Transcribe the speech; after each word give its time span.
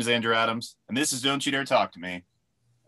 name 0.00 0.08
is 0.08 0.14
Andrew 0.14 0.34
Adams, 0.34 0.76
and 0.88 0.96
this 0.96 1.12
is 1.12 1.20
Don't 1.20 1.44
You 1.44 1.52
Dare 1.52 1.66
Talk 1.66 1.92
to 1.92 2.00
Me. 2.00 2.24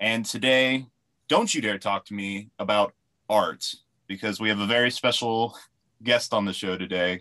And 0.01 0.25
today, 0.25 0.87
don't 1.29 1.55
you 1.55 1.61
dare 1.61 1.77
talk 1.77 2.07
to 2.07 2.15
me 2.15 2.49
about 2.59 2.95
art 3.29 3.71
because 4.07 4.41
we 4.41 4.49
have 4.49 4.61
a 4.61 4.67
very 4.67 4.91
special 4.91 5.55
guest 6.03 6.33
on 6.33 6.47
the 6.47 6.55
show 6.55 6.79
today. 6.79 7.21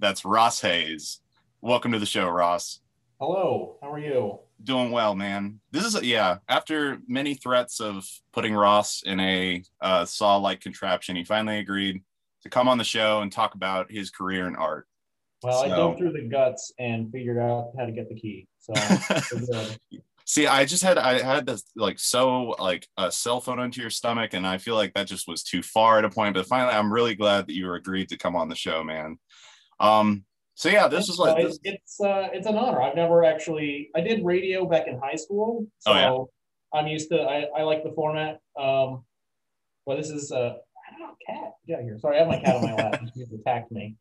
That's 0.00 0.24
Ross 0.24 0.60
Hayes. 0.62 1.20
Welcome 1.60 1.92
to 1.92 2.00
the 2.00 2.04
show, 2.04 2.28
Ross. 2.28 2.80
Hello, 3.20 3.76
how 3.80 3.92
are 3.92 4.00
you? 4.00 4.40
Doing 4.64 4.90
well, 4.90 5.14
man. 5.14 5.60
This 5.70 5.84
is, 5.84 5.94
a, 5.94 6.04
yeah, 6.04 6.38
after 6.48 6.98
many 7.06 7.34
threats 7.34 7.80
of 7.80 8.10
putting 8.32 8.56
Ross 8.56 9.04
in 9.06 9.20
a 9.20 9.62
uh, 9.80 10.04
saw 10.04 10.38
like 10.38 10.60
contraption, 10.60 11.14
he 11.14 11.22
finally 11.22 11.58
agreed 11.58 12.02
to 12.42 12.48
come 12.48 12.66
on 12.66 12.76
the 12.76 12.82
show 12.82 13.20
and 13.20 13.30
talk 13.30 13.54
about 13.54 13.88
his 13.88 14.10
career 14.10 14.48
in 14.48 14.56
art. 14.56 14.88
Well, 15.42 15.62
I 15.62 15.68
So- 15.68 15.76
dove 15.76 15.98
through 15.98 16.12
the 16.12 16.28
guts 16.28 16.72
and 16.78 17.10
figured 17.12 17.38
out 17.38 17.72
how 17.78 17.86
to 17.86 17.92
get 17.92 18.08
the 18.08 18.14
key. 18.14 18.46
So. 18.58 18.74
See, 20.26 20.46
I 20.46 20.66
just 20.66 20.82
had 20.82 20.98
I 20.98 21.22
had 21.22 21.46
this 21.46 21.62
like 21.74 21.98
so 21.98 22.54
like 22.58 22.86
a 22.98 23.10
cell 23.10 23.40
phone 23.40 23.60
into 23.60 23.80
your 23.80 23.88
stomach, 23.88 24.34
and 24.34 24.46
I 24.46 24.58
feel 24.58 24.74
like 24.74 24.92
that 24.92 25.06
just 25.06 25.26
was 25.26 25.42
too 25.42 25.62
far 25.62 25.98
at 25.98 26.04
a 26.04 26.10
point. 26.10 26.34
But 26.34 26.44
finally, 26.46 26.74
I'm 26.74 26.92
really 26.92 27.14
glad 27.14 27.46
that 27.46 27.54
you 27.54 27.72
agreed 27.72 28.10
to 28.10 28.18
come 28.18 28.36
on 28.36 28.50
the 28.50 28.54
show, 28.54 28.84
man. 28.84 29.18
Um, 29.80 30.24
so 30.54 30.68
yeah, 30.68 30.86
this 30.86 31.08
is 31.08 31.18
like 31.18 31.38
it's 31.42 31.58
it's, 31.64 31.98
uh, 31.98 32.28
it's 32.32 32.46
an 32.46 32.56
honor. 32.58 32.82
I've 32.82 32.94
never 32.94 33.24
actually 33.24 33.88
I 33.96 34.02
did 34.02 34.22
radio 34.22 34.66
back 34.66 34.86
in 34.86 34.98
high 34.98 35.14
school, 35.14 35.66
so 35.78 35.92
Oh, 35.92 35.94
yeah. 36.74 36.78
I'm 36.78 36.86
used 36.88 37.08
to 37.08 37.22
I, 37.22 37.46
I 37.60 37.62
like 37.62 37.82
the 37.82 37.92
format. 37.92 38.40
Um, 38.60 39.04
well, 39.86 39.96
this 39.96 40.10
is 40.10 40.30
uh, 40.30 40.36
I 40.56 40.90
don't 40.90 41.00
know, 41.08 41.14
cat. 41.26 41.52
Get 41.66 41.78
out 41.78 41.84
here. 41.84 41.98
Sorry, 42.00 42.16
I 42.16 42.18
have 42.18 42.28
my 42.28 42.38
cat 42.40 42.56
on 42.56 42.62
my 42.64 42.74
lap. 42.74 43.00
He 43.14 43.18
just 43.22 43.32
attacked 43.32 43.72
me. 43.72 43.96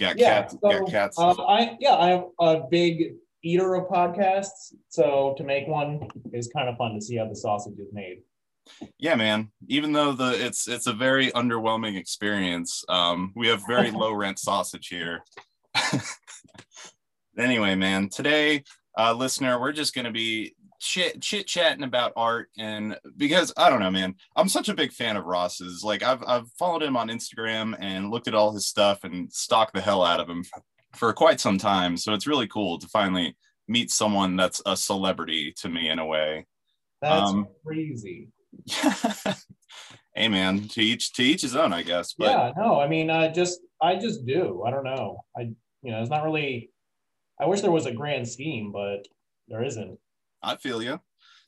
Got 0.00 0.18
Yeah, 0.18 0.42
cats, 0.42 0.56
so, 0.60 0.70
got 0.70 0.88
cats. 0.90 1.18
Uh, 1.18 1.34
I 1.44 1.76
yeah, 1.78 1.94
I'm 1.94 2.24
a 2.40 2.66
big 2.68 3.14
eater 3.44 3.74
of 3.74 3.88
podcasts, 3.88 4.74
so 4.88 5.34
to 5.36 5.44
make 5.44 5.68
one 5.68 6.08
is 6.32 6.48
kind 6.48 6.68
of 6.68 6.76
fun 6.76 6.94
to 6.94 7.00
see 7.00 7.16
how 7.16 7.28
the 7.28 7.36
sausage 7.36 7.78
is 7.78 7.92
made. 7.92 8.22
yeah, 8.98 9.14
man. 9.14 9.50
Even 9.68 9.92
though 9.92 10.12
the 10.12 10.44
it's 10.44 10.66
it's 10.66 10.86
a 10.86 10.92
very 10.92 11.30
underwhelming 11.32 11.96
experience. 11.96 12.84
Um, 12.88 13.32
we 13.36 13.48
have 13.48 13.62
very 13.66 13.90
low 14.02 14.12
rent 14.12 14.38
sausage 14.38 14.88
here. 14.88 15.22
anyway, 17.38 17.74
man, 17.74 18.08
today, 18.08 18.64
uh, 18.98 19.12
listener, 19.12 19.60
we're 19.60 19.72
just 19.72 19.94
gonna 19.94 20.10
be 20.10 20.54
chit 20.80 21.20
chit 21.20 21.46
chatting 21.46 21.84
about 21.84 22.12
art 22.16 22.48
and 22.58 22.98
because 23.16 23.52
I 23.56 23.68
don't 23.70 23.80
know, 23.80 23.90
man, 23.90 24.14
I'm 24.34 24.48
such 24.48 24.68
a 24.68 24.74
big 24.74 24.92
fan 24.92 25.16
of 25.16 25.26
Ross's. 25.26 25.84
Like 25.84 26.02
I've 26.02 26.24
I've 26.26 26.50
followed 26.58 26.82
him 26.82 26.96
on 26.96 27.08
Instagram 27.08 27.76
and 27.78 28.10
looked 28.10 28.28
at 28.28 28.34
all 28.34 28.52
his 28.52 28.66
stuff 28.66 29.04
and 29.04 29.30
stalked 29.32 29.74
the 29.74 29.80
hell 29.80 30.02
out 30.02 30.20
of 30.20 30.28
him 30.28 30.44
for 30.96 31.12
quite 31.12 31.38
some 31.38 31.58
time. 31.58 31.96
So 31.96 32.14
it's 32.14 32.26
really 32.26 32.48
cool 32.48 32.78
to 32.78 32.86
finally 32.88 33.36
meet 33.68 33.90
someone 33.90 34.36
that's 34.36 34.60
a 34.66 34.76
celebrity 34.76 35.52
to 35.58 35.68
me 35.68 35.88
in 35.88 35.98
a 35.98 36.06
way. 36.06 36.46
That's 37.02 37.30
Um, 37.30 37.46
crazy. 37.64 38.28
hey 40.14 40.28
man, 40.28 40.68
to 40.68 40.82
each 40.82 41.12
to 41.14 41.22
each 41.22 41.42
his 41.42 41.56
own, 41.56 41.72
I 41.72 41.82
guess. 41.82 42.14
But 42.14 42.30
yeah, 42.30 42.52
no, 42.56 42.80
I 42.80 42.88
mean, 42.88 43.10
I 43.10 43.28
just, 43.28 43.60
I 43.80 43.96
just 43.96 44.26
do. 44.26 44.64
I 44.66 44.70
don't 44.70 44.84
know. 44.84 45.18
I, 45.36 45.42
you 45.82 45.92
know, 45.92 46.00
it's 46.00 46.10
not 46.10 46.24
really. 46.24 46.70
I 47.40 47.46
wish 47.46 47.60
there 47.60 47.70
was 47.70 47.86
a 47.86 47.92
grand 47.92 48.28
scheme, 48.28 48.70
but 48.72 49.06
there 49.48 49.62
isn't. 49.62 49.98
I 50.42 50.56
feel 50.56 50.82
you. 50.82 51.00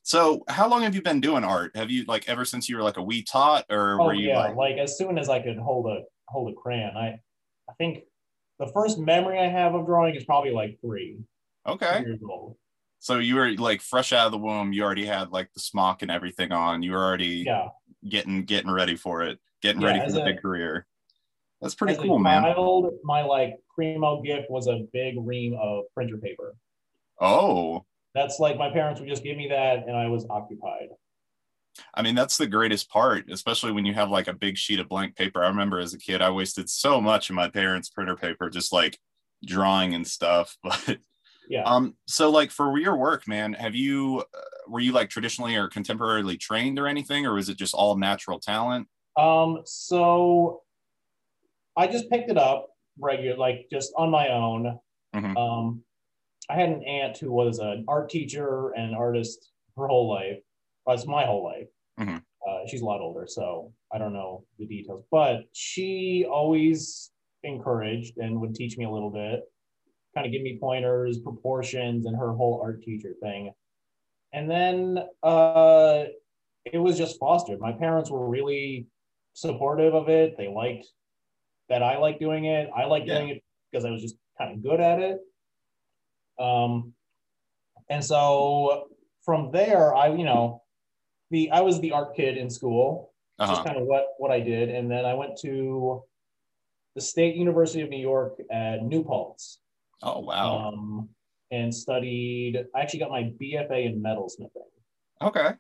So, 0.02 0.42
how 0.48 0.68
long 0.68 0.82
have 0.82 0.94
you 0.94 1.02
been 1.02 1.20
doing 1.20 1.44
art? 1.44 1.76
Have 1.76 1.90
you 1.90 2.04
like 2.04 2.28
ever 2.28 2.44
since 2.44 2.68
you 2.68 2.76
were 2.76 2.82
like 2.82 2.96
a 2.96 3.02
wee 3.02 3.22
tot, 3.22 3.66
or 3.70 4.00
Oh 4.00 4.06
were 4.06 4.14
you 4.14 4.28
yeah, 4.28 4.38
like 4.38 4.56
like 4.56 4.76
as 4.76 4.98
soon 4.98 5.18
as 5.18 5.28
I 5.28 5.40
could 5.40 5.58
hold 5.58 5.86
a 5.86 6.02
hold 6.28 6.50
a 6.52 6.54
crayon, 6.54 6.96
I, 6.96 7.20
I 7.68 7.72
think 7.78 8.04
the 8.58 8.66
first 8.68 8.98
memory 8.98 9.38
I 9.38 9.48
have 9.48 9.74
of 9.74 9.86
drawing 9.86 10.14
is 10.14 10.24
probably 10.24 10.50
like 10.50 10.78
three 10.80 11.24
okay? 11.66 12.00
years 12.00 12.20
old. 12.28 12.56
So 12.98 13.18
you 13.18 13.34
were 13.36 13.50
like 13.52 13.80
fresh 13.80 14.12
out 14.12 14.26
of 14.26 14.32
the 14.32 14.38
womb. 14.38 14.72
You 14.72 14.82
already 14.84 15.06
had 15.06 15.30
like 15.30 15.52
the 15.52 15.60
smock 15.60 16.02
and 16.02 16.10
everything 16.10 16.52
on. 16.52 16.82
You 16.82 16.92
were 16.92 17.04
already 17.04 17.44
Yeah, 17.44 17.68
getting 18.08 18.44
getting 18.44 18.70
ready 18.70 18.96
for 18.96 19.22
it, 19.22 19.38
getting 19.60 19.82
Yeah, 19.82 19.88
ready 19.88 20.00
for 20.00 20.12
the 20.12 20.20
a- 20.20 20.24
big 20.24 20.42
career. 20.42 20.86
That's 21.60 21.76
pretty 21.76 21.94
cool, 21.96 22.18
man. 22.18 22.42
child, 22.42 22.92
my 23.04 23.22
like 23.22 23.54
primo 23.72 24.20
gift 24.20 24.50
was 24.50 24.66
a 24.66 24.80
big 24.92 25.14
ream 25.18 25.54
of 25.60 25.84
printer 25.94 26.18
paper. 26.18 26.56
Oh, 27.20 27.84
That's 28.14 28.38
like 28.38 28.58
my 28.58 28.70
parents 28.70 29.00
would 29.00 29.08
just 29.08 29.24
give 29.24 29.36
me 29.36 29.48
that, 29.48 29.86
and 29.86 29.96
I 29.96 30.08
was 30.08 30.26
occupied. 30.28 30.88
I 31.94 32.02
mean, 32.02 32.14
that's 32.14 32.36
the 32.36 32.46
greatest 32.46 32.90
part, 32.90 33.30
especially 33.30 33.72
when 33.72 33.86
you 33.86 33.94
have 33.94 34.10
like 34.10 34.28
a 34.28 34.34
big 34.34 34.58
sheet 34.58 34.80
of 34.80 34.88
blank 34.88 35.16
paper. 35.16 35.42
I 35.42 35.48
remember 35.48 35.78
as 35.78 35.94
a 35.94 35.98
kid, 35.98 36.20
I 36.20 36.30
wasted 36.30 36.68
so 36.68 37.00
much 37.00 37.30
of 37.30 37.36
my 37.36 37.48
parents' 37.48 37.88
printer 37.88 38.16
paper 38.16 38.50
just 38.50 38.72
like 38.72 38.98
drawing 39.44 39.94
and 39.94 40.06
stuff. 40.06 40.56
But 40.64 40.98
Yeah. 41.48 41.64
um, 41.64 41.96
so 42.06 42.30
like 42.30 42.50
for 42.50 42.78
your 42.78 42.96
work, 42.96 43.26
man, 43.26 43.54
have 43.54 43.74
you 43.74 44.20
uh, 44.20 44.40
were 44.68 44.80
you 44.80 44.92
like 44.92 45.10
traditionally 45.10 45.56
or 45.56 45.68
contemporarily 45.68 46.38
trained 46.38 46.78
or 46.78 46.86
anything, 46.86 47.26
or 47.26 47.34
was 47.34 47.48
it 47.48 47.56
just 47.56 47.74
all 47.74 47.96
natural 47.96 48.38
talent? 48.38 48.86
Um, 49.16 49.62
so 49.64 50.62
I 51.76 51.86
just 51.88 52.08
picked 52.10 52.30
it 52.30 52.38
up 52.38 52.68
regular, 52.98 53.36
like 53.36 53.66
just 53.70 53.92
on 53.96 54.10
my 54.10 54.28
own. 54.28 54.78
Mhm. 55.14 55.36
Um, 55.36 55.82
I 56.50 56.54
had 56.56 56.68
an 56.70 56.82
aunt 56.84 57.18
who 57.18 57.30
was 57.32 57.58
an 57.58 57.84
art 57.88 58.10
teacher 58.10 58.70
and 58.70 58.90
an 58.90 58.94
artist 58.94 59.50
her 59.76 59.86
whole 59.86 60.08
life. 60.08 60.38
Well, 60.84 60.94
it's 60.96 61.06
my 61.06 61.24
whole 61.24 61.44
life. 61.44 61.68
Mhm. 61.98 62.22
Uh, 62.46 62.66
she's 62.66 62.82
a 62.82 62.84
lot 62.84 63.00
older, 63.00 63.26
so 63.26 63.72
I 63.92 63.98
don't 63.98 64.12
know 64.12 64.44
the 64.58 64.66
details, 64.66 65.04
but 65.10 65.44
she 65.52 66.24
always 66.28 67.12
encouraged 67.44 68.18
and 68.18 68.40
would 68.40 68.54
teach 68.54 68.76
me 68.76 68.84
a 68.84 68.90
little 68.90 69.10
bit, 69.10 69.42
kind 70.14 70.26
of 70.26 70.32
give 70.32 70.42
me 70.42 70.58
pointers, 70.58 71.18
proportions, 71.20 72.06
and 72.06 72.16
her 72.16 72.32
whole 72.32 72.60
art 72.62 72.82
teacher 72.82 73.14
thing. 73.20 73.52
And 74.32 74.50
then 74.50 74.98
uh, 75.22 76.04
it 76.64 76.78
was 76.78 76.98
just 76.98 77.18
fostered. 77.18 77.60
My 77.60 77.72
parents 77.72 78.10
were 78.10 78.28
really 78.28 78.88
supportive 79.34 79.94
of 79.94 80.08
it. 80.08 80.36
They 80.36 80.48
liked 80.48 80.86
that 81.68 81.82
I 81.82 81.98
liked 81.98 82.20
doing 82.20 82.46
it. 82.46 82.68
I 82.74 82.84
liked 82.86 83.06
Yeah. 83.06 83.18
doing 83.18 83.28
it 83.30 83.44
because 83.70 83.84
I 83.84 83.90
was 83.90 84.02
just 84.02 84.16
kind 84.36 84.52
of 84.52 84.62
good 84.62 84.80
at 84.80 84.98
it. 85.00 85.20
Um, 86.42 86.92
and 87.88 88.04
so 88.04 88.88
from 89.24 89.50
there, 89.52 89.94
I, 89.94 90.08
you 90.08 90.24
know, 90.24 90.62
the 91.30 91.50
I 91.50 91.60
was 91.60 91.80
the 91.80 91.92
art 91.92 92.16
kid 92.16 92.36
in 92.36 92.50
school. 92.50 93.12
Uh-huh. 93.38 93.52
Just 93.52 93.64
kind 93.64 93.78
of 93.78 93.86
what 93.86 94.06
what 94.18 94.30
I 94.30 94.40
did, 94.40 94.68
and 94.68 94.90
then 94.90 95.04
I 95.04 95.14
went 95.14 95.38
to 95.40 96.02
the 96.94 97.00
State 97.00 97.36
University 97.36 97.80
of 97.82 97.88
New 97.88 98.00
York 98.00 98.38
at 98.50 98.82
New 98.82 99.02
Paltz 99.02 99.58
Oh 100.02 100.20
wow. 100.20 100.68
um, 100.68 101.08
and 101.50 101.74
studied. 101.74 102.64
I 102.74 102.80
actually 102.80 103.00
got 103.00 103.10
my 103.10 103.32
BFA 103.40 103.86
in 103.86 104.02
metalsmithing, 104.02 104.68
okay. 105.22 105.50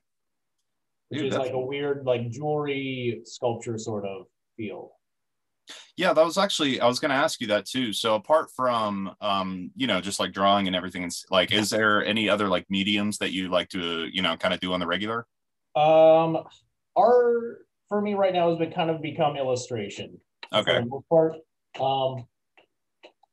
which 1.08 1.20
Dude, 1.20 1.26
is 1.28 1.32
that's- 1.32 1.46
like 1.48 1.54
a 1.54 1.58
weird, 1.60 2.04
like 2.04 2.28
jewelry 2.30 3.22
sculpture 3.24 3.78
sort 3.78 4.04
of 4.04 4.26
field. 4.56 4.90
Yeah, 5.96 6.12
that 6.12 6.24
was 6.24 6.38
actually 6.38 6.80
I 6.80 6.86
was 6.86 6.98
going 6.98 7.10
to 7.10 7.16
ask 7.16 7.40
you 7.40 7.46
that 7.48 7.66
too. 7.66 7.92
So 7.92 8.14
apart 8.14 8.50
from 8.56 9.14
um, 9.20 9.70
you 9.76 9.86
know, 9.86 10.00
just 10.00 10.20
like 10.20 10.32
drawing 10.32 10.66
and 10.66 10.76
everything, 10.76 11.10
like, 11.30 11.52
is 11.52 11.70
there 11.70 12.04
any 12.04 12.28
other 12.28 12.48
like 12.48 12.66
mediums 12.70 13.18
that 13.18 13.32
you 13.32 13.48
like 13.48 13.68
to 13.70 14.06
you 14.12 14.22
know 14.22 14.36
kind 14.36 14.54
of 14.54 14.60
do 14.60 14.72
on 14.72 14.80
the 14.80 14.86
regular? 14.86 15.26
Um, 15.74 16.38
art 16.96 17.66
for 17.88 18.00
me 18.00 18.14
right 18.14 18.32
now 18.32 18.50
has 18.50 18.58
been 18.58 18.72
kind 18.72 18.90
of 18.90 19.02
become 19.02 19.36
illustration. 19.36 20.18
Okay. 20.52 20.76
For 20.76 20.80
the 20.80 20.86
most 20.86 21.08
part. 21.08 21.34
Um, 21.80 22.26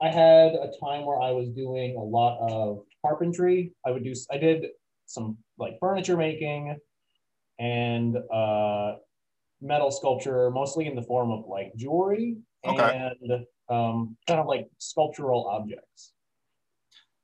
I 0.02 0.10
had 0.10 0.54
a 0.54 0.72
time 0.82 1.06
where 1.06 1.22
I 1.22 1.32
was 1.32 1.50
doing 1.50 1.98
a 1.98 2.02
lot 2.02 2.40
of 2.50 2.84
carpentry. 3.06 3.74
I 3.86 3.92
would 3.92 4.04
do, 4.04 4.14
I 4.32 4.38
did 4.38 4.66
some 5.06 5.38
like 5.58 5.78
furniture 5.80 6.16
making 6.16 6.78
and 7.60 8.16
uh, 8.16 8.96
metal 9.62 9.92
sculpture, 9.92 10.50
mostly 10.52 10.88
in 10.88 10.96
the 10.96 11.02
form 11.02 11.32
of 11.32 11.46
like 11.48 11.76
jewelry 11.76 12.38
Okay. 12.66 13.12
and 13.22 13.46
um, 13.70 14.18
kind 14.28 14.40
of 14.40 14.48
like 14.48 14.68
sculptural 14.80 15.48
objects. 15.48 16.14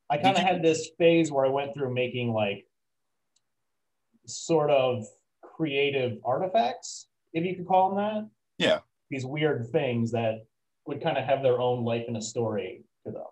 I 0.10 0.18
kind 0.18 0.36
of 0.38 0.42
you- 0.44 0.48
had 0.48 0.62
this 0.62 0.90
phase 0.98 1.32
where 1.32 1.46
I 1.46 1.50
went 1.50 1.74
through 1.74 1.94
making 1.94 2.34
like 2.34 2.66
sort 4.26 4.70
of 4.72 5.06
creative 5.42 6.18
artifacts, 6.26 7.08
if 7.34 7.44
you 7.46 7.56
could 7.56 7.68
call 7.68 7.90
them 7.90 7.98
that. 7.98 8.30
Yeah. 8.58 8.80
These 9.10 9.26
weird 9.26 9.68
things 9.72 10.12
that 10.12 10.46
would 10.88 11.02
kind 11.02 11.18
of 11.18 11.26
have 11.26 11.42
their 11.44 11.60
own 11.60 11.84
life 11.84 12.06
and 12.08 12.18
a 12.18 12.22
story 12.22 12.84
to 13.06 13.12
them. 13.12 13.24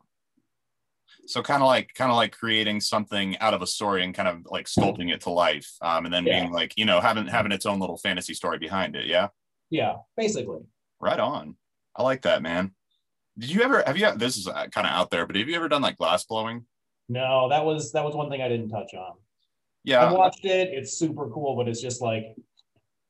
So 1.26 1.42
kind 1.42 1.62
of 1.64 1.68
like 1.68 1.94
kind 1.94 2.12
of 2.12 2.18
like 2.18 2.32
creating 2.34 2.82
something 2.82 3.38
out 3.40 3.54
of 3.54 3.62
a 3.62 3.68
story 3.68 4.04
and 4.04 4.14
kind 4.14 4.28
of 4.28 4.40
like 4.46 4.66
sculpting 4.66 5.12
it 5.14 5.22
to 5.22 5.30
life, 5.30 5.70
um, 5.82 6.06
and 6.06 6.14
then 6.14 6.26
Yeah. 6.26 6.42
being 6.42 6.52
like 6.52 6.74
you 6.78 6.86
know 6.86 7.00
having 7.00 7.28
having 7.28 7.52
its 7.52 7.66
own 7.66 7.80
little 7.80 7.98
fantasy 7.98 8.34
story 8.34 8.58
behind 8.60 8.96
it. 8.96 9.06
Yeah. 9.06 9.30
Yeah, 9.70 9.96
basically. 10.18 10.60
Right 11.00 11.20
on. 11.20 11.56
I 11.96 12.04
like 12.04 12.24
that, 12.24 12.42
man. 12.42 12.74
Did 13.38 13.50
you 13.52 13.62
ever 13.64 13.84
have 13.88 13.98
you? 13.98 14.12
This 14.16 14.38
is 14.38 14.46
kind 14.46 14.86
of 14.88 14.92
out 14.94 15.10
there, 15.12 15.26
but 15.26 15.36
have 15.36 15.48
you 15.48 15.56
ever 15.56 15.70
done 15.70 15.82
like 15.82 15.98
glass 15.98 16.26
blowing? 16.26 16.66
No, 17.10 17.50
that 17.50 17.66
was 17.66 17.92
that 17.94 18.04
was 18.04 18.16
one 18.16 18.30
thing 18.30 18.42
I 18.42 18.50
didn't 18.50 18.70
touch 18.70 18.94
on. 18.94 19.16
Yeah. 19.84 20.06
I 20.06 20.12
watched 20.14 20.46
it. 20.46 20.70
It's 20.72 20.98
super 20.98 21.30
cool, 21.30 21.56
but 21.56 21.68
it's 21.68 21.82
just 21.82 22.02
like 22.02 22.36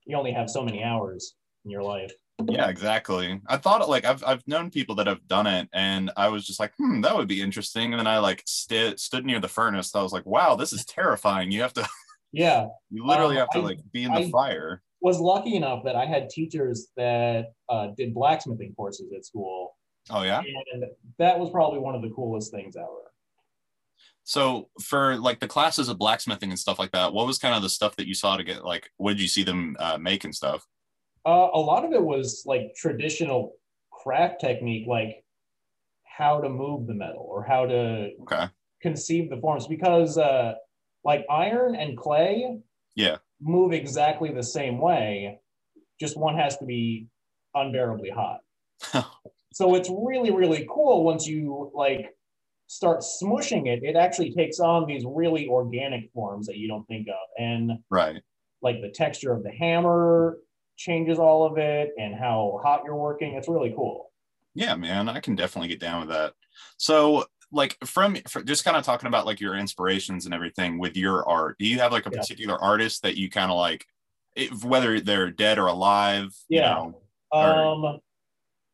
you 0.06 0.16
only 0.18 0.32
have 0.32 0.50
so 0.50 0.64
many 0.64 0.84
hours. 0.84 1.36
In 1.66 1.72
your 1.72 1.84
life. 1.84 2.12
Yeah, 2.50 2.68
exactly. 2.68 3.40
I 3.48 3.58
thought 3.58 3.88
like 3.88 4.06
I've 4.06 4.24
I've 4.26 4.46
known 4.48 4.72
people 4.72 4.96
that 4.96 5.08
have 5.08 5.26
done 5.28 5.48
it, 5.48 5.70
and 5.74 6.12
I 6.18 6.28
was 6.30 6.46
just 6.46 6.60
like, 6.60 6.74
hmm, 6.78 7.02
that 7.02 7.16
would 7.16 7.28
be 7.28 7.42
interesting. 7.42 7.94
And 7.94 8.00
then 8.00 8.08
I 8.08 8.18
like 8.18 8.44
st- 8.46 9.00
stood 9.00 9.26
near 9.26 9.40
the 9.40 9.48
furnace. 9.48 9.96
I 9.96 10.02
was 10.02 10.12
like, 10.14 10.26
wow, 10.26 10.56
this 10.56 10.74
is 10.74 10.84
terrifying. 10.86 11.52
You 11.52 11.62
have 11.62 11.74
to, 11.74 11.88
Yeah, 12.32 12.68
you 12.90 13.06
literally 13.06 13.36
Um, 13.36 13.42
have 13.42 13.50
to 13.52 13.60
I- 13.60 13.64
like 13.64 13.80
be 13.92 14.04
in 14.04 14.12
the 14.14 14.22
I- 14.22 14.30
fire. 14.32 14.82
was 15.02 15.20
lucky 15.20 15.56
enough 15.56 15.84
that 15.86 15.96
I 15.96 16.06
had 16.06 16.30
teachers 16.30 16.88
that 16.98 17.54
uh, 17.70 17.90
did 17.96 18.14
blacksmithing 18.14 18.74
courses 18.76 19.14
at 19.16 19.24
school, 19.26 19.78
Oh 20.10 20.24
yeah. 20.24 20.42
and 20.74 20.86
that 21.20 21.40
was 21.40 21.52
probably 21.52 21.80
one 21.80 21.94
of 21.96 22.02
the 22.02 22.10
coolest 22.10 22.52
things 22.52 22.76
ever. 22.76 23.12
So 24.26 24.70
for 24.82 25.18
like 25.18 25.40
the 25.40 25.48
classes 25.48 25.90
of 25.90 25.98
blacksmithing 25.98 26.50
and 26.50 26.58
stuff 26.60 26.80
like 26.80 26.92
that, 26.94 27.14
what 27.14 27.28
was 27.28 27.38
kind 27.38 27.54
of 27.56 27.62
the 27.62 27.70
stuff 27.70 27.96
that 27.98 28.08
you 28.08 28.14
saw 28.16 28.38
to 28.38 28.44
get 28.44 28.64
like? 28.66 28.90
What 28.98 29.12
did 29.12 29.22
you 29.22 29.28
see 29.28 29.44
them 29.44 29.76
uh, 29.80 29.98
make 29.98 30.24
and 30.24 30.34
stuff? 30.34 30.66
Uh, 31.26 31.48
a 31.54 31.60
lot 31.60 31.86
of 31.86 31.94
it 31.94 32.04
was 32.04 32.44
like 32.46 32.74
traditional 32.76 33.54
craft 33.92 34.42
technique, 34.42 34.88
like 34.88 35.24
how 36.04 36.42
to 36.42 36.50
move 36.50 36.88
the 36.88 36.94
metal 36.94 37.26
or 37.30 37.44
how 37.44 37.66
to 37.66 38.10
Okay. 38.24 38.48
conceive 38.82 39.30
the 39.30 39.38
forms, 39.38 39.68
because 39.68 40.18
uh, 40.18 40.54
like 41.04 41.26
iron 41.30 41.76
and 41.76 41.98
clay 41.98 42.60
Yeah. 42.96 43.18
move 43.40 43.72
exactly 43.74 44.32
the 44.32 44.44
same 44.44 44.80
way, 44.80 45.40
just 46.00 46.18
one 46.18 46.36
has 46.36 46.58
to 46.58 46.66
be 46.66 47.08
unbearably 47.56 48.10
hot. 48.10 48.40
so 49.54 49.76
it's 49.76 49.90
really, 49.90 50.32
really 50.32 50.68
cool 50.70 51.04
once 51.04 51.26
you 51.26 51.72
like 51.74 52.10
start 52.68 53.02
smushing 53.02 53.68
it, 53.68 53.84
it 53.84 53.96
actually 53.96 54.34
takes 54.34 54.60
on 54.60 54.86
these 54.88 55.04
really 55.08 55.48
organic 55.48 56.12
forms 56.12 56.48
that 56.48 56.58
you 56.58 56.68
don't 56.68 56.86
think 56.88 57.08
of. 57.08 57.28
And 57.38 57.72
Right. 57.90 58.22
like 58.62 58.82
the 58.82 58.90
texture 58.90 59.32
of 59.32 59.44
the 59.44 59.52
hammer 59.52 60.38
changes 60.84 61.18
all 61.18 61.46
of 61.46 61.58
it 61.58 61.92
and 61.98 62.14
how 62.14 62.60
hot 62.64 62.82
you're 62.84 62.96
working. 62.96 63.34
It's 63.36 63.48
really 63.48 63.74
cool. 63.76 64.12
Yeah, 64.54 64.76
man, 64.76 65.10
I 65.10 65.20
can 65.20 65.36
definitely 65.36 65.70
get 65.70 65.80
down 65.80 66.02
with 66.02 66.10
that. 66.10 66.34
So, 66.78 67.26
like, 67.52 67.78
from 67.86 68.18
for 68.28 68.44
just 68.44 68.66
kind 68.66 68.76
of 68.78 68.84
talking 68.84 69.08
about 69.08 69.26
like 69.26 69.40
your 69.40 69.56
inspirations 69.56 70.26
and 70.26 70.34
everything 70.34 70.78
with 70.78 70.98
your 70.98 71.28
art, 71.28 71.58
do 71.58 71.66
you 71.66 71.80
have 71.80 71.92
like 71.92 72.06
a 72.06 72.12
Yeah. 72.12 72.20
particular 72.20 72.58
artist 72.62 73.02
that 73.04 73.16
you 73.18 73.30
kind 73.30 73.50
of 73.50 73.58
like, 73.58 73.86
if, 74.36 74.64
whether 74.64 75.00
they're 75.00 75.32
dead 75.32 75.58
or 75.58 75.68
alive? 75.68 76.36
you 76.50 76.60
Yeah. 76.60 76.74
know? 77.32 77.38
Um, 77.40 77.82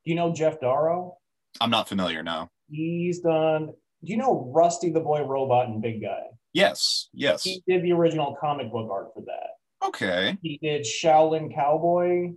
do 0.04 0.12
you 0.12 0.16
know 0.16 0.32
Geof 0.32 0.60
Darrow? 0.60 1.18
I'm 1.62 1.70
not 1.70 1.88
familiar 1.88 2.24
No. 2.24 2.50
He's 2.70 3.20
done. 3.20 3.68
Do 3.68 4.12
you 4.12 4.18
know 4.18 4.52
Rusty 4.54 4.90
the 4.92 5.00
Boy 5.00 5.24
Robot 5.24 5.68
and 5.68 5.82
Big 5.82 6.02
Guy? 6.02 6.24
Yes, 6.54 7.10
yes. 7.14 7.44
He 7.44 7.62
did 7.68 7.84
the 7.84 7.92
original 7.94 8.36
comic 8.40 8.72
book 8.72 8.90
art 8.92 9.10
for 9.14 9.22
that. 9.26 9.49
Okay. 9.86 10.38
He 10.42 10.58
did 10.62 10.84
Shaolin 10.86 11.54
Cowboy. 11.54 12.34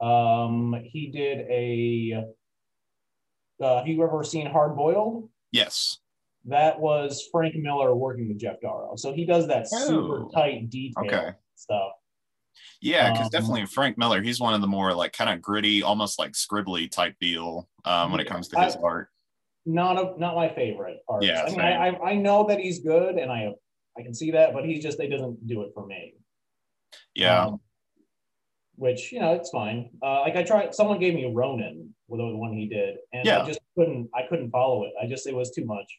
Um, 0.00 0.74
he 0.84 1.08
did 1.10 1.40
a. 1.50 2.24
Uh, 3.62 3.78
have 3.78 3.86
you 3.88 4.02
ever 4.02 4.24
seen 4.24 4.46
Hard 4.46 4.76
Boiled? 4.76 5.28
Yes. 5.52 5.98
That 6.46 6.80
was 6.80 7.28
Frank 7.30 7.54
Miller 7.56 7.94
working 7.94 8.28
with 8.28 8.38
Geof 8.40 8.60
Darrow. 8.62 8.94
So 8.96 9.12
he 9.12 9.26
does 9.26 9.46
that 9.48 9.68
super 9.68 10.24
Oh. 10.24 10.30
tight 10.34 10.70
detail 10.70 11.04
Okay. 11.04 11.30
stuff. 11.54 11.92
Yeah, 12.80 13.10
because 13.12 13.26
Um, 13.26 13.30
definitely 13.30 13.66
Frank 13.66 13.98
Miller, 13.98 14.22
he's 14.22 14.40
one 14.40 14.54
of 14.54 14.62
the 14.62 14.66
more 14.66 14.94
like 14.94 15.12
kind 15.12 15.28
of 15.28 15.42
gritty, 15.42 15.82
almost 15.82 16.18
like 16.18 16.32
scribbly 16.32 16.90
type 16.90 17.14
deal 17.20 17.68
um, 17.84 18.10
when 18.10 18.20
it 18.20 18.26
comes 18.26 18.48
to 18.48 18.60
his 18.60 18.76
I- 18.76 18.80
art. 18.80 19.08
Not 19.66 19.98
a 19.98 20.18
not 20.18 20.34
my 20.34 20.48
favorite 20.48 21.00
artist. 21.06 21.30
Yeah, 21.30 21.42
I 21.42 21.50
mean. 21.50 21.60
I, 21.60 21.88
I 21.88 22.10
I 22.12 22.14
know 22.14 22.46
that 22.48 22.58
he's 22.60 22.80
good, 22.80 23.16
and 23.16 23.30
I 23.30 23.52
I 23.98 24.02
can 24.02 24.14
see 24.14 24.30
that, 24.32 24.52
but 24.52 24.64
he 24.64 24.78
just 24.78 25.00
he 25.00 25.08
doesn't 25.08 25.46
do 25.46 25.62
it 25.62 25.70
for 25.74 25.86
me. 25.86 26.14
Yeah. 27.14 27.46
Um, 27.46 27.60
which 28.76 29.12
you 29.12 29.20
know 29.20 29.34
it's 29.34 29.50
fine. 29.50 29.90
Uh, 30.02 30.20
like 30.20 30.36
I 30.36 30.42
tried, 30.42 30.74
someone 30.74 30.98
gave 30.98 31.14
me 31.14 31.30
Ronin 31.32 31.94
with 32.08 32.20
the 32.20 32.26
one 32.36 32.52
he 32.54 32.66
did, 32.66 32.96
and 33.12 33.24
Yeah. 33.26 33.42
I 33.42 33.46
just 33.46 33.60
couldn't. 33.76 34.08
I 34.14 34.22
couldn't 34.28 34.50
follow 34.50 34.84
it. 34.84 34.92
I 35.00 35.06
just 35.06 35.26
it 35.26 35.34
was 35.34 35.50
too 35.50 35.64
much. 35.64 35.90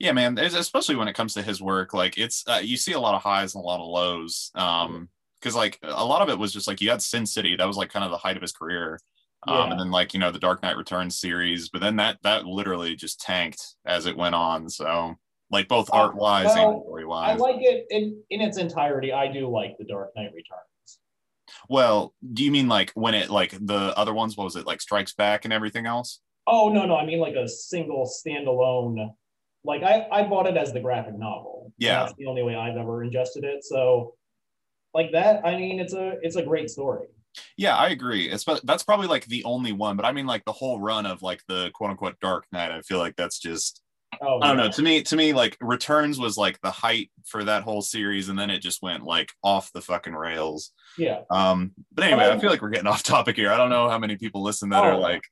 yeah 0.00 0.10
man 0.10 0.36
especially 0.36 0.96
when 0.96 1.06
it 1.06 1.14
comes 1.14 1.32
to 1.34 1.42
his 1.42 1.62
work 1.62 1.94
like 1.94 2.18
it's 2.18 2.42
uh, 2.48 2.60
you 2.60 2.76
see 2.76 2.90
a 2.92 2.98
lot 2.98 3.14
of 3.14 3.22
highs 3.22 3.54
and 3.54 3.62
a 3.62 3.64
lot 3.64 3.78
of 3.78 3.86
lows 3.86 4.50
um 4.56 5.08
because 5.38 5.54
like 5.54 5.78
a 5.84 6.04
lot 6.04 6.20
of 6.22 6.28
it 6.28 6.36
was 6.36 6.52
just 6.52 6.66
like 6.66 6.80
you 6.80 6.90
had 6.90 7.00
sin 7.00 7.24
city 7.24 7.54
that 7.54 7.68
was 7.68 7.76
like 7.76 7.88
kind 7.92 8.04
of 8.04 8.10
the 8.10 8.16
height 8.18 8.34
of 8.34 8.42
his 8.42 8.50
career 8.50 8.98
um 9.46 9.54
Yeah. 9.54 9.70
and 9.70 9.78
then 9.80 9.90
like 9.92 10.12
you 10.12 10.18
know 10.18 10.32
the 10.32 10.40
dark 10.40 10.60
knight 10.64 10.76
returns 10.76 11.20
series 11.20 11.68
but 11.68 11.80
then 11.80 11.94
that 11.96 12.18
that 12.24 12.46
literally 12.46 12.96
just 12.96 13.20
tanked 13.20 13.62
as 13.86 14.06
it 14.06 14.16
went 14.16 14.34
on 14.34 14.68
so 14.68 15.14
like 15.50 15.68
both 15.68 15.88
Uh, 15.92 15.96
art 15.96 16.14
wise 16.16 16.46
well, 16.46 16.70
and 16.72 16.82
story 16.82 17.04
wise. 17.04 17.30
I 17.40 17.42
like 17.42 17.60
it 17.60 17.86
in 17.90 18.22
in 18.30 18.40
its 18.40 18.58
entirety. 18.58 19.12
I 19.12 19.26
do 19.32 19.48
like 19.48 19.76
the 19.78 19.84
Dark 19.84 20.10
Knight 20.16 20.32
Returns. 20.34 20.98
well 21.68 22.14
do 22.32 22.44
you 22.44 22.50
mean 22.52 22.68
like 22.68 22.92
when 22.94 23.14
it 23.14 23.28
like 23.30 23.52
the 23.60 23.92
other 23.98 24.14
ones 24.14 24.36
what 24.36 24.44
was 24.44 24.56
it 24.56 24.66
like 24.66 24.80
strikes 24.80 25.12
back 25.14 25.44
and 25.44 25.52
everything 25.52 25.86
else 25.86 26.20
Oh 26.46 26.68
no, 26.68 26.84
no, 26.86 26.96
I 26.96 27.04
mean 27.06 27.20
like 27.20 27.36
a 27.36 27.46
single 27.48 28.10
standalone. 28.10 29.14
Like 29.62 29.82
I, 29.82 30.06
I 30.10 30.22
bought 30.24 30.46
it 30.48 30.56
as 30.56 30.72
the 30.72 30.80
graphic 30.80 31.16
novel. 31.16 31.72
Yeah. 31.78 32.00
that's 32.04 32.14
the 32.18 32.26
only 32.26 32.42
way 32.42 32.56
I've 32.56 32.76
ever 32.76 33.04
ingested 33.04 33.44
it. 33.44 33.62
So, 33.62 34.14
like 34.94 35.12
that, 35.12 35.46
I 35.46 35.54
mean, 35.56 35.78
it's 35.78 35.92
a 35.92 36.14
it's 36.22 36.36
a 36.36 36.42
great 36.42 36.70
story. 36.70 37.06
yeah 37.56 37.76
i 37.76 37.88
agree 37.90 38.24
it's 38.28 38.42
but 38.42 38.60
that's 38.66 38.82
probably 38.82 39.06
like 39.06 39.24
the 39.26 39.44
only 39.44 39.70
one 39.70 39.94
but 39.96 40.04
i 40.04 40.10
mean 40.10 40.26
like 40.26 40.44
the 40.44 40.52
whole 40.60 40.80
run 40.80 41.06
of 41.06 41.22
like 41.22 41.40
the 41.46 41.70
quote 41.74 41.90
unquote 41.90 42.18
dark 42.20 42.44
knight 42.50 42.72
i 42.72 42.80
feel 42.80 42.98
like 42.98 43.14
that's 43.14 43.38
just 43.38 43.82
Oh, 44.20 44.38
I 44.40 44.48
don't 44.48 44.58
yeah. 44.58 44.64
know. 44.64 44.70
To 44.72 44.82
me, 44.82 45.02
to 45.02 45.16
me, 45.16 45.32
like 45.32 45.56
Returns 45.60 46.18
was 46.18 46.36
like 46.36 46.60
the 46.62 46.70
height 46.70 47.10
for 47.26 47.44
that 47.44 47.62
whole 47.62 47.80
series, 47.82 48.28
and 48.28 48.38
then 48.38 48.50
it 48.50 48.58
just 48.58 48.82
went 48.82 49.04
like 49.04 49.32
off 49.42 49.72
the 49.72 49.80
fucking 49.80 50.14
rails. 50.14 50.72
Yeah, 50.98 51.20
Um, 51.30 51.72
but 51.92 52.04
anyway, 52.04 52.24
I 52.24 52.30
Um, 52.30 52.40
feel 52.40 52.50
like 52.50 52.60
we're 52.62 52.70
getting 52.70 52.86
off 52.92 53.02
topic 53.02 53.36
here. 53.36 53.50
I 53.52 53.56
don't 53.56 53.70
know 53.70 53.88
how 53.88 53.98
many 53.98 54.16
people 54.16 54.42
listen 54.42 54.68
that 54.70 54.84
are 54.84 54.92
Oh. 54.94 54.98
like 54.98 55.22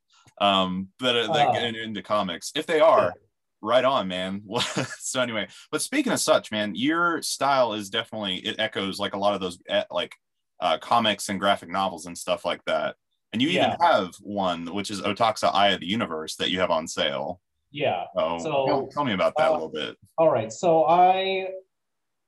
um 0.40 0.88
that 1.00 1.16
are 1.16 1.26
like 1.26 1.48
Uh. 1.48 1.66
in- 1.66 1.74
into 1.76 2.02
comics. 2.02 2.52
If 2.54 2.66
they 2.66 2.80
are, 2.80 3.12
right 3.60 3.84
on, 3.84 4.06
man. 4.08 4.42
so 5.00 5.20
anyway, 5.20 5.48
but 5.72 5.82
speaking 5.82 6.12
of 6.12 6.20
such, 6.20 6.52
man, 6.52 6.74
your 6.76 7.20
style 7.22 7.72
is 7.74 7.90
definitely 7.90 8.36
it 8.36 8.60
echoes 8.60 8.98
like 9.00 9.14
a 9.14 9.18
lot 9.18 9.34
of 9.34 9.40
those 9.40 9.58
like 9.90 10.14
uh, 10.60 10.78
comics 10.78 11.28
and 11.28 11.38
graphic 11.40 11.68
novels 11.68 12.06
and 12.06 12.16
stuff 12.16 12.44
like 12.44 12.64
that. 12.66 12.96
And 13.32 13.42
you 13.42 13.48
even 13.48 13.70
Yeah. 13.70 13.76
have 13.80 14.14
one, 14.20 14.66
which 14.72 14.90
is 14.90 15.00
Otaxa 15.02 15.52
Eye 15.54 15.68
of 15.70 15.80
the 15.80 15.86
Universe, 15.86 16.36
that 16.36 16.50
you 16.50 16.60
have 16.60 16.70
on 16.70 16.86
sale. 16.88 17.40
Yeah. 17.70 18.04
So, 18.14 18.38
So, 18.42 18.66
tell, 18.66 18.88
tell 18.88 19.04
me 19.04 19.12
about 19.12 19.34
that 19.36 19.48
a 19.48 19.50
uh, 19.50 19.52
little 19.52 19.68
bit. 19.68 19.96
All 20.16 20.30
right. 20.30 20.52
So 20.52 20.84
I 20.84 21.48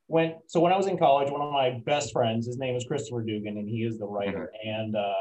went. 0.08 0.36
So 0.46 0.60
when 0.60 0.72
I 0.72 0.76
was 0.76 0.86
in 0.86 0.98
college, 0.98 1.30
one 1.30 1.40
of 1.40 1.52
my 1.52 1.80
best 1.84 2.12
friends, 2.12 2.46
his 2.46 2.58
name 2.58 2.76
is 2.76 2.84
Christopher 2.84 3.22
Dugan, 3.22 3.56
and 3.58 3.68
he 3.68 3.84
is 3.84 3.98
the 3.98 4.06
writer. 4.06 4.52
And 4.64 4.94
uh, 4.96 5.12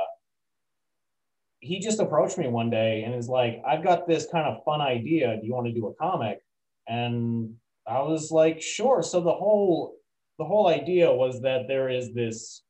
he 1.60 1.80
just 1.80 2.00
approached 2.00 2.38
me 2.38 2.48
one 2.48 2.70
day 2.70 3.04
and 3.04 3.16
is 3.16 3.30
like, 3.30 3.62
"I've 3.68 3.84
got 3.84 4.08
this 4.08 4.28
kind 4.32 4.48
of 4.48 4.64
fun 4.64 4.82
idea. 4.82 5.38
Do 5.40 5.46
you 5.46 5.54
want 5.54 5.68
to 5.68 5.74
do 5.74 5.88
a 5.88 5.94
comic?" 5.96 6.40
And 6.88 7.56
I 7.88 8.02
was 8.02 8.32
like, 8.32 8.62
"Sure." 8.62 9.02
So 9.02 9.22
the 9.22 9.34
whole 9.34 9.96
the 10.38 10.46
whole 10.46 10.68
idea 10.68 11.12
was 11.12 11.42
that 11.42 11.68
there 11.68 11.90
is 11.90 12.14
this. 12.14 12.64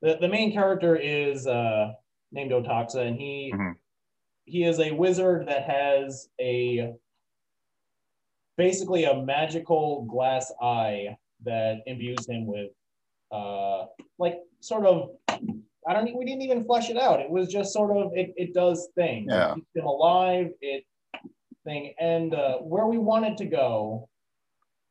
The, 0.00 0.16
the 0.20 0.28
main 0.28 0.52
character 0.52 0.94
is 0.96 1.46
uh, 1.46 1.92
named 2.30 2.52
Otaxa, 2.52 3.06
and 3.06 3.16
he 3.16 3.52
Mhm. 3.54 3.74
He 4.48 4.64
is 4.64 4.80
a 4.80 4.92
wizard 4.92 5.46
that 5.46 5.64
has 5.64 6.28
a 6.40 6.92
basically 8.56 9.04
a 9.04 9.14
magical 9.14 10.04
glass 10.06 10.50
eye 10.60 11.16
that 11.44 11.82
imbues 11.86 12.28
him 12.28 12.46
with 12.46 12.70
uh 13.30 13.84
like 14.18 14.38
sort 14.60 14.86
of 14.86 15.10
I 15.28 15.92
don't 15.92 16.16
we 16.16 16.24
didn't 16.24 16.42
even 16.42 16.64
flesh 16.64 16.90
it 16.90 16.96
out. 16.96 17.20
It 17.20 17.30
was 17.30 17.48
just 17.48 17.72
sort 17.72 17.96
of 17.96 18.12
it, 18.14 18.32
it 18.36 18.52
does 18.52 18.88
things. 18.94 19.28
Yeah. 19.30 19.52
It 19.52 19.54
keeps 19.56 19.76
him 19.76 19.84
alive, 19.86 20.50
it 20.60 20.84
thing. 21.64 21.94
And 21.98 22.34
uh, 22.34 22.58
where 22.58 22.86
we 22.86 22.98
wanted 22.98 23.36
to 23.38 23.46
go 23.46 24.08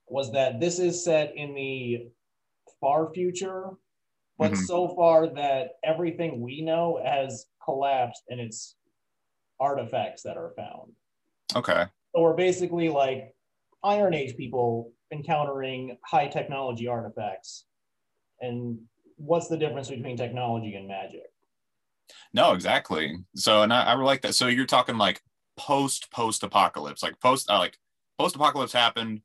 was 0.08 0.32
that 0.32 0.60
this 0.60 0.80
is 0.80 1.04
set 1.04 1.36
in 1.36 1.54
the 1.54 2.08
far 2.80 3.12
future, 3.14 3.72
but 4.38 4.52
Mhm. 4.52 4.58
so 4.66 4.88
far 4.96 5.28
that 5.28 5.74
everything 5.84 6.42
we 6.42 6.62
know 6.62 7.00
has 7.04 7.48
collapsed 7.64 8.24
and 8.30 8.40
it's 8.40 8.76
artifacts 9.60 10.24
that 10.24 10.38
are 10.38 10.54
found. 10.56 10.94
Okay. 11.56 11.86
So 12.16 12.22
we're 12.22 12.36
basically 12.36 12.90
like 12.90 13.34
Iron 13.84 14.14
Age 14.14 14.36
people 14.38 14.92
encountering 15.12 15.98
high 16.06 16.28
technology 16.28 16.88
artifacts. 16.88 17.66
And 18.42 18.80
what's 19.18 19.48
the 19.48 19.58
difference 19.58 19.90
between 19.90 20.18
technology 20.18 20.76
and 20.76 20.88
magic? 20.88 21.32
No, 22.34 22.54
exactly. 22.54 23.16
So, 23.36 23.64
and 23.64 23.74
I, 23.74 23.84
I 23.84 23.94
like 23.96 24.22
that. 24.22 24.36
So 24.36 24.48
you're 24.48 24.66
talking 24.66 24.98
like 24.98 25.22
post 25.58 26.12
post 26.12 26.44
apocalypse, 26.44 27.02
like 27.04 27.20
post 27.20 27.50
uh, 27.50 27.58
like 27.58 27.78
post 28.20 28.36
apocalypse 28.36 28.74
happened 28.74 29.22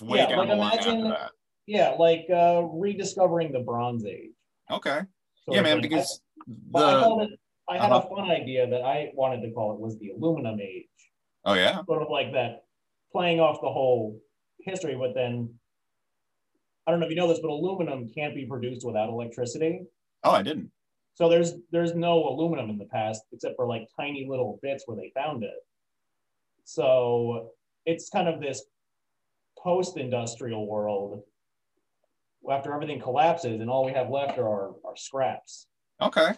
way 0.00 0.18
Yeah, 0.18 0.28
down 0.30 0.38
like 0.38 0.48
the 0.48 0.54
line 0.56 0.72
imagine- 0.72 1.06
after 1.06 1.30
Yeah, 1.66 1.90
like 1.98 2.26
uh, 2.32 2.62
rediscovering 2.72 3.52
the 3.52 3.60
Bronze 3.60 4.04
Age. 4.04 4.30
Okay. 4.70 5.00
sort 5.44 5.54
yeah, 5.54 5.60
man. 5.62 5.80
Because 5.80 6.20
I, 6.40 6.52
but 6.70 6.84
I 6.84 6.94
the 6.94 7.00
called 7.00 7.22
it. 7.22 7.40
I 7.68 7.78
had 7.78 7.90
Uh-huh. 7.92 8.06
a 8.06 8.16
fun 8.16 8.30
idea 8.30 8.66
that 8.68 8.82
I 8.82 9.10
wanted 9.14 9.42
to 9.42 9.50
call 9.52 9.72
it 9.74 9.80
was 9.80 9.98
the 9.98 10.10
aluminum 10.10 10.60
age, 10.60 10.86
oh 11.44 11.54
yeah, 11.54 11.82
sort 11.84 12.02
of 12.02 12.10
like 12.10 12.32
that, 12.32 12.64
playing 13.12 13.40
off 13.40 13.60
the 13.60 13.70
whole 13.72 14.20
history. 14.60 14.94
But 14.94 15.14
then, 15.14 15.58
I 16.86 16.90
don't 16.90 17.00
know 17.00 17.06
if 17.06 17.10
you 17.10 17.16
know 17.16 17.28
this, 17.28 17.40
but 17.40 17.50
aluminum 17.50 18.08
can't 18.14 18.34
be 18.34 18.46
produced 18.46 18.86
without 18.86 19.08
electricity. 19.08 19.82
oh 20.24 20.30
I 20.32 20.42
didn't. 20.42 20.70
So 21.14 21.28
there's 21.28 21.54
there's 21.72 21.94
no 21.94 22.28
aluminum 22.28 22.70
in 22.70 22.78
the 22.78 22.84
past 22.86 23.22
except 23.32 23.56
for 23.56 23.66
like 23.66 23.88
tiny 23.98 24.26
little 24.28 24.58
bits 24.62 24.84
where 24.86 24.96
they 24.96 25.10
found 25.14 25.42
it. 25.42 25.56
So 26.64 27.52
it's 27.84 28.08
kind 28.10 28.28
of 28.28 28.40
this 28.40 28.62
post-industrial 29.58 30.66
world 30.66 31.22
after 32.50 32.72
everything 32.74 33.00
collapses 33.00 33.60
and 33.60 33.68
all 33.70 33.84
we 33.84 33.92
have 33.92 34.10
left 34.10 34.38
are 34.38 34.68
our 34.84 34.96
scraps. 34.96 35.66
Okay. 36.00 36.32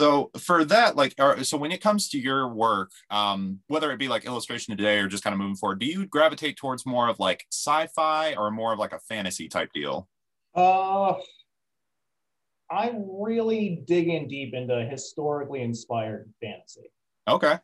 So 0.00 0.30
for 0.38 0.64
that, 0.64 0.96
like, 0.96 1.14
so 1.42 1.58
when 1.58 1.72
it 1.72 1.82
comes 1.82 2.08
to 2.08 2.18
your 2.18 2.48
work, 2.48 2.90
um, 3.10 3.58
whether 3.66 3.92
it 3.92 3.98
be 3.98 4.08
like 4.08 4.24
illustration 4.24 4.74
today 4.74 4.98
or 4.98 5.08
just 5.08 5.22
kind 5.22 5.34
of 5.34 5.38
moving 5.38 5.56
forward, 5.56 5.78
do 5.78 5.84
you 5.84 6.06
gravitate 6.06 6.56
towards 6.56 6.86
more 6.86 7.10
of 7.10 7.18
like 7.18 7.44
sci-fi 7.52 8.34
or 8.34 8.50
more 8.50 8.72
of 8.72 8.78
like 8.78 8.94
a 8.94 8.98
fantasy 9.00 9.46
type 9.46 9.70
deal? 9.74 10.08
Uh, 10.54 11.16
I'm 12.70 13.04
really 13.22 13.82
digging 13.86 14.26
deep 14.26 14.54
into 14.54 14.86
historically 14.90 15.60
inspired 15.60 16.32
fantasy. 16.40 16.90
Okay. 17.28 17.58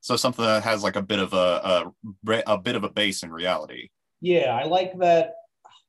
So 0.00 0.16
something 0.16 0.44
that 0.44 0.64
has 0.64 0.82
like 0.82 0.96
a 0.96 1.02
bit 1.02 1.20
of 1.20 1.32
a, 1.32 1.92
a 2.26 2.42
a 2.48 2.58
bit 2.58 2.74
of 2.74 2.82
a 2.82 2.90
base 2.90 3.22
in 3.22 3.30
reality. 3.30 3.90
Yeah, 4.20 4.58
I 4.60 4.64
like 4.64 4.98
that. 4.98 5.34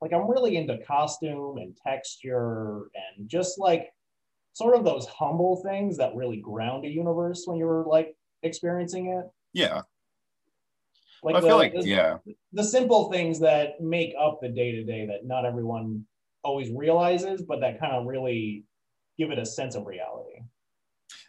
Like 0.01 0.13
I'm 0.13 0.29
really 0.29 0.55
into 0.55 0.77
costume 0.85 1.57
and 1.57 1.75
texture 1.83 2.91
and 2.93 3.27
just 3.27 3.57
like 3.57 3.89
sort 4.57 4.75
of 4.75 4.83
those 4.83 5.05
humble 5.05 5.57
things 5.57 5.97
that 5.97 6.15
really 6.15 6.37
ground 6.37 6.83
a 6.83 6.89
universe 6.89 7.43
when 7.45 7.57
you're 7.57 7.85
like 7.85 8.15
experiencing 8.41 9.07
it. 9.07 9.25
Yeah. 9.53 9.83
Like 11.21 11.35
I 11.35 11.41
the, 11.41 11.47
feel 11.47 11.57
like 11.57 11.73
the, 11.73 11.85
yeah. 11.85 12.17
the 12.53 12.63
simple 12.63 13.11
things 13.11 13.39
that 13.39 13.79
make 13.79 14.15
up 14.19 14.39
the 14.41 14.49
day 14.49 14.71
to 14.71 14.83
day 14.83 15.05
that 15.05 15.25
not 15.25 15.45
everyone 15.45 16.05
always 16.43 16.71
realizes, 16.71 17.43
but 17.43 17.59
that 17.61 17.79
kind 17.79 17.93
of 17.93 18.07
really 18.07 18.63
give 19.17 19.29
it 19.29 19.37
a 19.37 19.45
sense 19.45 19.75
of 19.75 19.85
reality. 19.85 20.41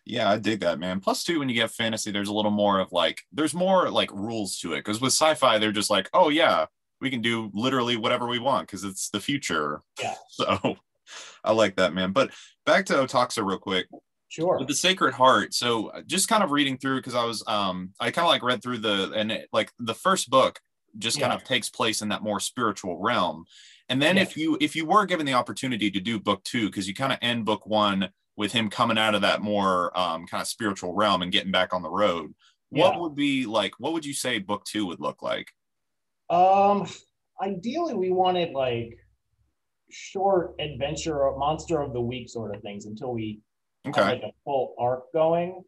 Yeah, 0.06 0.30
I 0.30 0.38
dig 0.38 0.60
that, 0.60 0.78
man. 0.78 1.00
Plus, 1.00 1.22
too, 1.22 1.38
when 1.38 1.50
you 1.50 1.54
get 1.54 1.70
fantasy, 1.70 2.10
there's 2.10 2.28
a 2.28 2.34
little 2.34 2.50
more 2.50 2.80
of 2.80 2.92
like, 2.92 3.22
there's 3.30 3.52
more 3.52 3.90
like 3.90 4.10
rules 4.10 4.58
to 4.60 4.72
it. 4.72 4.78
Because 4.78 5.02
with 5.02 5.12
sci-fi, 5.12 5.58
they're 5.58 5.70
just 5.70 5.90
like, 5.90 6.08
oh 6.14 6.30
yeah, 6.30 6.64
we 7.02 7.10
can 7.10 7.20
do 7.20 7.50
literally 7.52 7.96
whatever 7.96 8.26
we 8.26 8.38
want 8.38 8.66
because 8.66 8.84
it's 8.84 9.10
the 9.10 9.20
future. 9.20 9.82
Yeah. 10.00 10.14
So 10.30 10.76
I 11.44 11.52
like 11.52 11.76
that, 11.76 11.94
man. 11.94 12.12
But 12.12 12.30
back 12.66 12.86
to 12.86 12.94
Otoxa 12.94 13.44
real 13.46 13.58
quick. 13.58 13.86
Sure. 14.30 14.58
With 14.58 14.68
the 14.68 14.74
Sacred 14.74 15.14
Heart. 15.14 15.54
So 15.54 15.90
just 16.06 16.28
kind 16.28 16.42
of 16.42 16.50
reading 16.50 16.76
through 16.76 16.96
because 16.96 17.14
I 17.14 17.24
was 17.24 17.42
um 17.46 17.94
I 17.98 18.10
kind 18.10 18.26
of 18.26 18.30
like 18.30 18.42
read 18.42 18.62
through 18.62 18.78
the 18.78 19.10
and 19.14 19.32
it, 19.32 19.48
like 19.52 19.72
the 19.78 19.94
first 19.94 20.28
book 20.28 20.60
just 20.98 21.18
kind 21.20 21.32
of 21.32 21.44
takes 21.44 21.68
place 21.70 22.02
in 22.02 22.08
that 22.10 22.22
more 22.22 22.40
spiritual 22.40 22.98
realm. 22.98 23.44
And 23.88 24.02
then 24.02 24.16
Yeah. 24.16 24.22
if 24.22 24.36
you 24.36 24.58
if 24.60 24.76
you 24.76 24.84
were 24.84 25.06
given 25.06 25.24
the 25.24 25.32
opportunity 25.32 25.90
to 25.90 26.00
do 26.00 26.20
book 26.20 26.44
two, 26.44 26.66
because 26.66 26.86
you 26.86 26.94
kind 26.94 27.12
of 27.12 27.18
end 27.22 27.46
book 27.46 27.66
one 27.66 28.10
with 28.36 28.52
him 28.52 28.68
coming 28.68 28.98
out 28.98 29.14
of 29.14 29.22
that 29.22 29.40
more 29.40 29.98
um, 29.98 30.26
kind 30.26 30.40
of 30.42 30.46
spiritual 30.46 30.92
realm 30.94 31.22
and 31.22 31.32
getting 31.32 31.50
back 31.50 31.72
on 31.72 31.82
the 31.82 31.90
road, 31.90 32.34
what 32.68 32.94
Yeah. 32.94 33.00
would 33.00 33.14
be 33.14 33.46
like? 33.46 33.72
What 33.78 33.94
would 33.94 34.04
you 34.04 34.14
say 34.14 34.38
book 34.38 34.64
two 34.64 34.84
would 34.86 35.00
look 35.00 35.22
like? 35.22 35.48
Um, 36.30 36.86
ideally, 37.40 37.94
we 37.94 38.10
wanted 38.10 38.52
like 38.52 38.98
short 39.90 40.54
adventure 40.58 41.22
or 41.22 41.38
monster 41.38 41.80
of 41.80 41.92
the 41.92 42.00
week 42.00 42.28
sort 42.28 42.54
of 42.54 42.62
things 42.62 42.86
until 42.86 43.12
we 43.12 43.40
have 43.84 43.96
like 43.96 44.22
a 44.22 44.32
full 44.44 44.74
arc 44.78 45.12
going. 45.12 45.62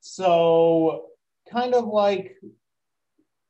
So, 0.00 1.06
kind 1.50 1.74
of 1.74 1.86
like 1.86 2.36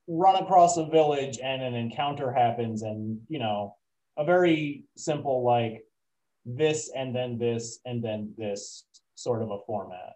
run 0.06 0.42
across 0.42 0.76
a 0.76 0.86
village 0.86 1.38
and 1.42 1.62
an 1.62 1.74
encounter 1.74 2.32
happens, 2.32 2.82
and 2.82 3.20
you 3.28 3.38
know, 3.38 3.76
a 4.16 4.24
very 4.24 4.84
simple 4.96 5.44
like 5.44 5.84
this 6.44 6.90
and 6.96 7.14
then 7.14 7.38
this 7.38 7.80
and 7.84 8.02
then 8.02 8.32
this 8.38 8.84
sort 9.14 9.42
of 9.42 9.50
a 9.50 9.58
format. 9.66 10.14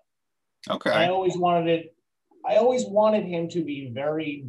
Okay. 0.70 0.90
I 0.90 1.08
always 1.08 1.36
wanted 1.36 1.68
it. 1.68 1.96
I 2.48 2.56
always 2.56 2.84
wanted 2.86 3.24
him 3.24 3.48
to 3.50 3.62
be 3.62 3.90
very 3.92 4.46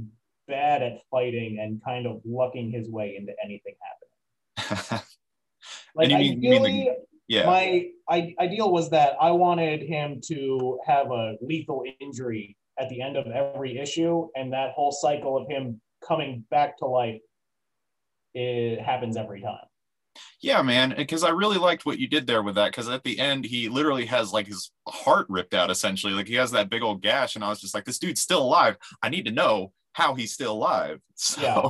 bad 0.48 0.82
at 0.82 1.00
fighting 1.10 1.60
and 1.60 1.84
kind 1.84 2.06
of 2.06 2.22
lucking 2.26 2.72
his 2.72 2.90
way 2.90 3.16
into 3.18 3.34
anything 3.44 3.76
happening. 4.58 5.04
Like 5.96 6.10
you 6.10 6.18
mean- 6.18 6.42
you 6.44 6.50
mean 6.50 6.64
the- 6.64 6.96
yeah. 7.28 7.46
my 7.46 7.90
I, 8.10 8.36
ideal 8.40 8.72
was 8.72 8.90
that 8.90 9.14
I 9.22 9.32
wanted 9.32 9.82
him 9.82 10.20
to 10.26 10.80
have 10.86 11.10
a 11.12 11.36
lethal 11.42 11.84
injury 12.02 12.58
at 12.80 12.90
the 12.90 13.02
end 13.02 13.16
of 13.16 13.28
every 13.28 13.78
issue, 13.78 14.28
and 14.36 14.52
that 14.52 14.72
whole 14.74 14.92
cycle 14.92 15.38
of 15.38 15.48
him 15.48 15.80
coming 16.06 16.44
back 16.52 16.78
to 16.80 16.86
life 16.86 17.22
it 18.34 18.82
happens 18.82 19.16
every 19.16 19.42
time. 19.42 19.66
Yeah, 20.42 20.62
man, 20.62 20.94
because 20.98 21.24
I 21.24 21.30
really 21.30 21.58
liked 21.58 21.86
what 21.86 21.98
you 22.00 22.08
did 22.08 22.28
there 22.28 22.44
with 22.44 22.56
that. 22.56 22.72
Because 22.72 22.90
at 22.90 23.04
the 23.04 23.18
end, 23.20 23.46
he 23.46 23.70
literally 23.70 24.06
has 24.08 24.34
like 24.34 24.48
his 24.48 24.72
heart 24.88 25.26
ripped 25.30 25.54
out, 25.54 25.72
essentially. 25.72 26.14
Like 26.14 26.28
he 26.28 26.36
has 26.36 26.52
that 26.52 26.70
big 26.70 26.82
old 26.84 27.02
gash, 27.02 27.36
and 27.36 27.44
I 27.44 27.50
was 27.50 27.62
just 27.62 27.74
like, 27.74 27.86
this 27.86 28.00
dude's 28.00 28.22
still 28.22 28.42
alive. 28.42 28.76
I 29.02 29.10
need 29.10 29.26
to 29.26 29.32
know 29.32 29.72
how 29.94 30.16
he's 30.16 30.34
still 30.34 30.54
alive. 30.54 31.00
So, 31.16 31.42
Yeah. 31.42 31.70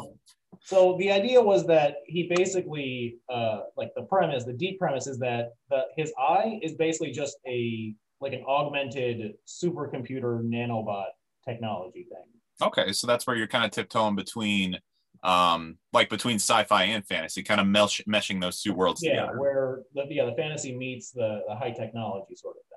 So 0.65 0.95
the 0.97 1.11
idea 1.11 1.41
was 1.41 1.65
that 1.67 1.97
he 2.05 2.31
basically, 2.33 3.17
uh, 3.29 3.61
like 3.75 3.91
the 3.95 4.03
premise, 4.03 4.45
the 4.45 4.53
deep 4.53 4.79
premise 4.79 5.07
is 5.07 5.19
that 5.19 5.49
the, 5.69 5.83
his 5.97 6.13
eye 6.17 6.59
is 6.63 6.73
basically 6.75 7.11
just 7.11 7.37
a 7.47 7.93
like 8.21 8.31
an 8.33 8.43
augmented 8.47 9.33
supercomputer 9.45 10.41
nanobot 10.43 11.07
technology 11.45 12.07
thing. 12.09 12.67
okay, 12.67 12.93
so 12.93 13.05
that's 13.05 13.27
where 13.27 13.35
you're 13.35 13.47
kind 13.47 13.65
of 13.65 13.71
tiptoeing 13.71 14.15
between, 14.15 14.79
um, 15.23 15.77
like 15.91 16.09
between 16.09 16.35
sci-fi 16.37 16.83
and 16.83 17.05
fantasy, 17.05 17.43
kind 17.43 17.59
of 17.59 17.67
mesh- 17.67 18.01
meshing 18.07 18.39
those 18.39 18.61
two 18.61 18.73
worlds 18.73 19.03
Yeah, 19.03 19.23
together. 19.25 19.37
where 19.39 19.81
the 19.93 20.05
yeah 20.09 20.23
the 20.25 20.35
fantasy 20.35 20.73
meets 20.73 21.11
the, 21.11 21.41
the 21.49 21.55
high 21.55 21.71
technology 21.71 22.35
sort 22.35 22.55
of 22.55 22.63
thing. 22.69 22.72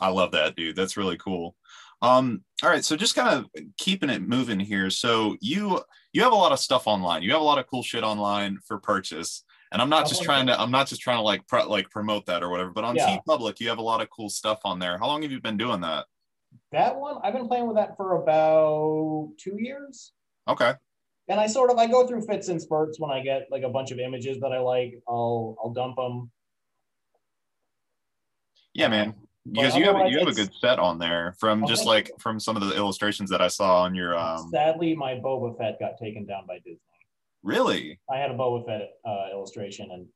I 0.00 0.08
love 0.08 0.32
that, 0.32 0.56
dude. 0.56 0.76
That's 0.76 0.96
really 0.96 1.16
cool. 1.16 1.54
Um, 2.02 2.42
all 2.62 2.68
right, 2.68 2.84
so 2.84 2.96
just 2.96 3.14
kind 3.14 3.28
of 3.38 3.46
keeping 3.78 4.10
it 4.10 4.22
moving 4.22 4.60
here. 4.60 4.90
So 4.90 5.36
you 5.40 5.80
you 6.12 6.22
have 6.22 6.32
a 6.32 6.36
lot 6.36 6.52
of 6.52 6.58
stuff 6.60 6.86
online. 6.86 7.22
You 7.22 7.32
have 7.32 7.40
a 7.40 7.44
lot 7.44 7.58
of 7.58 7.66
cool 7.66 7.82
shit 7.82 8.04
online 8.04 8.58
for 8.66 8.78
purchase. 8.78 9.44
And 9.72 9.80
I'm 9.82 9.88
not 9.88 10.06
just 10.06 10.22
trying 10.22 10.46
to 10.48 10.60
I'm 10.60 10.70
not 10.70 10.86
just 10.86 11.00
trying 11.00 11.16
to 11.18 11.22
like 11.22 11.46
pro, 11.48 11.68
like 11.68 11.90
promote 11.90 12.26
that 12.26 12.42
or 12.42 12.50
whatever, 12.50 12.70
but 12.70 12.84
on 12.84 12.94
Yeah. 12.96 13.16
TeePublic, 13.26 13.58
you 13.60 13.68
have 13.70 13.78
a 13.78 13.82
lot 13.82 14.00
of 14.02 14.08
cool 14.10 14.28
stuff 14.28 14.60
on 14.64 14.78
there. 14.78 14.98
How 14.98 15.06
long 15.06 15.22
have 15.22 15.32
you 15.32 15.40
been 15.40 15.56
doing 15.56 15.80
that? 15.80 16.04
That 16.72 16.96
one 16.96 17.16
I've 17.24 17.32
been 17.32 17.48
playing 17.48 17.66
with 17.66 17.76
that 17.76 17.96
for 17.96 18.22
about 18.22 19.30
two 19.38 19.56
years. 19.58 20.12
Okay. 20.46 20.74
and 21.28 21.40
I 21.40 21.46
sort 21.46 21.70
of 21.70 21.78
I 21.78 21.86
go 21.86 22.06
through 22.06 22.22
fits 22.26 22.48
and 22.48 22.60
spurts 22.60 23.00
when 23.00 23.10
I 23.10 23.20
get 23.20 23.48
like 23.50 23.62
a 23.62 23.68
bunch 23.70 23.90
of 23.90 23.98
images 23.98 24.38
that 24.40 24.52
I 24.52 24.58
like. 24.60 25.00
I'll 25.08 25.56
I'll 25.62 25.72
dump 25.72 25.96
them. 25.96 26.30
Yeah, 28.74 28.88
man. 28.88 29.14
Because 29.50 29.76
you 29.76 29.84
have 29.84 29.96
a, 29.96 30.08
you 30.08 30.18
have 30.18 30.28
a 30.28 30.32
good 30.32 30.54
set 30.54 30.78
on 30.78 30.98
there 30.98 31.34
from 31.38 31.64
Oh, 31.64 31.66
just 31.66 31.84
like 31.84 32.10
from 32.18 32.40
some 32.40 32.56
of 32.56 32.66
the 32.66 32.74
illustrations 32.74 33.28
that 33.30 33.42
I 33.42 33.48
saw 33.48 33.82
on 33.82 33.94
your 33.94 34.16
um 34.16 34.48
Sadly, 34.50 34.94
my 34.94 35.14
Boba 35.14 35.56
Fett 35.58 35.78
got 35.78 35.98
taken 35.98 36.24
down 36.24 36.46
by 36.46 36.58
Disney. 36.58 36.80
really. 37.42 38.00
I 38.10 38.16
had 38.16 38.30
a 38.30 38.34
Boba 38.34 38.64
Fett 38.64 38.90
uh, 39.06 39.26
illustration, 39.32 39.90
and 39.92 40.06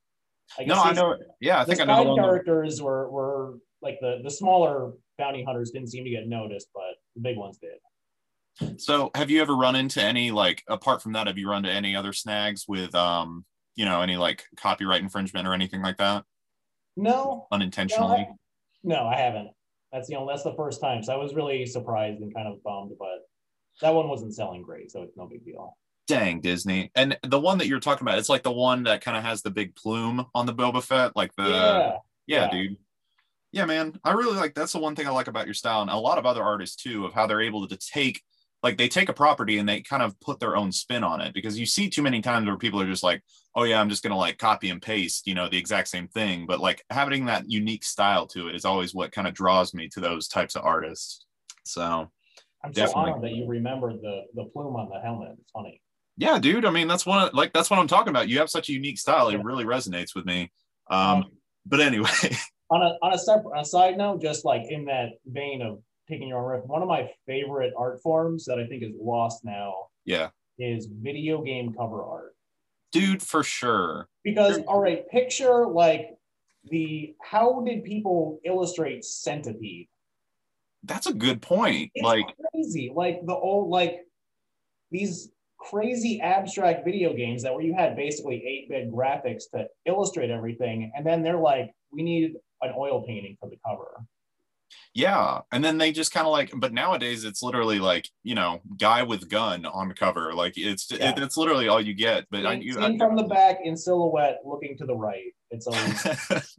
I 0.59 0.65
guess 0.65 0.77
No, 0.77 0.83
I 0.83 0.93
know. 0.93 1.17
Yeah, 1.41 1.61
I 1.61 1.65
think 1.65 1.81
I 1.81 1.85
know 1.85 2.15
the 2.17 2.23
characters 2.23 2.81
were 2.81 3.11
were 3.11 3.59
like 3.83 3.99
the 4.01 4.21
the 4.25 4.31
smaller 4.31 4.93
bounty 5.19 5.45
hunters 5.45 5.71
didn't 5.73 5.89
seem 5.89 6.05
to 6.05 6.11
get 6.11 6.27
noticed, 6.27 6.69
but 6.75 6.95
the 7.15 7.21
big 7.21 7.37
ones 7.37 7.59
did. 7.59 8.81
So, 8.81 9.11
have 9.15 9.31
you 9.31 9.41
ever 9.43 9.55
run 9.55 9.77
into 9.77 10.03
any 10.03 10.31
like 10.31 10.65
apart 10.69 11.03
from 11.03 11.13
that? 11.13 11.27
Have 11.27 11.37
you 11.39 11.49
run 11.49 11.65
into 11.65 11.71
any 11.71 11.95
other 11.95 12.13
snags 12.15 12.65
with 12.67 12.95
um, 12.95 13.45
you 13.77 13.85
know, 13.85 14.01
any 14.01 14.17
like 14.17 14.45
copyright 14.57 15.03
infringement 15.03 15.47
or 15.47 15.53
anything 15.55 15.83
like 15.83 15.99
that 15.99 16.25
No, 16.97 17.47
unintentionally? 17.53 18.23
no, 18.23 18.37
I 18.91 19.17
haven't. 19.17 19.51
That's 19.93 20.09
the 20.09 20.17
only 20.17 20.33
that's 20.33 20.45
the 20.45 20.55
first 20.55 20.81
time. 20.81 21.03
So 21.03 21.13
I 21.13 21.17
was 21.17 21.35
really 21.35 21.65
surprised 21.67 22.21
and 22.21 22.35
kind 22.35 22.47
of 22.47 22.63
bummed, 22.63 22.93
but 22.99 23.27
that 23.81 23.95
one 23.95 24.09
wasn't 24.09 24.35
selling 24.35 24.63
great, 24.63 24.91
so 24.91 25.03
it's 25.03 25.17
no 25.17 25.27
big 25.27 25.45
deal. 25.45 25.77
Dang, 26.07 26.41
Disney! 26.41 26.91
And 26.95 27.19
the 27.23 27.41
one 27.41 27.59
that 27.59 27.69
you're 27.69 27.81
talking 27.81 28.07
about, 28.07 28.19
it's 28.19 28.29
like 28.29 28.43
the 28.43 28.53
one 28.53 28.85
that 28.85 29.01
kind 29.01 29.17
of 29.17 29.23
has 29.25 29.43
the 29.43 29.51
big 29.51 29.75
plume 29.77 30.27
on 30.35 30.47
the 30.47 30.55
Boba 30.55 30.83
Fett, 30.83 31.17
like 31.17 31.35
the 31.37 31.49
yeah. 31.49 31.97
yeah, 32.27 32.45
Yeah. 32.45 32.51
dude. 32.51 32.77
Yeah, 33.51 33.65
man. 33.65 33.99
I 34.05 34.13
really 34.13 34.37
like 34.37 34.55
that's 34.55 34.73
the 34.73 34.79
one 34.79 34.95
thing 34.95 35.07
I 35.07 35.11
like 35.11 35.29
about 35.29 35.47
your 35.47 35.55
style, 35.55 35.81
and 35.81 35.91
a 35.91 35.97
lot 35.97 36.19
of 36.19 36.27
other 36.27 36.43
artists 36.43 36.83
too, 36.83 37.07
of 37.07 37.15
how 37.15 37.27
they're 37.27 37.41
able 37.41 37.67
to 37.69 37.77
take 37.77 38.23
like 38.63 38.77
they 38.77 38.89
take 38.89 39.09
a 39.09 39.15
property 39.15 39.59
and 39.59 39.69
they 39.69 39.81
kind 39.81 40.03
of 40.03 40.19
put 40.21 40.41
their 40.41 40.57
own 40.57 40.73
spin 40.73 41.05
on 41.05 41.21
it 41.21 41.33
because 41.33 41.59
you 41.59 41.67
see 41.67 41.89
too 41.89 42.03
many 42.03 42.21
times 42.21 42.47
where 42.47 42.57
people 42.57 42.81
are 42.81 42.87
just 42.87 43.05
like, 43.05 43.23
oh 43.59 43.65
yeah, 43.65 43.81
I'm 43.81 43.89
just 43.89 44.05
gonna 44.05 44.17
like 44.17 44.39
copy 44.39 44.71
and 44.71 44.81
paste, 44.81 45.27
you 45.27 45.35
know, 45.35 45.49
the 45.49 45.59
exact 45.59 45.89
same 45.89 46.07
thing. 46.07 46.47
But 46.47 46.61
like 46.61 46.85
having 46.91 47.27
that 47.27 47.51
unique 47.51 47.83
style 47.83 48.25
to 48.29 48.49
it 48.49 48.55
is 48.55 48.65
always 48.65 48.95
what 48.95 49.11
kind 49.11 49.27
of 49.27 49.35
draws 49.35 49.75
me 49.75 49.89
to 49.89 50.01
those 50.01 50.29
types 50.29 50.55
of 50.55 50.65
artists. 50.65 51.27
So 51.65 52.09
I'm 52.65 52.73
so 52.73 52.81
Definitely. 52.83 53.11
honored 53.11 53.23
that 53.25 53.33
you 53.33 53.49
remember 53.49 53.93
the 53.93 54.23
the 54.35 54.45
plume 54.45 54.77
on 54.77 54.89
the 54.89 55.01
helmet. 55.01 55.37
It's 55.41 55.51
funny. 55.51 55.83
yeah, 56.17 56.39
dude. 56.39 56.67
I 56.67 56.71
mean, 56.71 56.87
that's 56.87 57.05
one 57.05 57.21
of, 57.21 57.35
like 57.35 57.53
that's 57.53 57.69
what 57.69 57.81
I'm 57.81 57.89
talking 57.89 58.11
about. 58.11 58.29
You 58.29 58.39
have 58.39 58.49
such 58.49 58.69
a 58.69 58.73
unique 58.73 58.99
style; 58.99 59.29
it 59.29 59.43
really 59.43 59.65
resonates 59.65 60.15
with 60.15 60.25
me. 60.25 60.53
Um, 60.89 61.25
but 61.67 61.81
anyway, 61.81 62.09
on 62.71 62.83
a 62.83 62.97
on 63.03 63.13
a 63.13 63.19
separate 63.19 63.57
on 63.57 63.59
a 63.59 63.65
side 63.65 63.99
note, 63.99 64.23
just 64.23 64.45
like 64.45 64.63
in 64.71 64.85
that 64.85 65.09
vein 65.27 65.63
of 65.63 65.83
taking 66.09 66.29
your 66.29 66.39
own 66.39 66.61
riff, 66.61 66.65
one 66.67 66.81
of 66.81 66.89
my 66.89 67.11
favorite 67.27 67.75
art 67.77 68.01
forms 68.03 68.45
that 68.45 68.61
I 68.61 68.67
think 68.69 68.85
is 68.85 68.95
lost 69.01 69.45
now 69.45 69.89
yeah, 70.05 70.29
is 70.61 70.87
video 70.87 71.43
game 71.43 71.75
cover 71.75 72.05
art. 72.05 72.37
Dude, 72.93 73.23
for 73.23 73.43
sure. 73.43 74.09
Because 74.25 74.59
all 74.67 74.81
right, 74.81 75.09
picture 75.09 75.67
like 75.67 76.11
the 76.71 77.15
how 77.23 77.61
did 77.61 77.85
people 77.85 78.41
illustrate 78.45 79.05
Centipede? 79.05 79.89
That's 80.85 81.07
a 81.07 81.15
good 81.15 81.43
point. 81.43 81.91
It's 81.95 82.05
like 82.05 82.25
crazy. 82.53 82.93
Like 82.95 83.25
the 83.27 83.35
old 83.35 83.71
like 83.71 84.07
these 84.91 85.31
crazy 85.59 86.21
abstract 86.21 86.85
video 86.85 87.13
games 87.13 87.43
that 87.43 87.53
where 87.53 87.65
you 87.65 87.75
had 87.75 87.97
basically 87.97 88.67
8-bit 88.71 88.93
graphics 88.93 89.51
to 89.53 89.67
illustrate 89.87 90.31
everything, 90.31 90.93
and 90.97 91.05
then 91.05 91.23
they're 91.23 91.37
like, 91.37 91.73
we 91.93 92.03
need 92.03 92.35
an 92.63 92.73
oil 92.77 93.05
painting 93.07 93.37
for 93.41 93.49
the 93.51 93.57
cover. 93.67 94.05
Yeah, 94.99 95.43
and 95.53 95.65
then 95.65 95.79
they 95.79 95.93
just 95.93 96.13
kind 96.13 96.27
of 96.27 96.33
like 96.33 96.51
but 96.57 96.73
nowadays 96.73 97.23
it's 97.23 97.41
literally 97.41 97.79
like, 97.79 98.09
you 98.25 98.35
know, 98.35 98.61
guy 98.77 99.05
with 99.05 99.29
gun 99.31 99.65
on 99.65 99.93
cover. 99.93 100.35
Like 100.35 100.55
it's 100.57 100.91
Yeah. 100.91 101.11
it, 101.13 101.19
it's 101.21 101.37
literally 101.37 101.69
all 101.69 101.81
you 101.81 101.95
get. 101.95 102.27
But 102.33 102.45
I, 102.45 102.55
Seen- 102.55 102.63
you, 102.63 102.73
seen 102.73 102.99
from 102.99 103.15
the 103.15 103.23
back 103.23 103.59
in 103.63 103.77
silhouette, 103.77 104.41
looking 104.45 104.77
to 104.79 104.87
the 104.87 104.97
right. 104.97 105.33
It's 105.53 105.69
always 105.69 106.57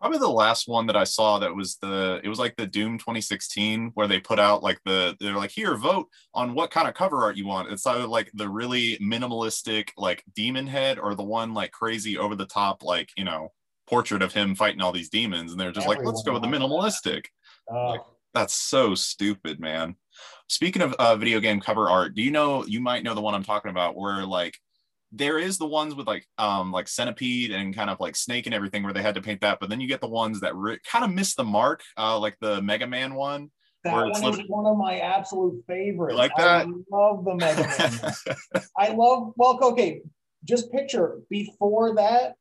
Probably 0.00 0.18
the 0.18 0.28
last 0.28 0.66
one 0.66 0.86
that 0.86 0.96
I 0.96 1.04
saw 1.04 1.38
that 1.38 1.54
was 1.54 1.76
the 1.76 2.20
it 2.24 2.28
was 2.28 2.40
like 2.40 2.56
the 2.56 2.66
Doom 2.66 2.98
2016 2.98 3.92
where 3.94 4.08
they 4.08 4.18
put 4.18 4.40
out 4.40 4.62
like 4.64 4.80
the 4.84 5.14
they're 5.20 5.36
like 5.36 5.52
here 5.52 5.76
vote 5.76 6.08
on 6.34 6.54
what 6.54 6.72
kind 6.72 6.88
of 6.88 6.94
cover 6.94 7.22
art 7.22 7.36
you 7.36 7.46
want. 7.46 7.70
It's 7.70 7.86
either 7.86 8.08
like 8.08 8.28
the 8.34 8.48
really 8.48 8.96
minimalistic 8.98 9.90
like 9.96 10.24
demon 10.34 10.66
head 10.66 10.98
or 10.98 11.14
the 11.14 11.22
one 11.22 11.54
like 11.54 11.70
crazy 11.70 12.18
over 12.18 12.34
the 12.34 12.46
top 12.46 12.82
like 12.82 13.10
you 13.16 13.24
know 13.24 13.52
portrait 13.90 14.22
of 14.22 14.32
him 14.32 14.54
fighting 14.54 14.80
all 14.80 14.92
these 14.92 15.08
demons 15.10 15.50
and 15.50 15.60
they're 15.60 15.72
just 15.72 15.88
like 15.88 15.98
let's 16.04 16.22
go 16.22 16.32
with 16.32 16.42
the 16.42 16.48
Everyone 16.48 16.70
minimalistic. 16.70 17.26
uh, 17.74 17.98
That's 18.32 18.54
so 18.54 18.94
stupid, 18.94 19.58
man. 19.60 19.96
Speaking 20.48 20.82
of 20.82 20.92
uh, 20.94 21.16
video 21.16 21.40
game 21.40 21.60
cover 21.60 21.90
art, 21.90 22.14
do 22.14 22.22
you 22.22 22.30
know 22.30 22.64
you 22.64 22.80
might 22.80 23.02
know 23.02 23.14
the 23.14 23.20
one 23.20 23.34
I'm 23.34 23.42
talking 23.44 23.70
about 23.70 23.96
where 23.96 24.24
like 24.24 24.56
there 25.12 25.38
is 25.40 25.58
the 25.58 25.66
ones 25.66 25.94
with 25.96 26.06
like 26.06 26.24
um 26.38 26.70
like 26.70 26.86
centipede 26.86 27.50
and 27.50 27.74
kind 27.74 27.90
of 27.90 27.98
like 27.98 28.14
snake 28.14 28.46
and 28.46 28.54
everything 28.54 28.84
where 28.84 28.92
they 28.92 29.02
had 29.02 29.16
to 29.16 29.20
paint 29.22 29.40
that, 29.40 29.58
but 29.60 29.68
then 29.68 29.80
you 29.80 29.88
get 29.88 30.00
the 30.00 30.08
ones 30.08 30.40
that 30.40 30.54
re- 30.54 30.78
kind 30.86 31.04
of 31.04 31.10
miss 31.10 31.34
the 31.34 31.44
mark, 31.44 31.82
uh 31.98 32.16
like 32.18 32.36
the 32.40 32.62
Mega 32.62 32.86
Man 32.86 33.14
one. 33.14 33.50
that 33.84 33.92
one 33.92 34.10
is 34.12 34.22
literally- 34.22 34.44
one 34.48 34.66
of 34.66 34.76
my 34.78 34.98
absolute 35.00 35.62
favorites. 35.66 36.16
like 36.16 36.30
that? 36.36 36.66
I 36.66 36.96
love 36.96 37.24
the 37.24 37.34
Mega 37.34 37.62
Man. 37.62 38.62
I 38.78 38.88
love 38.94 39.32
well, 39.36 39.58
okay. 39.72 40.00
Just 40.44 40.70
picture 40.72 41.18
before 41.28 41.96
that, 41.96 42.34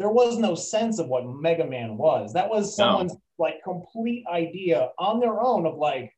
there 0.00 0.10
was 0.10 0.38
no 0.38 0.54
sense 0.56 0.98
of 0.98 1.06
what 1.08 1.24
Mega 1.28 1.64
Man 1.66 1.96
was. 1.98 2.32
That 2.32 2.48
was 2.50 2.76
No. 2.78 2.84
someone's 2.84 3.14
like 3.38 3.62
complete 3.62 4.24
idea 4.32 4.88
on 4.98 5.20
their 5.20 5.40
own 5.40 5.66
of 5.66 5.76
like 5.76 6.10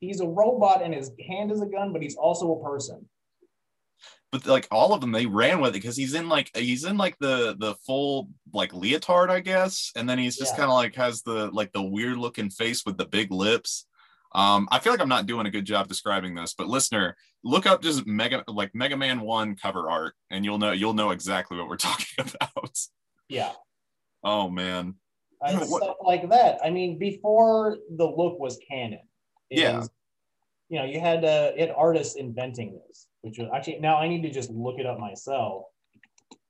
he's 0.00 0.20
a 0.20 0.26
robot 0.28 0.82
and 0.82 0.94
his 0.94 1.10
hand 1.28 1.50
is 1.50 1.60
a 1.60 1.66
gun, 1.66 1.92
but 1.92 2.02
he's 2.02 2.16
also 2.16 2.52
a 2.52 2.62
person. 2.64 3.08
but 4.32 4.46
like 4.46 4.66
all 4.70 4.92
of 4.94 5.00
them 5.00 5.12
they 5.12 5.26
ran 5.26 5.60
with 5.60 5.70
it 5.70 5.80
because 5.80 5.96
he's 5.96 6.14
in 6.14 6.28
like 6.28 6.50
he's 6.56 6.84
in 6.84 6.96
like 6.96 7.16
the 7.20 7.56
the 7.58 7.74
full 7.86 8.28
like 8.52 8.72
leotard 8.72 9.30
i 9.30 9.40
guess 9.40 9.92
and 9.96 10.08
then 10.08 10.18
he's 10.18 10.36
just 10.36 10.52
Yeah. 10.52 10.58
kind 10.58 10.70
of 10.70 10.74
like 10.76 10.94
has 10.96 11.22
the 11.22 11.48
like 11.52 11.72
the 11.72 11.82
weird 11.82 12.18
looking 12.18 12.50
face 12.50 12.84
with 12.84 12.96
the 12.98 13.06
big 13.06 13.30
lips 13.30 13.86
um 14.34 14.68
i 14.72 14.78
feel 14.80 14.92
like 14.92 15.00
i'm 15.00 15.08
not 15.16 15.26
doing 15.26 15.46
a 15.46 15.50
good 15.50 15.64
job 15.64 15.86
describing 15.86 16.34
this 16.34 16.54
but 16.58 16.66
listener 16.66 17.16
look 17.44 17.66
up 17.66 17.80
just 17.82 18.04
mega 18.06 18.42
like 18.48 18.74
mega 18.74 18.96
man 18.96 19.20
1 19.20 19.54
cover 19.56 19.88
art 19.88 20.14
and 20.30 20.44
you'll 20.44 20.58
know 20.58 20.72
you'll 20.72 20.92
know 21.00 21.10
exactly 21.12 21.56
what 21.56 21.68
we're 21.68 21.76
talking 21.90 22.26
about 22.34 22.76
Yeah. 23.28 23.52
oh 24.24 24.48
man 24.48 24.94
stuff 25.46 25.96
like 26.02 26.28
that. 26.30 26.58
I 26.64 26.70
mean, 26.70 26.98
before 26.98 27.76
the 27.96 28.04
look 28.06 28.38
was 28.40 28.58
canon, 28.68 29.00
Yeah. 29.50 29.78
was- 29.78 29.90
you 30.68 30.78
know, 30.78 30.84
you 30.84 30.98
had 30.98 31.24
uh, 31.24 31.52
you 31.54 31.60
had 31.60 31.70
artists 31.76 32.16
inventing 32.16 32.80
this, 32.88 33.06
which 33.20 33.38
was 33.38 33.48
actually 33.54 33.78
now 33.80 33.96
I 33.98 34.08
need 34.08 34.22
to 34.22 34.30
just 34.30 34.50
look 34.50 34.78
it 34.80 34.86
up 34.86 34.98
myself. 34.98 35.64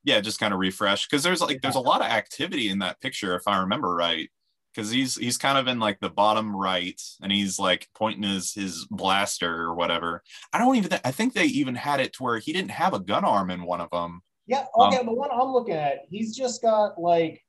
yeah 0.04 0.20
just 0.20 0.38
kind 0.40 0.54
of 0.54 0.60
refresh 0.60 1.06
because 1.06 1.22
there's 1.22 1.40
like 1.42 1.60
there's 1.62 1.74
a 1.74 1.80
lot 1.80 2.00
of 2.00 2.06
activity 2.06 2.68
in 2.70 2.78
that 2.78 3.00
picture 3.00 3.34
if 3.34 3.42
i 3.48 3.58
remember 3.58 3.92
right 3.92 4.30
because 4.72 4.88
he's 4.90 5.16
he's 5.16 5.36
kind 5.36 5.58
of 5.58 5.66
in 5.66 5.78
like 5.80 5.98
the 6.00 6.08
bottom 6.08 6.54
right 6.54 7.00
and 7.20 7.32
he's 7.32 7.58
like 7.58 7.88
pointing 7.94 8.22
his 8.22 8.54
his 8.54 8.86
blaster 8.90 9.52
or 9.64 9.74
whatever 9.74 10.22
i 10.52 10.58
don't 10.58 10.76
even 10.76 10.88
th- 10.90 11.00
i 11.04 11.10
think 11.10 11.34
they 11.34 11.44
even 11.46 11.74
had 11.74 11.98
it 12.00 12.12
to 12.12 12.22
where 12.22 12.38
he 12.38 12.52
didn't 12.52 12.70
have 12.70 12.94
a 12.94 13.00
gun 13.00 13.24
arm 13.24 13.50
in 13.50 13.64
one 13.64 13.80
of 13.80 13.90
them 13.90 14.22
Yeah, 14.46 14.66
Um, 14.78 14.92
okay, 14.92 15.04
the 15.04 15.12
one 15.12 15.30
I'm 15.30 15.48
looking 15.52 15.74
at, 15.74 16.00
he's 16.08 16.36
just 16.36 16.62
got 16.62 17.00
like, 17.00 17.42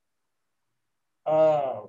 uh, 1.26 1.82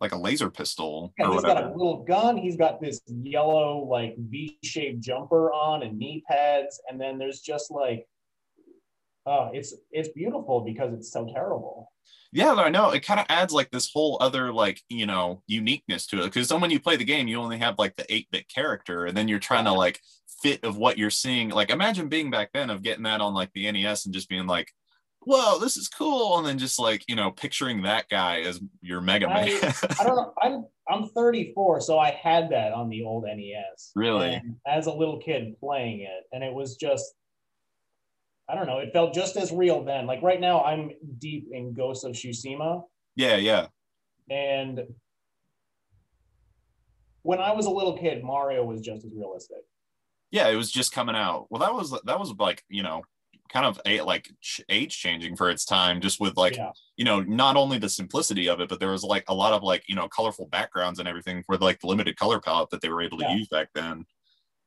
like 0.00 0.12
a 0.12 0.16
laser 0.16 0.48
pistol 0.50 1.12
yeah, 1.18 1.30
he's 1.32 1.42
got 1.42 1.62
a 1.62 1.68
little 1.70 2.04
gun. 2.04 2.36
He's 2.36 2.56
got 2.56 2.80
this 2.80 3.00
yellow 3.06 3.84
like 3.84 4.14
V-shaped 4.18 5.00
jumper 5.00 5.52
on 5.52 5.82
and 5.82 5.98
knee 5.98 6.22
pads, 6.28 6.80
and 6.88 7.00
then 7.00 7.18
there's 7.18 7.40
just 7.40 7.70
like, 7.70 8.06
oh, 9.26 9.50
it's 9.52 9.74
it's 9.90 10.08
beautiful 10.10 10.60
because 10.60 10.92
it's 10.94 11.12
so 11.12 11.26
terrible. 11.26 11.92
yeah 12.32 12.52
i 12.54 12.68
know 12.68 12.90
it 12.90 13.04
kind 13.04 13.20
of 13.20 13.26
adds 13.28 13.52
like 13.52 13.70
this 13.70 13.90
whole 13.92 14.18
other 14.20 14.52
like 14.52 14.80
you 14.88 15.06
know 15.06 15.42
uniqueness 15.46 16.06
to 16.06 16.20
it 16.20 16.24
because 16.24 16.48
then 16.48 16.60
when 16.60 16.70
you 16.70 16.80
play 16.80 16.96
the 16.96 17.04
game 17.04 17.26
you 17.28 17.38
only 17.38 17.58
have 17.58 17.78
like 17.78 17.96
the 17.96 18.04
8-bit 18.04 18.46
character 18.48 19.06
and 19.06 19.16
then 19.16 19.28
you're 19.28 19.38
trying 19.38 19.64
to 19.64 19.72
like 19.72 20.00
fit 20.42 20.64
of 20.64 20.76
what 20.76 20.98
you're 20.98 21.10
seeing 21.10 21.48
like 21.48 21.70
imagine 21.70 22.08
being 22.08 22.30
back 22.30 22.50
then 22.52 22.70
of 22.70 22.82
getting 22.82 23.04
that 23.04 23.20
on 23.20 23.34
like 23.34 23.52
the 23.52 23.70
nes 23.70 24.04
and 24.04 24.14
just 24.14 24.28
being 24.28 24.46
like 24.46 24.72
whoa 25.20 25.58
this 25.58 25.76
is 25.76 25.88
cool 25.88 26.38
and 26.38 26.46
then 26.46 26.58
just 26.58 26.78
like 26.78 27.04
you 27.08 27.16
know 27.16 27.30
picturing 27.30 27.82
that 27.82 28.08
guy 28.08 28.40
as 28.40 28.60
your 28.80 29.00
mega 29.00 29.26
man 29.28 29.48
I 30.00 30.04
don't 30.04 30.16
know. 30.16 30.32
I'm 30.40 30.64
I'm 30.90 31.08
34, 31.10 31.82
so 31.82 31.98
I 31.98 32.12
had 32.12 32.48
that 32.48 32.72
on 32.72 32.88
the 32.88 33.02
old 33.02 33.24
NES. 33.24 33.92
Really? 33.94 34.40
As 34.66 34.86
a 34.86 34.90
little 34.90 35.18
kid 35.18 35.54
playing 35.60 36.00
it, 36.00 36.24
and 36.32 36.42
it 36.42 36.50
was 36.50 36.76
just, 36.76 37.04
I 38.48 38.54
don't 38.54 38.66
know. 38.66 38.78
It 38.78 38.94
felt 38.94 39.12
just 39.12 39.36
as 39.36 39.52
real 39.52 39.84
then. 39.84 40.06
Like 40.06 40.22
right 40.22 40.40
now, 40.40 40.62
I'm 40.64 40.92
deep 41.18 41.48
in 41.52 41.74
Ghost 41.74 42.06
of 42.06 42.12
Tsushima, 42.12 42.84
yeah 43.16 43.36
yeah 43.36 43.66
and 44.30 44.82
when 47.22 47.40
I 47.40 47.52
was 47.52 47.66
a 47.66 47.70
little 47.70 47.98
kid, 47.98 48.22
Mario 48.22 48.64
was 48.64 48.80
just 48.80 49.04
as 49.04 49.12
realistic. 49.14 49.58
Yeah 50.30 50.48
it 50.48 50.56
was 50.56 50.70
just 50.70 50.92
coming 50.92 51.16
out. 51.16 51.46
Well 51.50 51.60
that 51.60 51.74
was 51.74 51.90
that 52.04 52.18
was 52.18 52.32
like 52.38 52.62
you 52.68 52.82
know 52.82 53.02
kind 53.52 53.64
of 53.64 53.80
a 53.86 54.02
like 54.02 54.28
age 54.68 54.98
changing 54.98 55.34
for 55.34 55.48
its 55.48 55.64
time 55.64 56.02
just 56.02 56.20
with 56.20 56.36
like 56.36 56.56
yeah, 56.56 56.70
you 56.98 57.04
know 57.04 57.20
not 57.22 57.56
only 57.56 57.78
the 57.78 57.88
simplicity 57.88 58.46
of 58.48 58.60
it 58.60 58.68
but 58.68 58.78
there 58.78 58.90
was 58.90 59.02
like 59.02 59.24
a 59.28 59.34
lot 59.34 59.54
of 59.54 59.62
like 59.62 59.82
you 59.88 59.94
know 59.94 60.06
colorful 60.08 60.46
backgrounds 60.48 60.98
and 60.98 61.08
everything 61.08 61.42
for 61.44 61.56
like 61.56 61.80
the 61.80 61.86
limited 61.86 62.16
color 62.16 62.40
palette 62.40 62.68
that 62.70 62.82
they 62.82 62.90
were 62.90 63.00
able 63.02 63.16
to 63.18 63.24
Yeah. 63.24 63.34
use 63.36 63.48
back 63.48 63.68
then. 63.74 64.04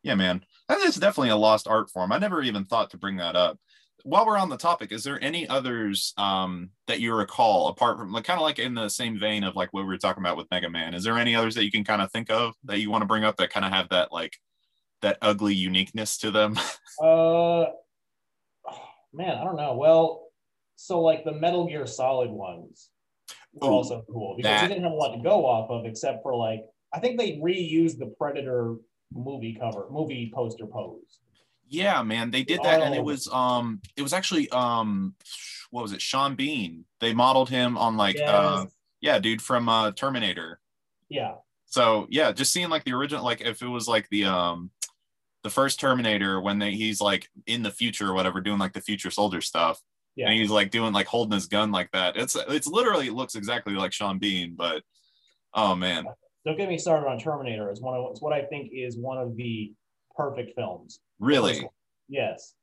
Yeah 0.04 0.16
man. 0.16 0.44
That 0.68 0.80
is 0.80 0.96
definitely 0.96 1.30
a 1.30 1.36
lost 1.36 1.68
art 1.68 1.92
form. 1.92 2.12
I 2.12 2.18
never 2.18 2.42
even 2.42 2.66
thought 2.66 2.90
to 2.92 2.98
bring 2.98 3.18
that 3.18 3.36
up. 3.36 3.60
While 4.04 4.26
we're 4.26 4.38
on 4.40 4.50
the 4.50 4.58
topic 4.58 4.92
is 4.92 5.04
there 5.04 5.24
any 5.24 5.48
others 5.48 6.12
um 6.18 6.72
that 6.88 7.00
you 7.00 7.14
recall 7.14 7.68
apart 7.68 8.00
from 8.00 8.12
like 8.12 8.24
kind 8.24 8.40
of 8.40 8.44
like 8.44 8.58
in 8.58 8.74
the 8.74 8.90
same 8.90 9.20
vein 9.20 9.44
of 9.44 9.56
like 9.56 9.72
what 9.74 9.82
we 9.82 9.88
were 9.88 9.98
talking 10.00 10.24
about 10.24 10.38
with 10.38 10.50
mega 10.50 10.72
man? 10.72 10.96
Is 10.96 11.04
there 11.04 11.20
any 11.20 11.36
others 11.36 11.54
that 11.54 11.66
you 11.66 11.72
can 11.72 11.84
kind 11.84 12.02
of 12.02 12.12
think 12.12 12.32
of 12.32 12.56
that 12.64 12.80
you 12.80 12.90
want 12.90 13.04
to 13.04 13.08
bring 13.08 13.24
up 13.26 13.38
that 13.38 13.52
kind 13.52 13.64
of 13.66 13.72
have 13.72 13.90
that 13.90 14.12
like 14.12 14.36
that 15.02 15.18
ugly 15.22 15.54
uniqueness 15.54 16.18
to 16.18 16.32
them 16.32 16.58
uh, 17.04 17.66
man, 19.14 19.38
I 19.38 19.44
don't 19.44 19.56
know. 19.58 19.76
Well, 19.76 20.28
so 20.76 21.02
like 21.02 21.24
the 21.24 21.32
Metal 21.34 21.68
Gear 21.68 21.86
Solid 21.86 22.30
ones 22.30 22.90
were 23.54 23.68
Ooh, 23.70 23.74
also 23.74 24.04
cool 24.12 24.36
because 24.38 24.50
that- 24.52 24.62
you 24.64 24.68
didn't 24.70 24.84
have 24.84 24.94
a 24.94 24.96
lot 24.96 25.16
to 25.16 25.22
go 25.22 25.46
off 25.46 25.70
of 25.70 25.86
except 25.86 26.24
for 26.24 26.36
like 26.36 26.62
I 26.94 27.00
think 27.00 27.18
they 27.20 27.34
reused 27.34 28.00
the 28.00 28.14
Predator 28.18 28.76
movie 29.14 29.58
cover, 29.60 29.88
movie 29.90 30.32
poster 30.34 30.66
pose. 30.68 31.20
Yeah, 31.68 32.02
man, 32.04 32.32
they 32.32 32.44
did 32.44 32.62
that, 32.64 32.82
and 32.82 32.94
it 32.94 33.00
Oh. 33.00 33.04
was 33.04 33.28
um, 33.30 33.82
it 33.96 34.02
was 34.02 34.12
actually 34.14 34.50
um, 34.50 35.16
what 35.70 35.84
was 35.84 35.94
it? 35.94 36.02
Sean 36.02 36.36
Bean. 36.36 36.84
They 37.00 37.14
modeled 37.14 37.50
him 37.50 37.78
on 37.78 37.96
like 37.96 38.20
uh, 38.26 38.66
yeah, 39.00 39.20
dude 39.20 39.42
from 39.42 39.70
uh, 39.70 39.92
Terminator. 39.92 40.60
yeah, 41.08 41.36
So 41.66 42.08
yeah, 42.10 42.34
just 42.34 42.52
seeing 42.52 42.70
like 42.70 42.84
the 42.84 42.92
original, 42.94 43.24
like 43.24 43.40
if 43.42 43.62
it 43.62 43.68
was 43.68 43.88
like 43.88 44.10
the 44.10 44.26
um, 44.26 44.70
the 45.44 45.50
first 45.50 45.80
Terminator 45.80 46.40
when 46.40 46.60
they 46.60 46.72
he's 46.72 47.02
like 47.02 47.30
in 47.48 47.64
the 47.64 47.72
future 47.72 48.10
or 48.10 48.14
whatever, 48.14 48.42
doing 48.42 48.60
like 48.60 48.74
the 48.74 48.82
future 48.82 49.12
soldier 49.12 49.42
stuff, 49.42 49.82
yeah. 50.16 50.28
and 50.28 50.40
he's 50.40 50.52
like 50.52 50.72
doing 50.72 50.94
like 50.94 51.08
holding 51.08 51.34
his 51.34 51.48
gun 51.48 51.72
like 51.72 51.90
that. 51.92 52.18
It's 52.18 52.36
it's 52.36 52.68
literally 52.68 53.08
it 53.08 53.14
looks 53.14 53.36
exactly 53.36 53.74
like 53.74 53.94
Sean 53.94 54.20
Bean, 54.20 54.56
but 54.56 54.84
oh 55.54 55.76
man, 55.76 56.06
Don't 56.46 56.58
get 56.58 56.70
me 56.70 56.78
started 56.78 57.08
on 57.08 57.20
Terminator. 57.20 57.70
It's 57.70 57.82
one 57.82 57.98
of 57.98 58.12
it's 58.12 58.22
what 58.22 58.34
I 58.34 58.44
think 58.44 58.72
is 58.74 58.98
one 58.98 59.18
of 59.18 59.36
the 59.36 59.74
perfect 60.16 60.56
films. 60.56 61.00
really. 61.20 61.68
Yes. 62.08 62.56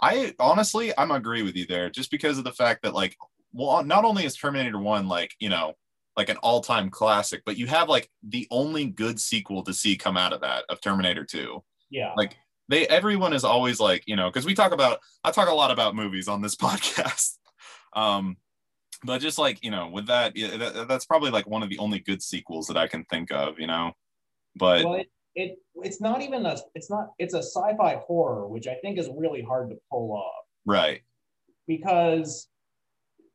I 0.00 0.34
honestly, 0.38 0.92
I'm 0.98 1.12
agree 1.12 1.42
with 1.42 1.56
you 1.56 1.66
there, 1.66 1.88
just 1.90 2.10
because 2.10 2.38
of 2.38 2.44
the 2.44 2.52
fact 2.52 2.82
that 2.82 2.94
like, 2.94 3.16
well, 3.52 3.84
not 3.84 4.04
only 4.04 4.24
is 4.24 4.34
Terminator 4.34 4.78
One 4.78 5.06
like 5.06 5.34
you 5.38 5.48
know 5.48 5.74
like 6.16 6.28
an 6.28 6.36
all-time 6.38 6.90
classic, 6.90 7.42
but 7.46 7.56
you 7.56 7.66
have 7.66 7.88
like 7.88 8.10
the 8.26 8.46
only 8.50 8.86
good 8.86 9.20
sequel 9.20 9.62
to 9.62 9.72
see 9.72 9.96
come 9.96 10.16
out 10.16 10.32
of 10.32 10.40
that 10.40 10.64
of 10.68 10.80
Terminator 10.80 11.24
Two. 11.24 11.62
Yeah. 11.92 12.12
Like 12.16 12.36
they, 12.68 12.86
everyone 12.88 13.32
is 13.34 13.44
always 13.44 13.78
like 13.78 14.02
you 14.06 14.16
know 14.16 14.30
because 14.30 14.46
we 14.46 14.54
talk 14.54 14.72
about 14.72 15.00
I 15.22 15.30
talk 15.30 15.48
a 15.48 15.54
lot 15.54 15.70
about 15.70 15.94
movies 15.94 16.26
on 16.26 16.40
this 16.40 16.56
podcast, 16.56 17.36
um, 17.92 18.36
but 19.04 19.18
just 19.18 19.38
like 19.38 19.62
you 19.62 19.70
know 19.70 19.88
with 19.88 20.06
that, 20.06 20.36
yeah, 20.36 20.56
that 20.56 20.88
that's 20.88 21.04
probably 21.04 21.30
like 21.30 21.46
one 21.46 21.62
of 21.62 21.68
the 21.68 21.78
only 21.78 22.00
good 22.00 22.22
sequels 22.22 22.66
that 22.68 22.76
I 22.76 22.88
can 22.88 23.04
think 23.04 23.30
of, 23.30 23.58
you 23.58 23.66
know. 23.66 23.92
But 24.56 24.84
well, 24.84 24.94
it, 24.94 25.10
it 25.34 25.58
it's 25.76 26.00
not 26.00 26.22
even 26.22 26.46
a 26.46 26.56
it's 26.74 26.90
not 26.90 27.10
it's 27.18 27.34
a 27.34 27.42
sci-fi 27.42 28.00
horror, 28.06 28.48
which 28.48 28.66
I 28.66 28.74
think 28.76 28.98
is 28.98 29.08
really 29.14 29.42
hard 29.42 29.70
to 29.70 29.76
pull 29.90 30.12
off 30.12 30.44
right, 30.64 31.02
because 31.66 32.48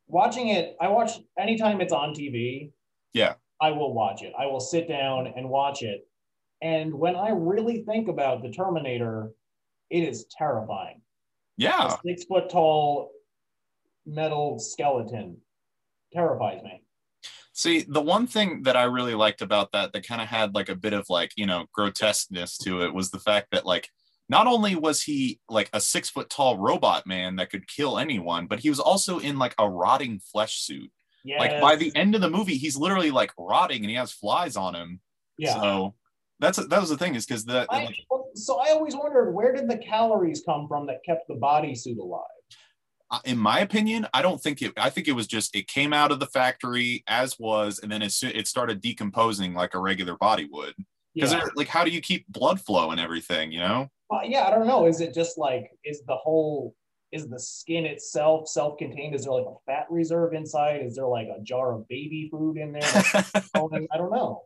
watching 0.08 0.50
it, 0.50 0.76
I 0.82 0.88
watch 0.88 1.12
anytime 1.38 1.80
it's 1.82 1.94
on 1.94 2.14
TV. 2.14 2.72
Yeah. 3.14 3.36
I 3.60 3.72
will 3.72 3.94
watch 3.94 4.22
it. 4.22 4.34
I 4.38 4.46
will 4.46 4.60
sit 4.60 4.88
down 4.88 5.34
and 5.36 5.50
watch 5.50 5.82
it. 5.82 6.08
And 6.62 6.94
when 6.94 7.16
I 7.16 7.30
really 7.30 7.84
think 7.84 8.08
about 8.08 8.42
the 8.42 8.50
Terminator, 8.50 9.32
it 9.90 10.04
is 10.04 10.26
terrifying. 10.26 11.02
Yeah. 11.58 11.94
A 11.94 11.98
six 12.06 12.26
foot 12.26 12.50
tall 12.50 13.12
metal 14.06 14.60
skeleton 14.60 15.38
terrifies 16.14 16.64
me. 16.64 16.82
See, 17.54 17.86
the 17.88 18.02
one 18.02 18.28
thing 18.28 18.64
that 18.64 18.78
I 18.78 18.84
really 18.84 19.16
liked 19.16 19.42
about 19.42 19.72
that 19.72 19.92
that 19.94 20.08
kind 20.08 20.22
of 20.22 20.28
had 20.28 20.54
like 20.54 20.70
a 20.70 20.76
bit 20.76 20.94
of 20.94 21.06
like, 21.10 21.32
you 21.36 21.48
know, 21.48 21.66
grotesqueness 21.74 22.58
to 22.60 22.84
it 22.84 22.94
was 22.94 23.10
the 23.10 23.20
fact 23.20 23.48
that 23.52 23.66
like 23.66 23.90
not 24.30 24.46
only 24.46 24.76
was 24.76 25.02
he 25.02 25.40
like 25.50 25.70
a 25.74 25.82
six 25.82 26.10
foot 26.10 26.30
tall 26.30 26.58
robot 26.58 27.08
man 27.08 27.38
that 27.38 27.50
could 27.50 27.68
kill 27.68 27.98
anyone, 27.98 28.46
but 28.46 28.60
he 28.60 28.70
was 28.70 28.80
also 28.80 29.20
in 29.20 29.40
like 29.40 29.56
a 29.58 29.68
rotting 29.68 30.20
flesh 30.20 30.60
suit. 30.62 30.92
Yeah. 31.24 31.40
Like 31.40 31.60
by 31.60 31.76
the 31.76 31.92
end 31.96 32.14
of 32.14 32.22
the 32.22 32.30
movie, 32.30 32.58
he's 32.58 32.78
literally 32.78 33.12
like 33.12 33.32
rotting 33.38 33.82
and 33.82 33.90
he 33.90 33.96
has 33.96 34.12
flies 34.12 34.56
on 34.56 34.76
him. 34.76 35.02
yeah. 35.38 35.60
So 35.60 35.96
that's 36.40 36.58
that 36.58 36.80
was 36.80 36.90
the 36.90 36.98
thing 36.98 37.16
is 37.16 37.26
because 37.26 37.46
the 37.46 37.66
I, 37.70 37.90
so 38.36 38.60
I 38.60 38.72
always 38.72 38.96
wondered 38.96 39.32
where 39.32 39.54
did 39.54 39.70
the 39.70 39.78
calories 39.78 40.44
come 40.46 40.68
from 40.68 40.86
that 40.88 41.04
kept 41.06 41.28
the 41.28 41.36
bodysuit 41.36 41.98
alive? 41.98 42.24
in 43.24 43.38
my 43.38 43.60
opinion, 43.60 44.06
I 44.14 44.22
don't 44.22 44.42
think 44.42 44.62
it. 44.62 44.74
I 44.78 44.90
think 44.90 45.08
it 45.08 45.14
was 45.14 45.28
just 45.28 45.56
it 45.56 45.68
came 45.68 45.94
out 45.94 46.12
of 46.12 46.20
the 46.20 46.26
factory 46.28 47.04
as 47.08 47.40
was, 47.40 47.80
and 47.80 47.92
then 47.92 48.02
it 48.02 48.14
it 48.24 48.48
started 48.48 48.82
decomposing 48.82 49.54
like 49.54 49.74
a 49.74 49.80
regular 49.80 50.18
body 50.18 50.48
would. 50.52 50.74
Because 51.16 51.34
Yeah. 51.34 51.42
like, 51.56 51.68
how 51.68 51.84
do 51.84 51.90
you 51.90 52.02
keep 52.02 52.28
blood 52.28 52.60
flow 52.62 52.92
and 52.92 53.00
everything? 53.00 53.52
You 53.52 53.60
know? 53.60 53.90
Uh, 54.14 54.22
yeah, 54.24 54.46
I 54.46 54.52
don't 54.52 54.68
know. 54.68 54.86
Is 54.86 55.02
it 55.02 55.14
just 55.14 55.38
like 55.38 55.72
is 55.84 56.04
the 56.06 56.16
whole 56.16 56.76
is 57.14 57.30
the 57.30 57.40
skin 57.40 57.86
itself 57.86 58.50
self-contained? 58.50 59.16
Is 59.16 59.24
there 59.24 59.34
like 59.34 59.46
a 59.46 59.56
fat 59.66 59.86
reserve 59.90 60.34
inside? 60.34 60.82
Is 60.86 60.96
there 60.96 61.08
like 61.08 61.28
a 61.28 61.42
jar 61.42 61.74
of 61.74 61.88
baby 61.88 62.28
food 62.30 62.58
in 62.58 62.74
there? 62.74 62.84
I 63.56 63.98
don't 63.98 64.12
know. 64.12 64.44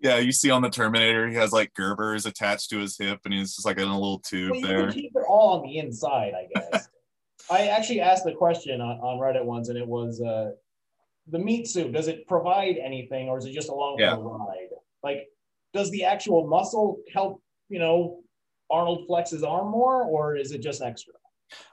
Yeah, 0.00 0.18
you 0.18 0.32
see 0.32 0.50
on 0.50 0.62
the 0.62 0.70
Terminator, 0.70 1.28
he 1.28 1.34
has 1.34 1.52
like 1.52 1.72
Gerbers 1.74 2.26
attached 2.26 2.70
to 2.70 2.78
his 2.78 2.96
hip, 2.98 3.20
and 3.24 3.34
he's 3.34 3.54
just 3.54 3.66
like 3.66 3.78
in 3.78 3.88
a 3.88 3.94
little 3.94 4.20
tube 4.20 4.52
Well, 4.52 4.60
there. 4.62 4.90
keep 4.92 5.12
it 5.14 5.24
all 5.28 5.58
on 5.58 5.62
the 5.62 5.78
inside, 5.78 6.32
I 6.34 6.46
guess. 6.54 6.88
I 7.50 7.68
actually 7.68 8.00
asked 8.00 8.24
the 8.24 8.32
question 8.32 8.80
on, 8.80 8.98
on 9.00 9.18
Reddit 9.18 9.44
once, 9.44 9.68
and 9.68 9.76
it 9.78 9.86
was 9.86 10.20
uh, 10.20 10.52
the 11.28 11.38
meat 11.38 11.68
suit. 11.68 11.92
Does 11.92 12.08
it 12.08 12.26
provide 12.26 12.76
anything, 12.76 13.28
or 13.28 13.38
is 13.38 13.44
it 13.44 13.52
just 13.52 13.68
along 13.68 13.96
Yeah. 13.98 14.14
for 14.16 14.22
the 14.22 14.28
ride? 14.28 14.68
Like, 15.02 15.28
does 15.74 15.90
the 15.90 16.04
actual 16.04 16.46
muscle 16.46 16.98
help? 17.12 17.42
You 17.68 17.78
know, 17.78 18.20
Arnold 18.70 19.06
flex 19.06 19.30
his 19.30 19.42
arm 19.42 19.70
more, 19.70 20.02
or 20.04 20.36
is 20.36 20.52
it 20.52 20.62
just 20.62 20.80
extra? 20.82 21.14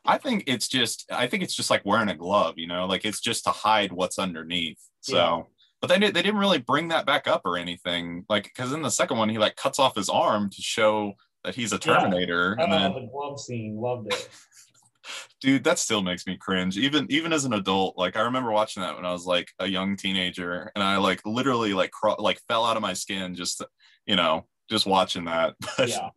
I 0.05 0.17
think 0.17 0.43
it's 0.47 0.67
just 0.67 1.05
I 1.11 1.27
think 1.27 1.43
it's 1.43 1.53
just 1.55 1.69
like 1.69 1.85
wearing 1.85 2.09
a 2.09 2.15
glove, 2.15 2.55
you 2.57 2.67
know, 2.67 2.85
like 2.87 3.05
it's 3.05 3.19
just 3.21 3.43
to 3.43 3.51
hide 3.51 3.91
what's 3.93 4.17
underneath. 4.17 4.79
So 5.01 5.15
Yeah. 5.15 5.41
But 5.81 5.87
they, 5.87 5.99
did- 5.99 6.13
they 6.13 6.21
didn't 6.21 6.39
really 6.39 6.59
bring 6.59 6.87
that 6.89 7.05
back 7.05 7.27
up 7.27 7.41
or 7.45 7.57
anything. 7.57 8.25
Like 8.29 8.43
because 8.45 8.71
in 8.73 8.81
the 8.81 8.89
second 8.89 9.17
one 9.17 9.29
he 9.29 9.37
like 9.37 9.55
cuts 9.55 9.79
off 9.79 9.95
his 9.95 10.09
arm 10.09 10.49
to 10.49 10.61
show 10.61 11.13
that 11.43 11.55
he's 11.55 11.71
a 11.73 11.75
Yeah. 11.75 11.99
Terminator. 11.99 12.57
I 12.59 12.63
And 12.63 12.73
then 12.73 12.93
the 12.93 13.07
glove 13.11 13.39
scene. 13.39 13.77
Loved 13.77 14.11
it. 14.13 14.29
dude, 15.41 15.63
that 15.63 15.79
still 15.79 16.01
makes 16.01 16.25
me 16.27 16.35
cringe. 16.37 16.77
Even 16.77 17.05
even 17.09 17.31
as 17.31 17.45
an 17.45 17.53
adult, 17.53 17.97
like 17.97 18.15
I 18.17 18.21
remember 18.21 18.51
watching 18.51 18.81
that 18.81 18.95
when 18.95 19.05
I 19.05 19.11
was 19.11 19.25
like 19.25 19.49
a 19.59 19.67
young 19.67 19.95
teenager 19.95 20.71
and 20.75 20.83
I 20.83 20.97
like 20.97 21.21
literally 21.25 21.73
like 21.73 21.91
craw- 21.91 22.15
like 22.19 22.39
fell 22.47 22.65
out 22.65 22.75
of 22.75 22.81
my 22.81 22.93
skin 22.93 23.35
just 23.35 23.63
you 24.05 24.15
know, 24.15 24.45
just 24.69 24.85
watching 24.85 25.25
that. 25.25 25.55
But 25.77 25.89
Yeah, 25.89 26.09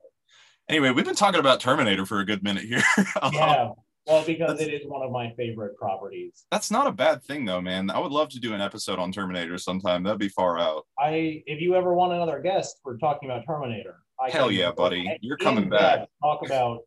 anyway, 0.68 0.90
we've 0.90 1.04
been 1.04 1.14
talking 1.14 1.40
about 1.40 1.60
Terminator 1.60 2.06
for 2.06 2.20
a 2.20 2.24
good 2.24 2.42
minute 2.42 2.64
here. 2.64 2.82
Yeah. 3.32 3.70
Well, 4.06 4.24
because 4.24 4.60
it 4.60 4.72
is 4.72 4.86
one 4.86 5.02
of 5.02 5.12
my 5.12 5.32
favorite 5.36 5.76
properties. 5.76 6.44
That's 6.50 6.70
not 6.70 6.86
a 6.86 6.92
bad 6.92 7.22
thing 7.22 7.44
though, 7.44 7.60
man. 7.60 7.90
I 7.90 7.98
would 7.98 8.12
love 8.12 8.28
to 8.30 8.40
do 8.40 8.54
an 8.54 8.60
episode 8.60 8.98
on 8.98 9.12
Terminator 9.12 9.58
sometime. 9.58 10.02
That'd 10.02 10.18
be 10.18 10.28
far 10.28 10.58
out. 10.58 10.86
I, 10.98 11.42
if 11.46 11.60
you 11.60 11.74
ever 11.74 11.94
want 11.94 12.12
another 12.12 12.40
guest 12.40 12.78
for 12.82 12.96
talking 12.96 13.30
about 13.30 13.44
Terminator, 13.46 14.00
I 14.18 14.30
Hell 14.30 14.50
yeah, 14.50 14.70
buddy. 14.72 15.16
You're 15.20 15.36
coming 15.36 15.68
back. 15.68 16.08
Talk 16.22 16.44
about 16.44 16.80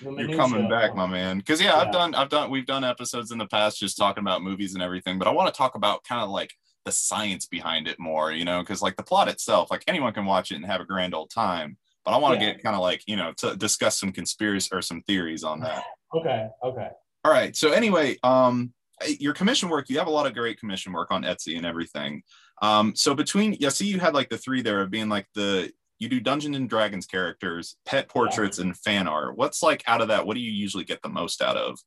You're 0.00 0.36
coming 0.36 0.68
back, 0.68 0.94
my 0.94 1.06
man. 1.06 1.38
Because 1.38 1.60
yeah, 1.60 1.76
I've 1.76 1.92
done, 1.92 2.14
I've 2.14 2.28
done, 2.28 2.50
we've 2.50 2.66
done 2.66 2.84
episodes 2.84 3.30
in 3.30 3.38
the 3.38 3.46
past 3.46 3.80
just 3.80 3.96
talking 3.96 4.22
about 4.22 4.42
movies 4.42 4.74
and 4.74 4.82
everything. 4.82 5.18
But 5.18 5.28
I 5.28 5.32
want 5.32 5.52
to 5.52 5.56
talk 5.56 5.74
about 5.74 6.04
kind 6.04 6.22
of 6.22 6.30
like 6.30 6.52
the 6.84 6.92
science 6.92 7.46
behind 7.46 7.88
it 7.88 7.98
more, 7.98 8.30
you 8.32 8.44
know, 8.44 8.60
because 8.60 8.80
like 8.82 8.96
the 8.96 9.02
plot 9.02 9.28
itself, 9.28 9.70
like 9.70 9.82
anyone 9.86 10.12
can 10.12 10.24
watch 10.24 10.50
it 10.52 10.56
and 10.56 10.64
have 10.66 10.80
a 10.80 10.84
grand 10.86 11.14
old 11.14 11.30
time. 11.30 11.76
But 12.04 12.12
I 12.12 12.18
want 12.18 12.38
to 12.38 12.44
Yeah. 12.46 12.52
get 12.52 12.62
kind 12.62 12.76
of 12.76 12.82
like 12.82 13.02
you 13.06 13.16
know 13.16 13.32
to 13.38 13.56
discuss 13.56 13.98
some 13.98 14.12
conspiracy 14.12 14.68
or 14.72 14.80
some 14.80 15.02
theories 15.02 15.42
on 15.42 15.60
that. 15.60 15.82
Okay, 16.14 16.48
okay. 16.62 16.88
All 17.24 17.32
right. 17.32 17.56
So 17.56 17.72
anyway, 17.72 18.16
um, 18.22 18.72
your 19.18 19.34
commission 19.34 19.68
work, 19.68 19.88
you 19.90 19.98
have 19.98 20.06
a 20.06 20.10
lot 20.10 20.26
of 20.26 20.34
great 20.34 20.58
commission 20.60 20.92
work 20.92 21.10
on 21.10 21.22
Etsy 21.24 21.56
and 21.56 21.66
everything. 21.66 22.22
Um, 22.62 22.94
so 22.94 23.14
between, 23.14 23.56
yeah, 23.60 23.68
see, 23.68 23.86
you 23.86 23.98
had 23.98 24.14
like 24.14 24.28
the 24.28 24.38
three 24.38 24.62
there 24.62 24.80
of 24.80 24.90
being 24.90 25.08
like 25.08 25.26
the 25.34 25.72
you 25.98 26.08
do 26.08 26.20
Dungeons 26.20 26.56
and 26.56 26.68
Dragons 26.68 27.06
characters, 27.06 27.76
pet 27.86 28.08
portraits, 28.08 28.58
and 28.58 28.76
fan 28.76 29.08
art. 29.08 29.36
What's 29.36 29.62
like 29.62 29.82
out 29.86 30.00
of 30.02 30.08
that? 30.08 30.26
What 30.26 30.34
do 30.34 30.40
you 30.40 30.52
usually 30.52 30.84
get 30.84 31.00
the 31.02 31.08
most 31.08 31.40
out 31.42 31.56
of? 31.56 31.78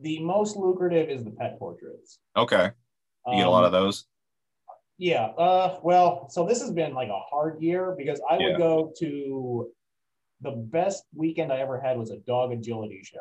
The 0.00 0.20
most 0.20 0.56
lucrative 0.56 1.10
is 1.10 1.24
the 1.24 1.30
pet 1.30 1.58
portraits. 1.58 2.18
Okay, 2.36 2.70
you 3.26 3.36
get 3.36 3.46
a 3.46 3.50
lot 3.50 3.64
of 3.64 3.74
Um, 3.74 3.82
those. 3.82 4.04
Yeah. 4.98 5.26
Uh. 5.26 5.80
Well, 5.82 6.28
so 6.30 6.46
this 6.46 6.60
has 6.60 6.70
been 6.70 6.94
like 6.94 7.08
a 7.08 7.18
hard 7.18 7.60
year 7.60 7.94
because 7.98 8.20
I 8.30 8.36
would 8.36 8.52
Yeah. 8.52 8.58
go 8.58 8.92
to 8.98 9.70
the 10.42 10.50
best 10.52 11.04
weekend 11.14 11.52
I 11.52 11.58
ever 11.60 11.80
had 11.80 11.96
was 11.98 12.10
a 12.10 12.18
dog 12.18 12.52
agility 12.52 13.02
show. 13.04 13.18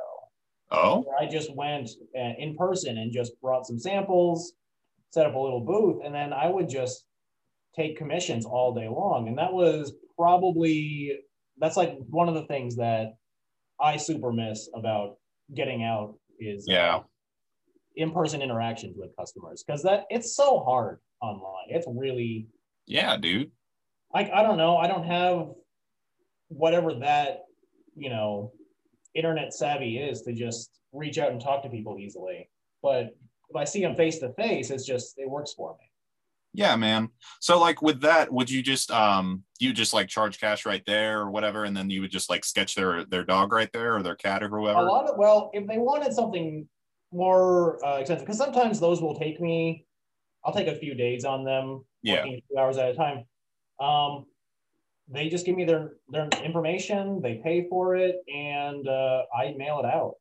Oh, 0.74 1.06
I 1.20 1.26
just 1.26 1.54
went 1.56 1.90
uh, 2.18 2.34
in 2.38 2.56
person 2.56 2.98
and 2.98 3.12
just 3.14 3.34
brought 3.42 3.66
some 3.68 3.78
samples, 3.80 4.54
set 5.12 5.26
up 5.26 5.36
a 5.36 5.40
little 5.40 5.60
booth, 5.60 6.02
and 6.06 6.16
then 6.16 6.32
I 6.34 6.48
would 6.48 6.70
just 6.70 7.06
take 7.76 7.98
commissions 7.98 8.46
all 8.46 8.74
day 8.74 8.88
long. 8.88 9.28
And 9.28 9.38
that 9.38 9.52
was 9.54 9.94
probably 10.18 11.20
that's 11.58 11.78
like 11.78 11.98
one 12.10 12.28
of 12.30 12.36
the 12.36 12.46
things 12.46 12.78
that 12.78 13.14
I 13.80 13.98
super 13.98 14.32
miss 14.32 14.70
about 14.74 15.18
getting 15.54 15.84
out 15.84 16.16
is 16.40 16.66
uh, 16.70 16.72
Yeah. 16.74 17.00
in-person 17.98 18.42
interactions 18.42 18.96
with 18.98 19.16
customers 19.18 19.64
because 19.66 19.84
that 19.84 20.06
it's 20.10 20.36
so 20.36 20.62
hard 20.62 21.00
online. 21.22 21.68
It's 21.70 21.86
really 21.88 22.48
yeah, 22.88 23.18
dude. 23.18 23.52
like 24.14 24.32
I 24.32 24.42
don't 24.42 24.58
know. 24.58 24.78
I 24.78 24.88
don't 24.88 25.06
have 25.06 25.50
whatever 26.52 26.94
that 26.96 27.46
you 27.96 28.10
know 28.10 28.52
internet 29.16 29.54
savvy 29.54 29.98
is 29.98 30.22
to 30.22 30.34
just 30.34 30.80
reach 30.94 31.18
out 31.18 31.32
and 31.32 31.42
talk 31.42 31.64
to 31.64 31.70
people 31.70 31.98
easily. 31.98 32.50
But 32.82 33.16
if 33.50 33.56
I 33.56 33.64
see 33.64 33.82
them 33.82 33.96
face 33.96 34.20
to 34.20 34.34
face, 34.34 34.70
it's 34.70 34.86
just 34.86 35.16
it 35.18 35.30
works 35.30 35.54
for 35.54 35.76
me. 35.80 35.86
Yeah, 36.54 36.76
man. 36.76 37.10
So 37.40 37.60
like 37.60 37.82
with 37.82 38.02
that, 38.02 38.32
would 38.32 38.50
you 38.50 38.62
just 38.62 38.92
um 38.92 39.44
you 39.60 39.74
just 39.74 39.94
like 39.94 40.08
charge 40.08 40.40
cash 40.40 40.66
right 40.66 40.84
there 40.86 41.20
or 41.20 41.32
whatever, 41.32 41.64
and 41.64 41.76
then 41.76 41.90
you 41.90 42.02
would 42.02 42.12
just 42.12 42.30
like 42.30 42.44
sketch 42.44 42.76
their 42.76 43.06
their 43.06 43.24
dog 43.24 43.52
right 43.54 43.72
there 43.72 43.96
or 43.96 44.04
their 44.04 44.16
cat 44.16 44.44
or 44.44 44.50
whoever? 44.50 44.80
A 44.80 44.84
lot 44.92 45.10
of 45.10 45.18
well, 45.18 45.50
if 45.54 45.68
they 45.68 45.78
wanted 45.78 46.14
something 46.14 46.68
more 47.14 47.84
uh, 47.86 47.98
expensive, 47.98 48.26
because 48.26 48.38
sometimes 48.38 48.80
those 48.80 49.02
will 49.02 49.18
take 49.18 49.40
me. 49.40 49.86
I'll 50.44 50.54
take 50.54 50.68
a 50.68 50.76
few 50.76 50.96
days 50.96 51.24
on 51.24 51.44
them, 51.44 51.86
Yeah. 52.02 52.24
two 52.24 52.58
hours 52.58 52.78
at 52.78 52.90
a 52.90 52.96
time. 52.96 53.26
Um, 53.80 54.26
they 55.12 55.30
just 55.30 55.46
give 55.46 55.56
me 55.56 55.66
their 55.66 55.94
their 56.10 56.28
information, 56.44 57.22
they 57.22 57.36
pay 57.44 57.68
for 57.70 57.96
it, 57.96 58.18
and 58.34 58.88
uh, 58.88 59.24
I 59.38 59.54
mail 59.58 59.80
it 59.80 59.86
out. 59.86 60.16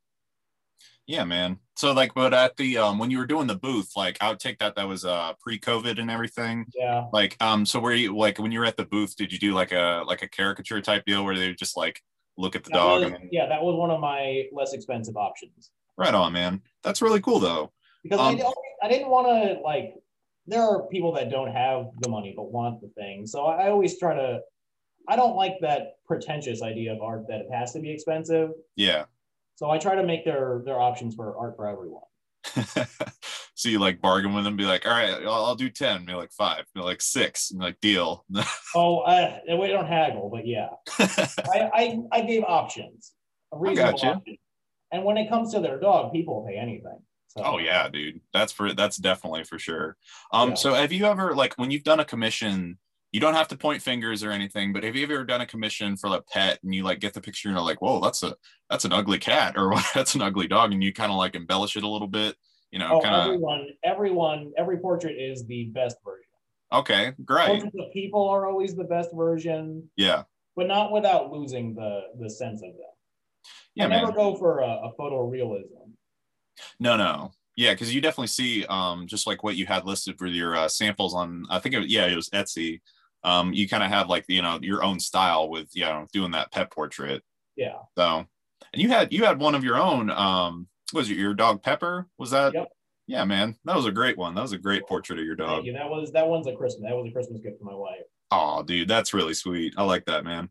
Yeah, 1.07 1.25
man. 1.25 1.59
So 1.77 1.93
like, 1.93 2.15
but 2.15 2.33
at 2.35 2.57
the 2.57 2.79
um 2.79 2.99
when 2.99 3.11
you 3.11 3.19
were 3.19 3.27
doing 3.27 3.47
the 3.47 3.57
booth, 3.57 3.91
like 3.97 4.17
I 4.21 4.29
would 4.29 4.39
take 4.39 4.59
that 4.59 4.77
that 4.77 4.87
was 4.87 5.05
uh 5.05 5.33
pre-COVID 5.41 5.99
and 5.99 6.11
everything. 6.11 6.67
Yeah. 6.75 7.07
Like 7.13 7.37
um, 7.41 7.67
so 7.67 7.81
where 7.81 7.95
you 7.95 8.17
like 8.17 8.39
when 8.39 8.53
you 8.53 8.61
were 8.61 8.67
at 8.67 8.77
the 8.77 8.85
booth, 8.85 9.17
did 9.17 9.33
you 9.33 9.39
do 9.39 9.53
like 9.53 9.73
a 9.73 10.03
like 10.07 10.23
a 10.23 10.29
caricature 10.29 10.81
type 10.81 11.05
deal 11.07 11.25
where 11.25 11.37
they 11.37 11.49
would 11.49 11.59
just 11.59 11.77
like 11.77 12.01
look 12.37 12.55
at 12.55 12.65
the 12.65 12.71
That 12.71 12.77
dog? 12.77 13.03
was- 13.03 13.13
and 13.13 13.29
yeah, 13.33 13.47
that 13.49 13.63
was 13.63 13.75
one 13.77 13.91
of 13.91 14.01
my 14.01 14.45
less 14.53 14.73
expensive 14.73 15.17
options 15.17 15.71
Right 15.99 16.15
on, 16.15 16.33
man. 16.33 16.63
That's 16.83 17.03
really 17.03 17.21
cool 17.21 17.41
though. 17.41 17.73
because 18.03 18.21
Um, 18.21 18.41
I, 18.41 18.87
I 18.87 18.89
didn't 18.89 19.09
want 19.11 19.27
to 19.27 19.61
like. 19.63 19.95
There 20.47 20.63
are 20.63 20.87
people 20.89 21.13
that 21.13 21.31
don't 21.31 21.53
have 21.53 21.87
the 22.01 22.09
money 22.09 22.33
but 22.37 22.51
want 22.51 22.81
the 22.81 22.89
thing, 22.89 23.27
so 23.27 23.47
I 23.47 23.69
always 23.69 23.99
try 23.99 24.15
to. 24.15 24.41
I 25.09 25.17
don't 25.17 25.37
like 25.37 25.55
that 25.63 25.97
pretentious 26.07 26.63
idea 26.63 26.93
of 26.93 27.01
art 27.03 27.27
that 27.29 27.41
it 27.41 27.49
has 27.53 27.73
to 27.73 27.81
be 27.81 27.91
expensive. 27.91 28.51
Yeah. 28.77 29.05
So 29.57 29.71
I 29.71 29.79
try 29.79 29.95
to 29.95 30.03
make 30.05 30.25
their 30.25 30.63
their 30.65 30.81
options 30.81 31.15
for 31.15 31.37
art 31.37 31.57
for 31.57 31.67
everyone. 31.69 32.03
so 33.55 33.69
you 33.69 33.79
like 33.79 34.01
bargain 34.01 34.33
with 34.33 34.45
them, 34.45 34.57
be 34.57 34.65
like, 34.65 34.87
all 34.87 34.93
right, 34.93 35.11
I'll, 35.11 35.45
I'll 35.45 35.55
do 35.55 35.69
ten. 35.69 36.05
Be 36.07 36.15
like 36.15 36.33
five. 36.33 36.65
Be 36.75 36.81
like 36.81 37.03
six. 37.03 37.53
Like 37.55 37.81
deal. 37.81 38.25
Oh, 38.75 38.99
uh, 39.01 39.39
we 39.59 39.67
don't 39.67 39.87
haggle, 39.87 40.31
but 40.31 40.47
yeah, 40.47 40.69
I 41.01 41.71
I, 41.75 41.99
I 42.13 42.21
gave 42.23 42.45
options, 42.45 43.13
a 43.53 43.59
reasonable 43.59 43.99
gotcha. 43.99 44.15
option. 44.15 44.37
And 44.93 45.05
when 45.05 45.17
it 45.17 45.29
comes 45.29 45.53
to 45.55 45.61
their 45.61 45.79
dog, 45.81 46.13
people 46.13 46.47
pay 46.49 46.57
anything. 46.57 46.99
So, 47.27 47.43
Oh 47.45 47.59
yeah, 47.59 47.89
dude. 47.89 48.21
That's 48.33 48.53
for 48.53 48.73
that's 48.73 48.97
definitely 48.97 49.43
for 49.45 49.59
sure. 49.59 49.97
Um, 50.33 50.51
Yeah. 50.51 50.55
so 50.55 50.75
have 50.75 50.93
you 50.93 51.05
ever 51.07 51.35
like 51.35 51.55
when 51.59 51.71
you've 51.73 51.83
done 51.85 51.99
a 52.01 52.05
commission, 52.05 52.79
you 53.13 53.21
don't 53.21 53.35
have 53.35 53.49
to 53.49 53.57
point 53.57 53.83
fingers 53.83 54.23
or 54.23 54.31
anything, 54.31 54.73
but 54.73 54.85
have 54.85 54.95
you 54.95 55.03
ever 55.03 55.25
done 55.25 55.41
a 55.41 55.47
commission 55.47 55.97
for 55.97 56.15
a 56.15 56.23
pet 56.23 56.59
and 56.63 56.75
you 56.75 56.85
like 56.85 57.01
get 57.01 57.13
the 57.13 57.21
picture 57.21 57.49
and 57.49 57.57
you're 57.57 57.65
like, 57.65 57.83
whoa, 57.83 58.01
that's 58.01 58.23
a 58.23 58.35
that's 58.69 58.85
an 58.85 58.93
ugly 58.93 59.19
cat 59.19 59.55
or 59.57 59.75
that's 59.95 60.15
an 60.15 60.23
ugly 60.23 60.47
dog, 60.47 60.73
and 60.73 60.83
you 60.83 60.93
kind 60.93 61.11
of 61.11 61.19
like 61.19 61.35
embellish 61.35 61.77
it 61.77 61.83
a 61.83 61.89
little 61.89 62.09
bit, 62.09 62.37
you 62.71 62.79
know, 62.79 62.99
Oh, 62.99 63.01
kind 63.01 63.15
of 63.17 63.25
everyone, 63.27 63.67
everyone, 63.85 64.53
every 64.57 64.79
portrait 64.79 65.17
is 65.19 65.45
the 65.47 65.65
best 65.67 65.97
version. 66.05 66.25
okay, 66.73 67.13
great. 67.25 67.49
Portraits 67.49 67.77
of 67.79 67.93
people 67.93 68.29
are 68.29 68.47
always 68.47 68.77
the 68.77 68.85
best 68.85 69.11
version, 69.15 69.91
Yeah. 69.97 70.23
but 70.57 70.67
not 70.69 70.93
without 70.93 71.33
losing 71.33 71.75
the 71.75 72.03
the 72.21 72.31
sense 72.31 72.63
of 72.63 72.71
them. 72.73 72.95
Yeah, 73.75 73.85
I 73.87 73.89
man. 73.89 74.03
never 74.03 74.13
go 74.13 74.37
for 74.37 74.61
a, 74.61 74.67
a 74.69 74.93
photorealism. 74.99 75.93
No, 76.79 76.97
no. 76.97 77.33
Yeah, 77.57 77.73
because 77.73 77.95
you 77.95 78.01
definitely 78.01 78.29
see 78.29 78.65
um 78.67 79.07
just 79.07 79.27
like 79.27 79.43
what 79.43 79.57
you 79.57 79.67
had 79.67 79.85
listed 79.85 80.17
for 80.19 80.27
your 80.27 80.55
uh, 80.57 80.69
samples 80.69 81.15
on 81.15 81.45
I 81.51 81.59
think 81.59 81.75
it 81.75 81.79
was, 81.81 81.89
yeah, 81.89 82.07
it 82.07 82.15
was 82.17 82.29
Etsy. 82.31 82.81
Um, 83.23 83.53
you 83.53 83.69
kind 83.69 83.83
of 83.83 83.91
have 83.91 84.09
like 84.09 84.25
you 84.29 84.43
know 84.43 84.59
your 84.63 84.83
own 84.83 84.99
style 85.01 85.49
with 85.49 85.69
you 85.75 85.85
know 85.85 86.07
doing 86.13 86.31
that 86.33 86.53
pet 86.53 86.71
portrait. 86.71 87.23
Yeah. 87.57 87.79
So 87.97 88.27
and 88.73 88.83
you 88.83 88.89
had 88.89 89.13
you 89.13 89.25
had 89.25 89.41
one 89.41 89.55
of 89.55 89.65
your 89.65 89.77
own, 89.77 90.11
um, 90.11 90.69
was 90.93 91.11
it 91.11 91.17
your 91.17 91.35
dog 91.35 91.63
Pepper? 91.63 92.07
Was 92.19 92.31
that 92.31 92.55
Yep. 92.55 92.69
yeah, 93.07 93.25
man. 93.25 93.57
That 93.65 93.77
was 93.77 93.87
a 93.87 93.93
great 93.93 94.17
one. 94.17 94.35
That 94.35 94.43
was 94.43 94.53
a 94.53 94.59
great 94.59 94.87
portrait 94.87 95.19
of 95.19 95.25
your 95.25 95.37
Thank 95.37 95.49
dog. 95.49 95.67
you. 95.67 95.73
That 95.73 95.89
was 95.91 96.13
that 96.13 96.27
one's 96.27 96.47
a 96.47 96.55
Christmas. 96.55 96.89
That 96.89 96.97
was 96.97 97.09
a 97.09 97.13
Christmas 97.13 97.41
gift 97.41 97.59
for 97.59 97.65
my 97.65 97.75
wife. 97.75 98.03
Oh, 98.31 98.63
dude, 98.63 98.89
that's 98.89 99.13
really 99.13 99.35
sweet. 99.35 99.75
I 99.77 99.83
like 99.83 100.05
that, 100.07 100.25
man. 100.25 100.51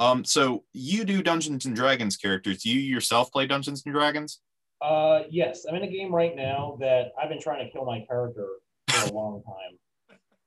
Um, 0.00 0.24
so 0.24 0.64
you 0.72 1.04
do 1.04 1.22
Dungeons 1.22 1.64
and 1.66 1.76
Dragons 1.76 2.16
characters. 2.16 2.62
Do 2.62 2.70
you 2.70 2.80
yourself 2.80 3.30
play 3.32 3.46
Dungeons 3.46 3.82
and 3.86 3.94
Dragons? 3.94 4.40
Uh, 4.82 5.20
yes, 5.30 5.64
I'm 5.68 5.76
in 5.76 5.84
a 5.84 5.90
game 5.90 6.12
right 6.12 6.34
now 6.34 6.76
that 6.80 7.12
I've 7.20 7.28
been 7.28 7.40
trying 7.40 7.64
to 7.64 7.72
kill 7.72 7.84
my 7.84 8.00
character 8.08 8.48
for 8.88 9.08
a 9.08 9.12
long 9.12 9.40
time. 9.44 9.78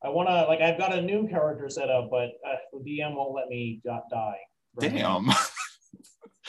I 0.05 0.09
want 0.09 0.29
to 0.29 0.45
like 0.45 0.61
I've 0.61 0.77
got 0.77 0.93
a 0.93 1.01
new 1.01 1.27
character 1.27 1.67
set 1.69 1.89
up, 1.89 2.09
but 2.11 2.29
uh, 2.47 2.55
the 2.73 2.79
DM 2.79 3.15
won't 3.15 3.33
let 3.33 3.47
me 3.47 3.81
die. 3.83 4.37
right. 4.75 4.93
Damn. 4.93 5.29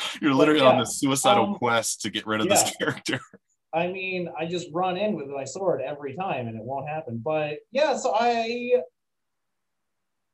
You're 0.21 0.35
literally 0.35 0.61
on 0.61 0.75
yeah, 0.75 0.81
the 0.81 0.87
suicidal 0.87 1.45
um, 1.47 1.55
quest 1.55 2.03
to 2.03 2.11
get 2.11 2.27
rid 2.27 2.41
of 2.41 2.47
yeah. 2.47 2.55
this 2.55 2.77
character. 2.77 3.21
I 3.75 3.89
mean, 3.89 4.29
I 4.39 4.47
just 4.47 4.69
run 4.73 4.97
in 4.97 5.15
with 5.15 5.29
my 5.29 5.45
sword 5.45 5.83
every 5.83 6.15
time, 6.15 6.49
and 6.49 6.57
it 6.57 6.63
won't 6.63 6.89
happen. 6.89 7.21
But 7.23 7.59
yeah, 7.73 7.97
so 7.97 8.15
I 8.15 8.83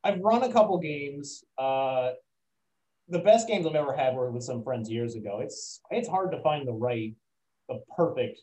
I've 0.04 0.20
run 0.20 0.42
a 0.42 0.52
couple 0.52 0.78
games. 0.78 1.44
Uh, 1.58 2.11
the 3.08 3.18
best 3.18 3.48
games 3.48 3.66
I've 3.66 3.74
ever 3.74 3.96
had 3.96 4.14
were 4.14 4.30
with 4.30 4.44
some 4.44 4.62
friends 4.62 4.90
years 4.90 5.16
ago. 5.16 5.40
It's 5.40 5.80
it's 5.90 6.08
hard 6.08 6.30
to 6.32 6.42
find 6.42 6.66
the 6.66 6.72
right, 6.72 7.14
the 7.68 7.80
perfect 7.96 8.40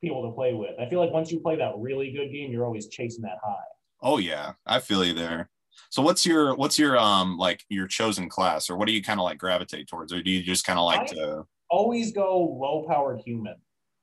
people 0.00 0.28
to 0.28 0.34
play 0.34 0.52
with. 0.52 0.78
I 0.78 0.88
feel 0.88 1.00
like 1.00 1.12
once 1.12 1.30
you 1.30 1.40
play 1.40 1.56
that 1.56 1.74
really 1.78 2.12
good 2.12 2.32
game, 2.32 2.52
you're 2.52 2.66
always 2.66 2.88
chasing 2.88 3.22
that 3.22 3.38
high. 3.42 3.71
Oh 4.02 4.18
yeah, 4.18 4.52
I 4.66 4.80
feel 4.80 5.04
you 5.04 5.14
there. 5.14 5.48
So 5.90 6.02
what's 6.02 6.26
your 6.26 6.54
what's 6.56 6.78
your 6.78 6.98
um 6.98 7.36
like 7.38 7.64
your 7.68 7.86
chosen 7.86 8.28
class 8.28 8.68
or 8.68 8.76
what 8.76 8.86
do 8.88 8.92
you 8.92 9.02
kind 9.02 9.20
of 9.20 9.24
like 9.24 9.38
gravitate 9.38 9.86
towards 9.88 10.12
or 10.12 10.22
do 10.22 10.30
you 10.30 10.42
just 10.42 10.64
kind 10.66 10.78
of 10.78 10.84
like 10.86 11.00
I- 11.02 11.06
to 11.14 11.44
Always 11.70 12.12
go 12.12 12.38
low 12.60 12.84
powered 12.86 13.20
human. 13.24 13.56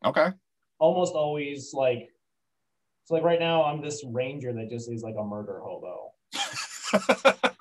Okay. 0.04 0.30
Almost 0.80 1.14
always 1.14 1.72
like. 1.74 2.10
So 3.06 3.14
like 3.14 3.24
right 3.24 3.40
now, 3.40 3.64
I'm 3.64 3.80
this 3.82 4.04
ranger 4.08 4.52
that 4.54 4.70
just 4.72 4.90
is 4.92 5.04
like 5.04 5.14
a 5.20 5.24
murder 5.24 5.60
hobo. 5.64 6.14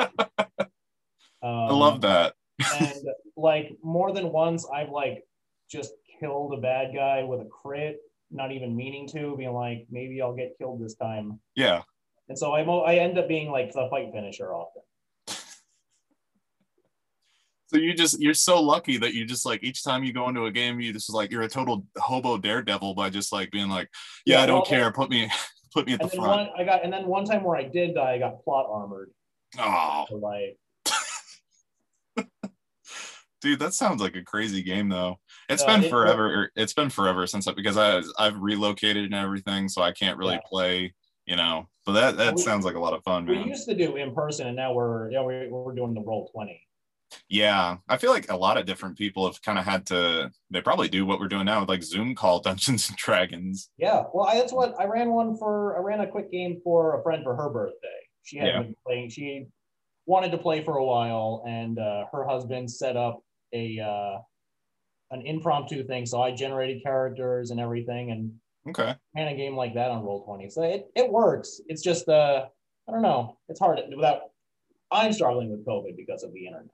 I 1.42 1.68
Um, 1.70 1.78
love 1.78 2.00
that. 2.02 2.34
and 2.74 2.92
like 3.36 3.70
more 3.84 4.12
than 4.12 4.32
once 4.32 4.66
i've 4.74 4.90
like 4.90 5.22
just 5.70 5.92
killed 6.18 6.52
a 6.54 6.60
bad 6.60 6.92
guy 6.92 7.22
with 7.22 7.40
a 7.40 7.44
crit 7.44 7.98
not 8.32 8.50
even 8.50 8.74
meaning 8.74 9.06
to 9.06 9.36
being 9.36 9.52
like 9.52 9.86
maybe 9.90 10.20
i'll 10.20 10.34
get 10.34 10.56
killed 10.58 10.82
this 10.84 10.94
time 10.96 11.38
Yeah. 11.54 11.82
And 12.28 12.38
so 12.38 12.54
i 12.54 12.62
mo- 12.64 12.82
i 12.82 12.96
end 12.96 13.18
up 13.18 13.28
being 13.28 13.50
like 13.50 13.72
the 13.72 13.86
fight 13.90 14.10
finisher 14.12 14.52
often 14.54 14.82
So 17.70 17.76
you 17.76 17.92
just 17.92 18.18
you're 18.18 18.32
so 18.32 18.62
lucky 18.62 18.96
that 18.96 19.12
you 19.12 19.26
just 19.26 19.44
like 19.44 19.62
each 19.62 19.84
time 19.84 20.02
you 20.02 20.12
go 20.14 20.28
into 20.30 20.46
a 20.46 20.50
game 20.50 20.80
you 20.80 20.90
just 20.92 21.12
like 21.12 21.30
you're 21.30 21.42
a 21.42 21.48
total 21.48 21.84
hobo 21.98 22.38
daredevil 22.38 22.94
by 22.94 23.10
just 23.10 23.30
like 23.30 23.50
being 23.50 23.68
like 23.68 23.88
yeah, 24.24 24.36
Yeah, 24.38 24.42
I 24.42 24.46
don't 24.46 24.56
well, 24.60 24.64
care 24.64 24.90
put 24.90 25.10
me 25.10 25.30
put 25.74 25.86
me 25.86 25.92
at 25.92 26.00
the 26.00 26.08
front. 26.08 26.28
one 26.28 26.48
i 26.56 26.64
got 26.64 26.82
and 26.82 26.90
then 26.92 27.06
one 27.06 27.24
time 27.26 27.44
where 27.44 27.56
i 27.58 27.62
did 27.64 27.94
die 27.94 28.12
i 28.14 28.18
got 28.18 28.42
plot 28.42 28.66
armored 28.70 29.10
Oh, 29.58 30.06
so 30.08 30.16
like 30.16 30.56
dude, 33.40 33.60
that 33.60 33.72
sounds 33.74 34.00
like 34.02 34.16
a 34.16 34.22
crazy 34.22 34.62
game 34.62 34.88
though. 34.88 35.16
It's 35.48 35.62
Uh, 35.62 35.66
been 35.66 35.84
it- 35.84 35.88
forever. 35.90 36.50
It's 36.56 36.72
been 36.72 36.90
forever 36.90 37.26
since 37.26 37.46
I, 37.46 37.52
because 37.52 37.76
I 37.76 38.02
I've 38.18 38.36
relocated 38.38 39.04
and 39.04 39.14
everything, 39.14 39.68
so 39.68 39.80
I 39.80 39.92
can't 39.92 40.18
really 40.18 40.34
Yeah. 40.34 40.40
play. 40.44 40.94
You 41.28 41.36
know, 41.36 41.68
but 41.84 41.92
that 41.92 42.16
that 42.16 42.34
We- 42.36 42.40
sounds 42.42 42.64
like 42.64 42.74
a 42.74 42.80
lot 42.80 42.94
of 42.94 43.02
fun, 43.04 43.26
we 43.26 43.34
man. 43.36 43.48
used 43.48 43.68
to 43.68 43.74
do 43.74 43.96
in 43.96 44.14
person 44.14 44.46
and 44.46 44.56
now 44.56 44.72
we're 44.72 45.10
yeah 45.10 45.20
we're, 45.22 45.48
we're 45.50 45.74
doing 45.74 45.92
the 45.92 46.00
roll 46.00 46.30
20 46.32 46.58
Yeah, 47.28 47.76
I 47.86 47.96
feel 47.98 48.12
like 48.12 48.30
a 48.32 48.36
lot 48.36 48.56
of 48.56 48.64
different 48.64 48.96
people 48.96 49.26
have 49.26 49.40
kind 49.42 49.58
of 49.58 49.64
had 49.66 49.84
to. 49.86 50.30
They 50.50 50.60
probably 50.62 50.88
do 50.88 51.04
what 51.04 51.20
we're 51.20 51.28
doing 51.28 51.44
now 51.44 51.60
with 51.60 51.68
like 51.68 51.82
Zoom 51.82 52.14
call 52.14 52.40
Dungeons 52.48 52.88
and 52.88 52.96
Dragons. 52.96 53.70
yeah 53.76 54.04
well 54.14 54.26
I, 54.26 54.36
that's 54.36 54.52
what 54.54 54.74
i 54.80 54.84
ran 54.86 55.10
one 55.10 55.36
for 55.36 55.76
i 55.76 55.80
ran 55.80 56.00
a 56.00 56.06
quick 56.06 56.30
game 56.32 56.60
for 56.64 56.98
a 56.98 57.02
friend 57.02 57.22
for 57.22 57.36
her 57.36 57.50
birthday 57.50 58.00
she 58.22 58.38
had 58.38 58.48
Yeah. 58.48 58.62
been 58.62 58.74
playing 58.86 59.10
she 59.10 59.46
wanted 60.06 60.30
to 60.32 60.38
play 60.38 60.64
for 60.64 60.76
a 60.78 60.84
while 60.92 61.44
and 61.46 61.78
uh, 61.78 62.04
her 62.12 62.24
husband 62.26 62.70
set 62.70 62.96
up 62.96 63.16
a 63.52 63.78
uh, 63.80 64.16
an 65.10 65.20
impromptu 65.26 65.84
thing 65.84 66.06
so 66.06 66.22
i 66.22 66.30
generated 66.30 66.82
characters 66.82 67.50
and 67.50 67.60
everything 67.60 68.10
and 68.12 68.32
Okay. 68.68 68.94
ran 69.14 69.28
a 69.28 69.36
game 69.36 69.56
like 69.56 69.74
that 69.74 69.90
on 69.90 70.04
roll 70.04 70.24
20 70.24 70.48
so 70.50 70.62
it, 70.62 70.88
it 70.94 71.10
works 71.10 71.60
it's 71.68 71.82
just 71.82 72.08
uh 72.08 72.46
i 72.88 72.92
don't 72.92 73.02
know 73.02 73.38
it's 73.48 73.60
hard 73.60 73.80
without 73.94 74.22
i'm 74.90 75.12
struggling 75.12 75.50
with 75.50 75.66
covid 75.66 75.96
because 75.96 76.22
of 76.22 76.32
the 76.32 76.46
internet 76.46 76.70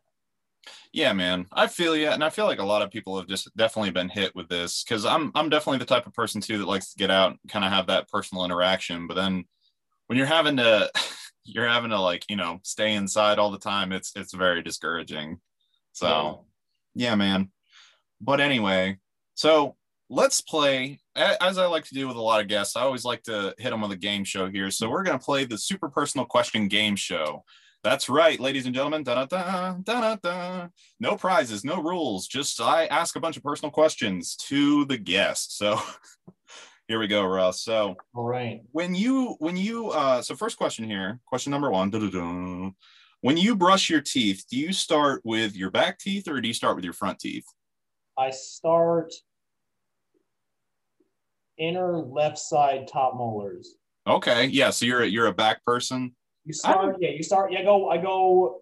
Yeah, 0.93 1.13
man, 1.13 1.47
I 1.53 1.67
feel 1.67 1.97
you, 1.97 2.09
and 2.09 2.23
I 2.23 2.31
feel 2.31 2.47
like 2.47 2.61
a 2.61 2.65
lot 2.65 2.83
of 2.83 2.91
people 2.91 3.19
have 3.19 3.27
just 3.27 3.55
definitely 3.57 3.91
been 3.91 4.09
hit 4.09 4.35
with 4.35 4.49
this 4.49 4.85
because 4.85 5.05
I'm 5.05 5.33
I'm 5.35 5.49
definitely 5.49 5.79
the 5.79 5.93
type 5.93 6.07
of 6.07 6.15
person 6.15 6.41
too 6.41 6.59
that 6.59 6.69
likes 6.69 6.93
to 6.93 6.99
get 6.99 7.11
out, 7.11 7.31
and 7.33 7.51
kind 7.51 7.65
of 7.65 7.73
have 7.73 7.89
that 7.89 8.09
personal 8.09 8.45
interaction. 8.45 9.07
But 9.09 9.15
then 9.15 9.45
when 10.07 10.17
you're 10.17 10.27
having 10.27 10.57
to, 10.59 10.91
you're 11.45 11.69
having 11.69 11.91
to 11.91 12.01
like 12.01 12.25
you 12.29 12.37
know 12.37 12.61
stay 12.63 12.95
inside 12.95 13.39
all 13.39 13.51
the 13.51 13.59
time. 13.59 13.93
It's 13.93 14.13
it's 14.15 14.33
very 14.35 14.63
discouraging. 14.63 15.41
So 15.93 16.47
yeah, 16.95 17.17
man. 17.17 17.51
But 18.21 18.41
anyway, 18.41 18.99
so 19.35 19.77
let's 20.09 20.41
play. 20.41 21.01
As 21.17 21.59
I 21.59 21.67
like 21.67 21.85
to 21.85 21.95
do 21.95 22.09
with 22.09 22.17
a 22.17 22.23
lot 22.23 22.41
of 22.41 22.49
guests, 22.49 22.77
I 22.77 22.83
always 22.83 23.05
like 23.05 23.23
to 23.25 23.55
hit 23.59 23.71
them 23.71 23.81
with 23.81 23.93
a 23.93 23.97
game 23.97 24.25
show 24.25 24.49
here. 24.51 24.71
So 24.71 24.89
we're 24.89 25.03
gonna 25.03 25.19
play 25.19 25.45
the 25.45 25.59
super 25.59 25.89
personal 25.89 26.27
question 26.27 26.69
game 26.69 26.97
show. 26.97 27.45
That's 27.83 28.09
right, 28.09 28.41
ladies 28.41 28.65
and 28.65 28.75
gentlemen. 28.75 29.03
Da 29.03 29.27
da 29.27 29.77
da 29.85 30.17
da. 30.17 30.69
No 31.01 31.17
prizes, 31.17 31.65
no 31.65 31.83
rules. 31.83 32.27
Just 32.27 32.61
I 32.61 32.87
ask 32.87 33.15
a 33.17 33.21
bunch 33.21 33.37
of 33.37 33.43
personal 33.43 33.71
questions 33.71 34.37
to 34.49 34.85
the 34.87 34.97
guest. 34.97 35.59
So 35.59 35.79
here 36.89 36.99
we 36.99 37.07
go, 37.07 37.25
Russ. 37.25 37.63
So 37.63 37.97
all 38.15 38.25
right 38.25 38.63
when 38.73 38.95
you 38.95 39.37
when 39.39 39.57
you 39.57 39.91
uh 39.91 40.23
so 40.23 40.35
first 40.35 40.57
question 40.57 40.85
here, 40.85 41.21
question 41.27 41.51
number 41.51 41.71
one. 41.71 41.91
da-da-da. 41.91 42.71
When 43.21 43.37
you 43.39 43.57
brush 43.57 43.89
your 43.89 44.03
teeth, 44.03 44.45
do 44.51 44.59
you 44.59 44.73
start 44.73 45.23
with 45.25 45.57
your 45.57 45.71
back 45.71 45.99
teeth 45.99 46.29
or 46.29 46.41
do 46.41 46.49
you 46.49 46.53
start 46.55 46.77
with 46.77 46.85
your 46.85 46.93
front 46.93 47.19
teeth? 47.19 47.47
i 48.17 48.31
start 48.31 49.13
inner 51.59 51.99
left 51.99 52.39
side 52.39 52.89
top 52.89 53.15
molars 53.17 53.77
Okay, 54.07 54.47
yeah. 54.47 54.71
So 54.71 54.85
you're 54.85 55.03
a, 55.03 55.07
you're 55.07 55.27
a 55.29 55.33
back 55.33 55.65
person. 55.65 56.15
You 56.45 56.53
start, 56.53 56.97
yeah, 57.01 57.11
you 57.11 57.23
start, 57.23 57.53
yeah, 57.53 57.63
go, 57.63 57.89
I 57.89 57.97
go 57.97 58.61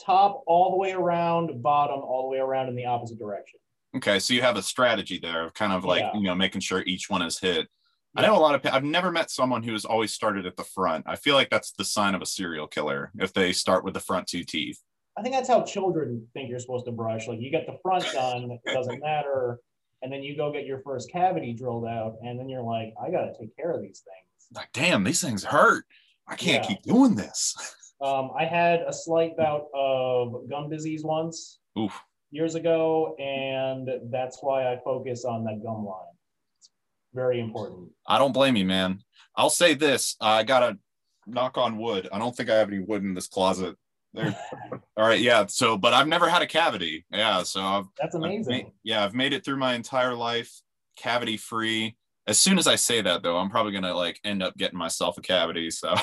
top 0.00 0.42
all 0.46 0.70
the 0.70 0.78
way 0.78 0.92
around, 0.92 1.62
bottom 1.62 2.00
all 2.00 2.22
the 2.22 2.28
way 2.28 2.38
around 2.38 2.68
in 2.68 2.74
the 2.74 2.86
opposite 2.86 3.18
direction. 3.18 3.60
Okay, 3.94 4.18
so 4.18 4.32
you 4.32 4.40
have 4.40 4.56
a 4.56 4.62
strategy 4.62 5.18
there 5.22 5.44
of 5.44 5.52
kind 5.52 5.72
of 5.72 5.84
like 5.84 6.00
Yeah. 6.00 6.12
you 6.14 6.22
know 6.22 6.34
making 6.34 6.62
sure 6.62 6.82
each 6.86 7.10
one 7.10 7.20
is 7.20 7.38
hit. 7.38 7.68
I 8.16 8.22
know 8.22 8.36
a 8.36 8.40
lot 8.40 8.54
of. 8.54 8.72
I've 8.72 8.84
never 8.84 9.12
met 9.12 9.30
someone 9.30 9.62
who 9.62 9.72
has 9.72 9.84
always 9.84 10.14
started 10.14 10.46
at 10.46 10.56
the 10.56 10.64
front. 10.64 11.04
I 11.06 11.16
feel 11.16 11.34
like 11.34 11.50
that's 11.50 11.72
the 11.72 11.84
sign 11.84 12.14
of 12.14 12.22
a 12.22 12.26
serial 12.26 12.66
killer 12.66 13.10
if 13.18 13.34
they 13.34 13.52
start 13.52 13.84
with 13.84 13.94
the 13.94 14.00
front 14.00 14.26
two 14.26 14.44
teeth. 14.44 14.78
I 15.18 15.22
think 15.22 15.34
that's 15.34 15.48
how 15.48 15.62
children 15.62 16.26
think 16.32 16.48
you're 16.48 16.58
supposed 16.58 16.86
to 16.86 16.92
brush. 16.92 17.28
Like 17.28 17.40
you 17.40 17.50
get 17.50 17.66
the 17.66 17.76
front 17.82 18.04
done, 18.14 18.50
it 18.50 18.60
doesn't 18.72 19.00
matter. 19.00 19.60
And 20.02 20.12
then 20.12 20.22
you 20.22 20.36
go 20.36 20.52
get 20.52 20.66
your 20.66 20.80
first 20.80 21.10
cavity 21.10 21.52
drilled 21.52 21.86
out, 21.86 22.16
and 22.22 22.38
then 22.38 22.48
you're 22.48 22.62
like, 22.62 22.92
I 23.00 23.10
gotta 23.10 23.32
take 23.38 23.56
care 23.56 23.70
of 23.70 23.80
these 23.82 24.00
things. 24.00 24.48
Like, 24.54 24.70
damn, 24.72 25.04
these 25.04 25.20
things 25.20 25.44
hurt. 25.44 25.84
I 26.26 26.34
can't 26.36 26.64
Yeah. 26.64 26.68
keep 26.68 26.82
doing 26.82 27.14
this. 27.14 27.54
Um, 28.02 28.32
I 28.36 28.44
had 28.46 28.80
a 28.80 28.92
slight 28.92 29.36
bout 29.36 29.68
of 29.72 30.50
gum 30.50 30.68
disease 30.68 31.04
once 31.04 31.60
Oof. 31.78 32.02
years 32.32 32.56
ago, 32.56 33.14
and 33.20 33.88
that's 34.10 34.38
why 34.42 34.72
I 34.72 34.80
focus 34.82 35.24
on 35.24 35.44
that 35.44 35.62
gum 35.62 35.86
line. 35.86 36.02
It's 36.58 36.70
very 37.14 37.38
important. 37.38 37.92
I 38.08 38.18
don't 38.18 38.32
blame 38.32 38.56
you, 38.56 38.64
man. 38.64 39.04
I'll 39.36 39.50
say 39.50 39.74
this: 39.74 40.16
I 40.20 40.42
gotta 40.42 40.78
knock 41.28 41.56
on 41.56 41.78
wood. 41.78 42.08
I 42.12 42.18
don't 42.18 42.36
think 42.36 42.50
I 42.50 42.56
have 42.56 42.66
any 42.66 42.80
wood 42.80 43.04
in 43.04 43.14
this 43.14 43.28
closet. 43.28 43.76
There. 44.14 44.36
All 44.96 45.06
right, 45.08 45.20
yeah. 45.20 45.46
So, 45.46 45.76
but 45.78 45.94
I've 45.94 46.06
never 46.08 46.28
had 46.28 46.42
a 46.42 46.46
cavity. 46.46 47.04
Yeah, 47.10 47.42
so 47.44 47.62
I've 47.62 47.84
That's 47.98 48.14
I've 48.14 48.22
amazing. 48.22 48.52
made- 48.52 48.72
yeah, 48.82 49.04
I've 49.04 49.14
made 49.14 49.32
it 49.32 49.44
through 49.44 49.56
my 49.56 49.74
entire 49.74 50.14
life 50.14 50.52
cavity 50.96 51.36
free. 51.36 51.96
As 52.26 52.38
soon 52.38 52.58
as 52.58 52.66
I 52.66 52.76
say 52.76 53.00
that, 53.00 53.22
though, 53.22 53.36
I'm 53.38 53.50
probably 53.50 53.72
gonna 53.72 53.94
like 53.94 54.20
end 54.24 54.42
up 54.42 54.56
getting 54.56 54.78
myself 54.78 55.18
a 55.18 55.22
cavity. 55.22 55.70
So, 55.70 55.94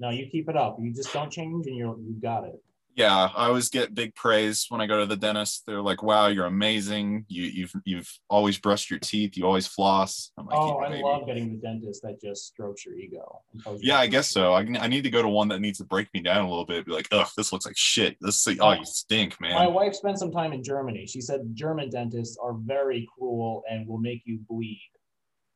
No, 0.00 0.10
you 0.10 0.26
keep 0.30 0.48
it 0.48 0.56
up. 0.56 0.78
You 0.80 0.92
just 0.92 1.12
don't 1.12 1.30
change, 1.30 1.66
and 1.66 1.76
you're 1.76 1.96
you 1.98 2.16
got 2.20 2.44
it. 2.44 2.54
Yeah, 2.94 3.30
I 3.34 3.46
always 3.46 3.70
get 3.70 3.94
big 3.94 4.14
praise 4.14 4.66
when 4.68 4.80
I 4.82 4.86
go 4.86 5.00
to 5.00 5.06
the 5.06 5.16
dentist. 5.16 5.62
They're 5.66 5.80
like, 5.80 6.02
"Wow, 6.02 6.26
you're 6.26 6.44
amazing. 6.46 7.24
You, 7.28 7.44
you've 7.44 7.72
you've 7.84 8.10
always 8.28 8.58
brushed 8.58 8.90
your 8.90 8.98
teeth. 8.98 9.36
You 9.36 9.46
always 9.46 9.66
floss." 9.66 10.30
I'm 10.36 10.46
like, 10.46 10.56
Oh, 10.58 10.78
"Yeah, 10.80 10.86
I 10.86 10.88
baby." 10.90 11.02
love 11.02 11.26
getting 11.26 11.50
the 11.52 11.56
dentist 11.56 12.02
that 12.02 12.20
just 12.20 12.46
strokes 12.46 12.84
your 12.84 12.94
ego. 12.94 13.40
and 13.52 13.62
tells 13.62 13.82
you 13.82 13.88
Yeah, 13.88 13.98
I 13.98 14.08
guess 14.08 14.28
so. 14.28 14.52
I, 14.52 14.60
I 14.78 14.88
need 14.88 15.04
to 15.04 15.10
go 15.10 15.22
to 15.22 15.28
one 15.28 15.48
that 15.48 15.60
needs 15.60 15.78
to 15.78 15.84
break 15.84 16.08
me 16.12 16.20
down 16.20 16.44
a 16.44 16.48
little 16.48 16.66
bit. 16.66 16.84
Be 16.84 16.92
like, 16.92 17.08
"Ugh, 17.12 17.28
this 17.36 17.52
looks 17.52 17.64
like 17.64 17.76
shit. 17.78 18.16
This 18.20 18.46
oh, 18.60 18.72
you 18.72 18.84
stink, 18.84 19.40
man 19.40 19.54
My 19.54 19.66
wife 19.66 19.94
spent 19.94 20.18
some 20.18 20.30
time 20.30 20.52
in 20.52 20.62
Germany. 20.62 21.06
She 21.06 21.20
said 21.22 21.40
German 21.54 21.88
dentists 21.88 22.36
are 22.42 22.52
very 22.54 23.08
cruel 23.16 23.62
and 23.70 23.86
will 23.86 23.98
make 23.98 24.22
you 24.26 24.38
bleed. 24.48 24.90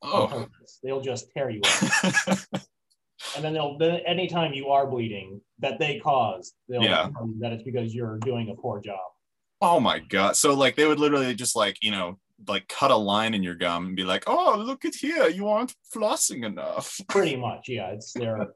Oh. 0.02 0.46
They'll 0.82 1.00
just 1.00 1.30
tear 1.32 1.50
you 1.50 1.60
up. 1.64 2.38
and 3.34 3.44
then 3.44 3.52
they'll 3.54 3.78
then 3.78 4.00
anytime 4.06 4.52
you 4.52 4.68
are 4.68 4.86
bleeding 4.86 5.40
that 5.60 5.78
they 5.78 5.98
caused, 6.00 6.54
they'll 6.68 6.82
Yeah. 6.82 7.08
that 7.40 7.52
it's 7.52 7.62
because 7.62 7.94
you're 7.94 8.18
doing 8.18 8.50
a 8.50 8.54
poor 8.60 8.80
job. 8.80 8.98
oh 9.62 9.80
my 9.80 9.98
god. 9.98 10.36
So 10.36 10.54
like, 10.54 10.76
they 10.76 10.86
would 10.86 11.00
literally 11.00 11.34
just 11.34 11.56
like 11.56 11.78
you 11.82 11.90
know 11.90 12.18
like 12.46 12.68
cut 12.68 12.90
a 12.90 12.96
line 12.96 13.32
in 13.32 13.42
your 13.42 13.54
gum 13.54 13.86
and 13.86 13.96
be 13.96 14.04
like, 14.04 14.24
"Oh, 14.26 14.56
look 14.58 14.84
at 14.84 14.94
here. 14.94 15.26
You 15.28 15.48
aren't 15.48 15.74
flossing 15.94 16.44
enough." 16.44 17.00
Pretty 17.08 17.34
much, 17.36 17.68
yeah. 17.68 17.88
It's 17.92 18.12
they're 18.12 18.48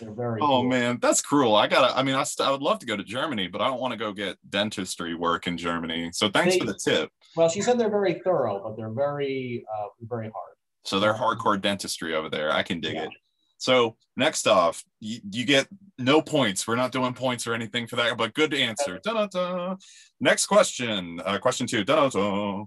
they're 0.00 0.14
very 0.14 0.40
Oh 0.40 0.46
cruel. 0.46 0.62
man, 0.64 0.98
that's 1.02 1.20
cruel. 1.20 1.56
I 1.56 1.66
gotta. 1.66 1.94
I 1.98 2.04
mean, 2.04 2.14
I, 2.14 2.22
st- 2.22 2.46
I 2.48 2.52
would 2.52 2.62
love 2.62 2.78
to 2.78 2.86
go 2.86 2.96
to 2.96 3.02
Germany, 3.02 3.48
but 3.48 3.60
I 3.60 3.66
don't 3.66 3.80
want 3.80 3.90
to 3.92 3.98
go 3.98 4.12
get 4.12 4.36
dentistry 4.48 5.16
work 5.16 5.48
in 5.48 5.58
Germany. 5.58 6.10
So 6.12 6.28
thanks 6.30 6.54
They- 6.54 6.60
for 6.60 6.66
the 6.66 6.78
tip. 6.82 7.10
Well, 7.34 7.48
she 7.48 7.60
said 7.60 7.78
they're 7.78 7.90
very 7.90 8.20
thorough, 8.24 8.62
but 8.62 8.76
they're 8.76 8.92
very 8.94 9.64
uh 9.76 9.88
very 10.02 10.26
hard. 10.30 10.54
So 10.84 11.00
they're 11.00 11.12
hardcore 11.14 11.60
dentistry 11.60 12.14
over 12.14 12.30
there. 12.30 12.52
I 12.52 12.62
can 12.62 12.80
dig 12.80 12.94
Yeah. 12.94 13.04
it. 13.06 13.10
So 13.58 13.96
next 14.16 14.46
off, 14.46 14.84
you, 15.00 15.20
you 15.30 15.44
get 15.44 15.66
no 15.98 16.20
points. 16.20 16.66
We're 16.66 16.76
not 16.76 16.92
doing 16.92 17.14
points 17.14 17.46
or 17.46 17.54
anything 17.54 17.86
for 17.86 17.96
that, 17.96 18.16
but 18.16 18.34
good 18.34 18.52
answer. 18.54 19.00
Da-da-da. 19.02 19.76
Next 20.20 20.46
question. 20.46 21.20
Uh, 21.24 21.38
question 21.38 21.66
two. 21.66 21.84
Da-da-da. 21.84 22.64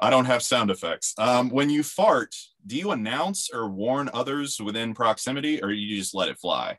I 0.00 0.10
don't 0.10 0.26
have 0.26 0.42
sound 0.42 0.70
effects. 0.70 1.12
Um, 1.18 1.50
when 1.50 1.70
you 1.70 1.82
fart, 1.82 2.34
do 2.66 2.76
you 2.76 2.92
announce 2.92 3.50
or 3.52 3.68
warn 3.68 4.08
others 4.14 4.60
within 4.60 4.94
proximity, 4.94 5.60
or 5.60 5.72
you 5.72 5.96
just 5.96 6.14
let 6.14 6.28
it 6.28 6.38
fly? 6.38 6.78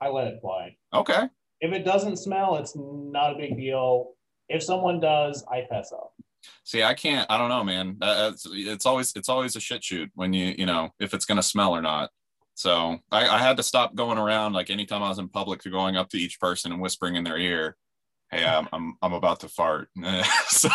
I 0.00 0.08
let 0.08 0.28
it 0.28 0.38
fly. 0.40 0.76
Okay. 0.94 1.28
If 1.60 1.72
it 1.72 1.84
doesn't 1.84 2.16
smell, 2.18 2.56
it's 2.56 2.74
not 2.76 3.32
a 3.32 3.36
big 3.36 3.56
deal. 3.56 4.12
If 4.48 4.62
someone 4.62 5.00
does, 5.00 5.44
I 5.50 5.66
fess 5.68 5.92
up. 5.92 6.12
See, 6.64 6.82
I 6.82 6.94
can't. 6.94 7.28
I 7.30 7.38
don't 7.38 7.48
know, 7.48 7.64
man. 7.64 7.96
Uh, 8.00 8.30
it's, 8.32 8.46
it's 8.50 8.86
always 8.86 9.12
it's 9.16 9.28
always 9.28 9.56
a 9.56 9.60
shit 9.60 9.82
shoot 9.82 10.10
when 10.14 10.32
you 10.32 10.54
you 10.56 10.66
know 10.66 10.90
if 11.00 11.14
it's 11.14 11.24
gonna 11.24 11.42
smell 11.42 11.72
or 11.74 11.82
not. 11.82 12.10
So 12.54 12.98
I, 13.10 13.26
I 13.28 13.38
had 13.38 13.56
to 13.56 13.62
stop 13.62 13.94
going 13.94 14.18
around 14.18 14.52
like 14.52 14.70
anytime 14.70 15.02
I 15.02 15.08
was 15.08 15.18
in 15.18 15.28
public 15.28 15.62
to 15.62 15.70
going 15.70 15.96
up 15.96 16.10
to 16.10 16.18
each 16.18 16.38
person 16.38 16.72
and 16.72 16.80
whispering 16.80 17.16
in 17.16 17.24
their 17.24 17.38
ear, 17.38 17.76
"Hey, 18.30 18.44
I'm 18.44 18.68
I'm, 18.72 18.96
I'm 19.02 19.12
about 19.14 19.40
to 19.40 19.48
fart." 19.48 19.88
so 20.48 20.70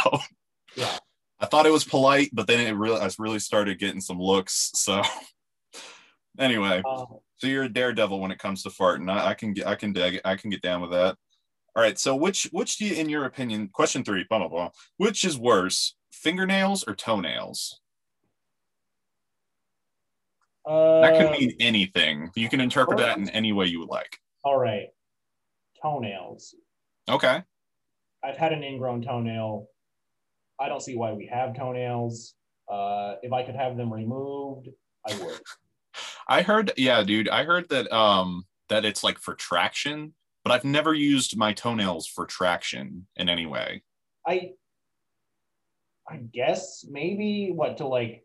Yeah. 0.75 0.97
I 1.39 1.45
thought 1.45 1.67
it 1.67 1.71
was 1.71 1.83
polite, 1.83 2.31
but 2.33 2.47
then 2.47 2.65
it 2.65 2.71
really 2.71 2.99
I 2.99 3.09
really 3.19 3.39
started 3.39 3.79
getting 3.79 4.01
some 4.01 4.19
looks. 4.19 4.71
So 4.73 5.01
anyway, 6.39 6.81
Uh, 6.85 7.05
so 7.37 7.47
you're 7.47 7.65
a 7.65 7.69
daredevil 7.69 8.19
when 8.19 8.31
it 8.31 8.39
comes 8.39 8.63
to 8.63 8.69
farting. 8.69 9.11
I, 9.11 9.27
I 9.29 9.33
can 9.35 9.53
get 9.53 9.67
I 9.67 9.75
can 9.75 9.93
dig. 9.93 10.19
I 10.25 10.35
can 10.35 10.49
get 10.49 10.61
down 10.61 10.81
with 10.81 10.91
that. 10.91 11.15
All 11.75 11.83
right. 11.83 11.99
So 11.99 12.15
which 12.15 12.49
which 12.51 12.77
do 12.77 12.85
you, 12.85 12.95
in 12.95 13.09
your 13.09 13.25
opinion, 13.25 13.69
question 13.71 14.03
three, 14.03 14.25
blah 14.27 14.39
blah 14.39 14.47
blah, 14.47 14.69
which 14.97 15.23
is 15.23 15.37
worse, 15.37 15.95
fingernails 16.11 16.83
or 16.87 16.95
toenails? 16.95 17.79
Uh, 20.67 21.01
That 21.01 21.17
could 21.17 21.31
mean 21.31 21.53
anything. 21.59 22.29
You 22.35 22.49
can 22.49 22.59
interpret 22.61 22.97
that 22.97 23.17
in 23.17 23.29
any 23.29 23.53
way 23.53 23.67
you 23.67 23.79
would 23.79 23.89
like. 23.89 24.17
all 24.43 24.57
right. 24.57 24.87
Toenails. 25.81 26.55
Okay. 27.09 27.43
I've 28.23 28.37
had 28.37 28.51
an 28.51 28.63
ingrown 28.63 29.03
toenail. 29.03 29.67
I 30.59 30.67
don't 30.67 30.81
see 30.81 30.95
why 30.97 31.13
we 31.13 31.27
have 31.27 31.55
toenails. 31.55 32.33
Uh, 32.69 33.15
if 33.21 33.31
I 33.31 33.43
could 33.43 33.55
have 33.55 33.77
them 33.77 33.93
removed, 33.93 34.69
I 35.07 35.15
would. 35.23 35.39
I 36.27 36.41
heard, 36.41 36.71
yeah, 36.77 37.03
dude. 37.03 37.29
I 37.29 37.43
heard 37.43 37.69
that 37.69 37.91
um 37.93 38.45
that 38.69 38.83
it's 38.83 39.03
like 39.03 39.17
for 39.19 39.35
traction, 39.35 40.13
but 40.43 40.51
I've 40.51 40.65
never 40.65 40.93
used 40.93 41.37
my 41.37 41.53
toenails 41.53 42.07
for 42.07 42.25
traction 42.25 43.07
in 43.15 43.29
any 43.29 43.45
way. 43.45 43.83
I 44.27 44.51
I 46.09 46.17
guess 46.33 46.85
maybe 46.89 47.51
what 47.53 47.77
to 47.77 47.87
like 47.87 48.23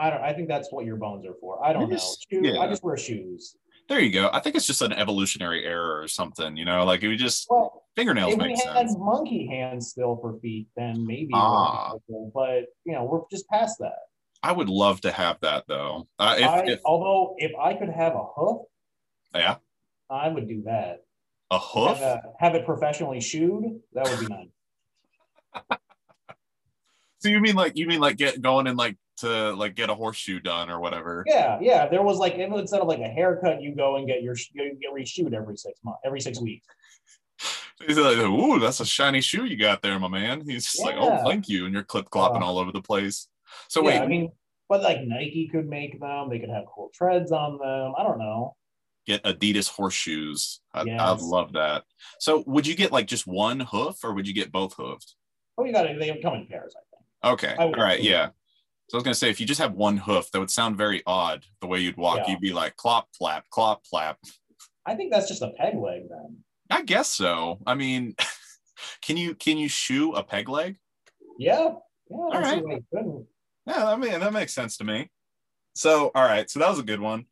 I 0.00 0.10
don't 0.10 0.22
I 0.22 0.32
think 0.32 0.48
that's 0.48 0.72
what 0.72 0.84
your 0.86 0.96
bones 0.96 1.26
are 1.26 1.34
for. 1.40 1.64
I 1.64 1.72
don't 1.74 1.88
know. 1.90 1.96
Yes, 1.96 2.16
Shoe, 2.30 2.40
yeah. 2.42 2.58
I 2.60 2.66
just 2.68 2.82
wear 2.82 2.96
shoes. 2.96 3.54
There 3.88 4.00
you 4.00 4.10
go. 4.12 4.30
I 4.32 4.40
think 4.40 4.54
it's 4.56 4.66
just 4.66 4.82
an 4.82 4.92
evolutionary 4.92 5.64
error 5.66 6.00
or 6.00 6.08
something, 6.08 6.56
you 6.56 6.64
know, 6.64 6.84
like 6.84 7.02
it 7.02 7.08
would 7.08 7.18
just 7.18 7.46
Well, 7.50 7.82
fingernails 7.96 8.32
if 8.32 8.38
we 8.38 8.48
make 8.48 8.62
had 8.64 8.88
sense. 8.88 8.96
monkey 8.98 9.46
hands 9.48 9.88
still 9.88 10.16
for 10.22 10.38
feet, 10.40 10.68
then 10.76 11.04
maybe. 11.06 11.30
Ah. 11.34 11.94
But 12.34 12.66
you 12.84 12.92
know, 12.94 13.04
we're 13.04 13.20
just 13.30 13.46
past 13.48 13.78
that. 13.80 13.98
I 14.42 14.52
would 14.52 14.68
love 14.70 15.02
to 15.02 15.10
have 15.12 15.38
that 15.42 15.64
though. 15.68 16.08
Uh, 16.18 16.36
if, 16.38 16.46
I, 16.48 16.60
if 16.66 16.80
although 16.84 17.34
if 17.38 17.52
I 17.60 17.74
could 17.74 17.90
have 17.90 18.14
a 18.14 18.24
hoof, 18.36 18.62
yeah, 19.34 19.56
I 20.08 20.28
would 20.28 20.48
do 20.48 20.62
that. 20.64 21.04
a 21.50 21.58
Have, 21.58 21.62
hoof. 21.74 21.98
a- 22.00 22.22
have 22.38 22.54
it 22.54 22.64
professionally 22.64 23.20
shoed. 23.20 23.80
That 23.92 24.08
would 24.08 24.20
be 24.20 24.34
nice. 24.34 25.78
So 27.22 27.28
you 27.28 27.38
mean 27.40 27.54
like 27.54 27.76
you 27.76 27.86
mean 27.86 28.00
like 28.00 28.16
get 28.16 28.40
going 28.40 28.66
and 28.66 28.78
like 28.78 28.96
to 29.20 29.52
like 29.52 29.74
get 29.74 29.90
a 29.90 29.94
horseshoe 29.94 30.40
done 30.40 30.70
or 30.70 30.80
whatever? 30.80 31.24
Yeah, 31.26 31.58
yeah. 31.60 31.88
There 31.88 32.02
was 32.02 32.18
like 32.18 32.34
instead 32.34 32.80
of 32.80 32.88
like 32.88 33.00
a 33.00 33.08
haircut, 33.08 33.62
you 33.62 33.74
go 33.74 33.96
and 33.96 34.06
get 34.06 34.22
your 34.22 34.36
you 34.52 34.76
get 34.80 34.92
reshoot 34.92 35.32
every 35.32 35.56
six 35.56 35.80
months, 35.84 36.00
every 36.04 36.20
six 36.20 36.40
weeks. 36.40 36.66
He's 37.86 37.96
like, 37.96 38.18
"Ooh, 38.18 38.58
that's 38.58 38.80
a 38.80 38.84
shiny 38.84 39.22
shoe 39.22 39.46
you 39.46 39.56
got 39.56 39.80
there, 39.80 39.98
my 39.98 40.08
man." 40.08 40.42
He's 40.46 40.66
just 40.66 40.84
like, 40.84 40.96
"Oh, 40.98 41.22
thank 41.24 41.48
you," 41.48 41.64
and 41.64 41.72
you're 41.72 41.82
clip 41.82 42.10
clopping 42.10 42.42
Uh, 42.42 42.44
all 42.44 42.58
over 42.58 42.72
the 42.72 42.82
place. 42.82 43.28
So 43.68 43.80
yeah, 43.80 43.86
wait, 43.86 44.00
I 44.02 44.06
mean, 44.06 44.32
but 44.68 44.82
like 44.82 45.02
Nike 45.02 45.48
could 45.50 45.66
make 45.66 45.98
them. 45.98 46.28
They 46.28 46.38
could 46.38 46.50
have 46.50 46.64
cool 46.74 46.90
treads 46.94 47.32
on 47.32 47.58
them. 47.58 47.94
I 47.96 48.02
don't 48.02 48.18
know. 48.18 48.54
get 49.06 49.24
Adidas 49.24 49.68
horseshoes. 49.68 50.60
I, 50.74 50.82
I 50.82 51.12
love 51.12 51.54
that. 51.54 51.84
So 52.18 52.44
would 52.46 52.66
you 52.66 52.76
get 52.76 52.92
like 52.92 53.06
just 53.06 53.26
one 53.26 53.60
hoof 53.60 54.04
or 54.04 54.12
would 54.12 54.28
you 54.28 54.34
get 54.34 54.52
both 54.52 54.74
hoofed? 54.74 55.16
Oh, 55.56 55.64
you 55.64 55.72
got 55.72 55.82
to. 55.82 55.98
They 55.98 56.14
come 56.22 56.34
in 56.34 56.46
pairs, 56.46 56.74
I 56.76 56.80
think. 56.90 57.34
Okay, 57.34 57.54
I 57.58 57.64
all 57.64 57.72
right, 57.72 58.00
yeah. 58.02 58.28
So 58.90 58.96
I 58.96 58.98
was 58.98 59.04
gonna 59.04 59.14
say 59.14 59.30
if 59.30 59.38
you 59.38 59.46
just 59.46 59.60
have 59.60 59.74
one 59.74 59.98
hoof, 59.98 60.32
that 60.32 60.40
would 60.40 60.50
sound 60.50 60.76
very 60.76 61.00
odd. 61.06 61.44
The 61.60 61.68
way 61.68 61.78
you'd 61.78 61.96
walk, 61.96 62.18
Yeah. 62.18 62.32
you'd 62.32 62.40
be 62.40 62.52
like 62.52 62.74
clop, 62.74 63.06
flap, 63.16 63.48
clop, 63.48 63.86
flap. 63.86 64.18
I 64.84 64.96
think 64.96 65.12
that's 65.12 65.28
just 65.28 65.42
a 65.42 65.50
peg 65.50 65.76
leg 65.78 66.08
then. 66.10 66.38
I 66.70 66.82
guess 66.82 67.08
so. 67.08 67.60
I 67.68 67.74
mean, 67.74 68.16
can 69.00 69.16
you 69.16 69.36
can 69.36 69.58
you 69.58 69.68
shoe 69.68 70.14
a 70.14 70.24
peg 70.24 70.48
leg? 70.48 70.76
Yeah, 71.38 71.74
yeah. 72.10 72.30
See 72.32 72.38
right. 72.38 72.64
why 72.64 72.72
you 72.72 72.84
couldn't. 72.92 73.26
Yeah, 73.64 73.86
I 73.86 73.94
mean 73.94 74.18
that 74.18 74.32
makes 74.32 74.54
sense 74.54 74.76
to 74.78 74.84
me. 74.84 75.08
So, 75.74 76.10
all 76.16 76.24
right, 76.24 76.50
so 76.50 76.58
that 76.58 76.68
was 76.68 76.80
a 76.80 76.82
good 76.82 77.00
one. 77.00 77.26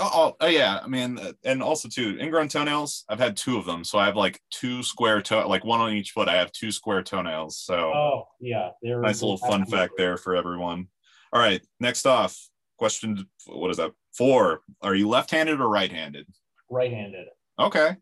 Oh, 0.00 0.10
oh, 0.12 0.36
oh, 0.40 0.48
yeah, 0.48 0.80
I 0.82 0.88
mean, 0.88 1.20
uh, 1.20 1.34
and 1.44 1.62
also 1.62 1.88
too, 1.88 2.18
ingrown 2.20 2.48
toenails. 2.48 3.04
I've 3.08 3.20
had 3.20 3.36
two 3.36 3.56
of 3.56 3.66
them, 3.66 3.84
so 3.84 4.00
I 4.00 4.06
have 4.06 4.16
like 4.16 4.40
two 4.50 4.82
square 4.82 5.22
toe, 5.22 5.46
like 5.48 5.64
one 5.64 5.80
on 5.80 5.92
each 5.92 6.10
foot. 6.10 6.28
I 6.28 6.34
have 6.34 6.50
two 6.50 6.72
square 6.72 7.04
toenails. 7.04 7.60
So 7.60 7.92
Oh, 7.94 8.24
yeah. 8.40 8.70
Nice 8.82 9.22
little 9.22 9.36
fun 9.36 9.64
fact 9.64 9.92
there 9.96 10.16
for 10.16 10.34
everyone. 10.34 10.88
All 11.34 11.40
right, 11.40 11.60
next 11.80 12.06
off, 12.06 12.38
question. 12.78 13.26
What 13.46 13.70
is 13.72 13.78
that? 13.78 13.90
Four. 14.16 14.60
Are 14.82 14.94
you 14.94 15.08
left-handed 15.08 15.60
or 15.60 15.68
right-handed? 15.68 16.28
Right-handed. 16.70 17.26
Okay. 17.58 17.96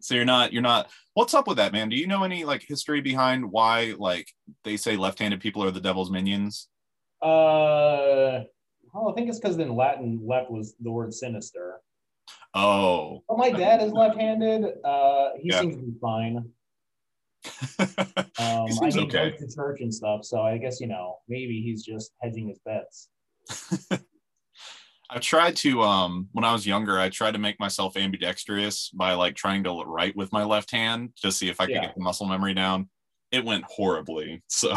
So 0.00 0.14
you're 0.14 0.26
not 0.26 0.52
you're 0.52 0.62
not 0.62 0.90
what's 1.14 1.32
up 1.32 1.48
with 1.48 1.56
that, 1.56 1.72
man? 1.72 1.88
Do 1.88 1.96
you 1.96 2.06
know 2.06 2.22
any 2.22 2.44
like 2.44 2.62
history 2.62 3.00
behind 3.00 3.50
why 3.50 3.94
like 3.98 4.28
they 4.62 4.76
say 4.76 4.96
left-handed 4.96 5.40
people 5.40 5.64
are 5.64 5.70
the 5.70 5.80
devil's 5.80 6.10
minions? 6.10 6.68
Uh, 7.22 8.44
well, 8.92 9.08
I 9.08 9.12
think 9.14 9.30
it's 9.30 9.38
because 9.40 9.56
in 9.56 9.74
Latin, 9.74 10.20
left 10.22 10.50
was 10.50 10.74
the 10.80 10.90
word 10.90 11.14
sinister. 11.14 11.80
Oh. 12.52 13.22
But 13.28 13.38
my 13.38 13.50
dad 13.50 13.82
is 13.82 13.92
left-handed. 13.92 14.74
Uh, 14.84 15.30
he 15.40 15.48
Yeah. 15.48 15.60
seems 15.62 15.76
to 15.76 15.82
be 15.82 15.98
fine. 16.00 16.50
Um, 18.38 18.66
I 18.82 18.90
mean, 18.90 18.98
okay. 19.06 19.30
goes 19.30 19.40
to 19.40 19.56
church 19.56 19.80
and 19.80 19.92
stuff. 19.92 20.22
So 20.24 20.42
I 20.42 20.58
guess 20.58 20.78
you 20.78 20.88
know 20.88 21.16
maybe 21.26 21.62
he's 21.62 21.82
just 21.82 22.12
hedging 22.22 22.48
his 22.48 22.58
bets. 22.66 23.08
I 25.08 25.18
tried 25.20 25.56
to 25.56 25.82
um 25.82 26.28
when 26.32 26.44
I 26.44 26.52
was 26.52 26.66
younger, 26.66 26.98
I 26.98 27.08
tried 27.08 27.30
to 27.32 27.38
make 27.38 27.58
myself 27.58 27.96
ambidextrous 27.96 28.90
by 28.90 29.14
like 29.14 29.36
trying 29.36 29.64
to 29.64 29.70
write 29.86 30.16
with 30.16 30.32
my 30.32 30.44
left 30.44 30.70
hand 30.70 31.10
to 31.22 31.32
see 31.32 31.48
if 31.48 31.60
I 31.60 31.66
could 31.66 31.76
Yeah. 31.76 31.80
get 31.86 31.94
the 31.94 32.02
muscle 32.02 32.26
memory 32.26 32.52
down. 32.54 32.90
It 33.32 33.44
went 33.44 33.64
horribly. 33.64 34.42
So 34.48 34.74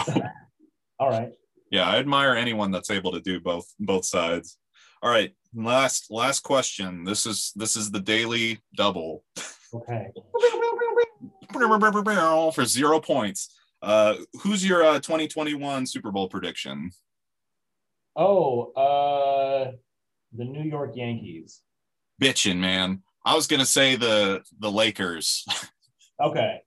All 1.00 1.10
right. 1.10 1.32
yeah, 1.72 1.86
I 1.90 1.98
admire 1.98 2.36
anyone 2.36 2.72
that's 2.72 2.92
able 2.92 3.12
to 3.12 3.20
do 3.20 3.40
both 3.42 3.68
both 3.80 4.06
sides. 4.06 4.58
All 5.02 5.10
right, 5.10 5.34
last 5.54 6.12
last 6.12 6.42
question. 6.44 7.04
This 7.04 7.26
is 7.26 7.52
this 7.56 7.76
is 7.76 7.92
the 7.92 8.00
daily 8.00 8.60
double 8.76 9.24
Okay. 9.74 10.08
For 11.52 12.66
zero 12.66 13.00
points. 13.00 13.56
Uh, 13.82 14.16
who's 14.42 14.68
your 14.68 14.84
uh, 14.84 15.00
2021 15.00 15.86
Super 15.86 16.12
Bowl 16.12 16.28
prediction? 16.28 16.92
Oh, 18.16 18.72
uh, 18.74 19.72
the 20.34 20.44
New 20.46 20.64
York 20.70 20.92
Yankees. 20.96 21.62
bitching, 22.22 22.58
man. 22.58 23.02
I 23.26 23.36
was 23.36 23.48
gonna 23.48 23.66
say 23.66 23.96
the 23.96 24.42
the 24.60 24.72
Lakers. 24.72 25.46
Okay. 26.22 26.60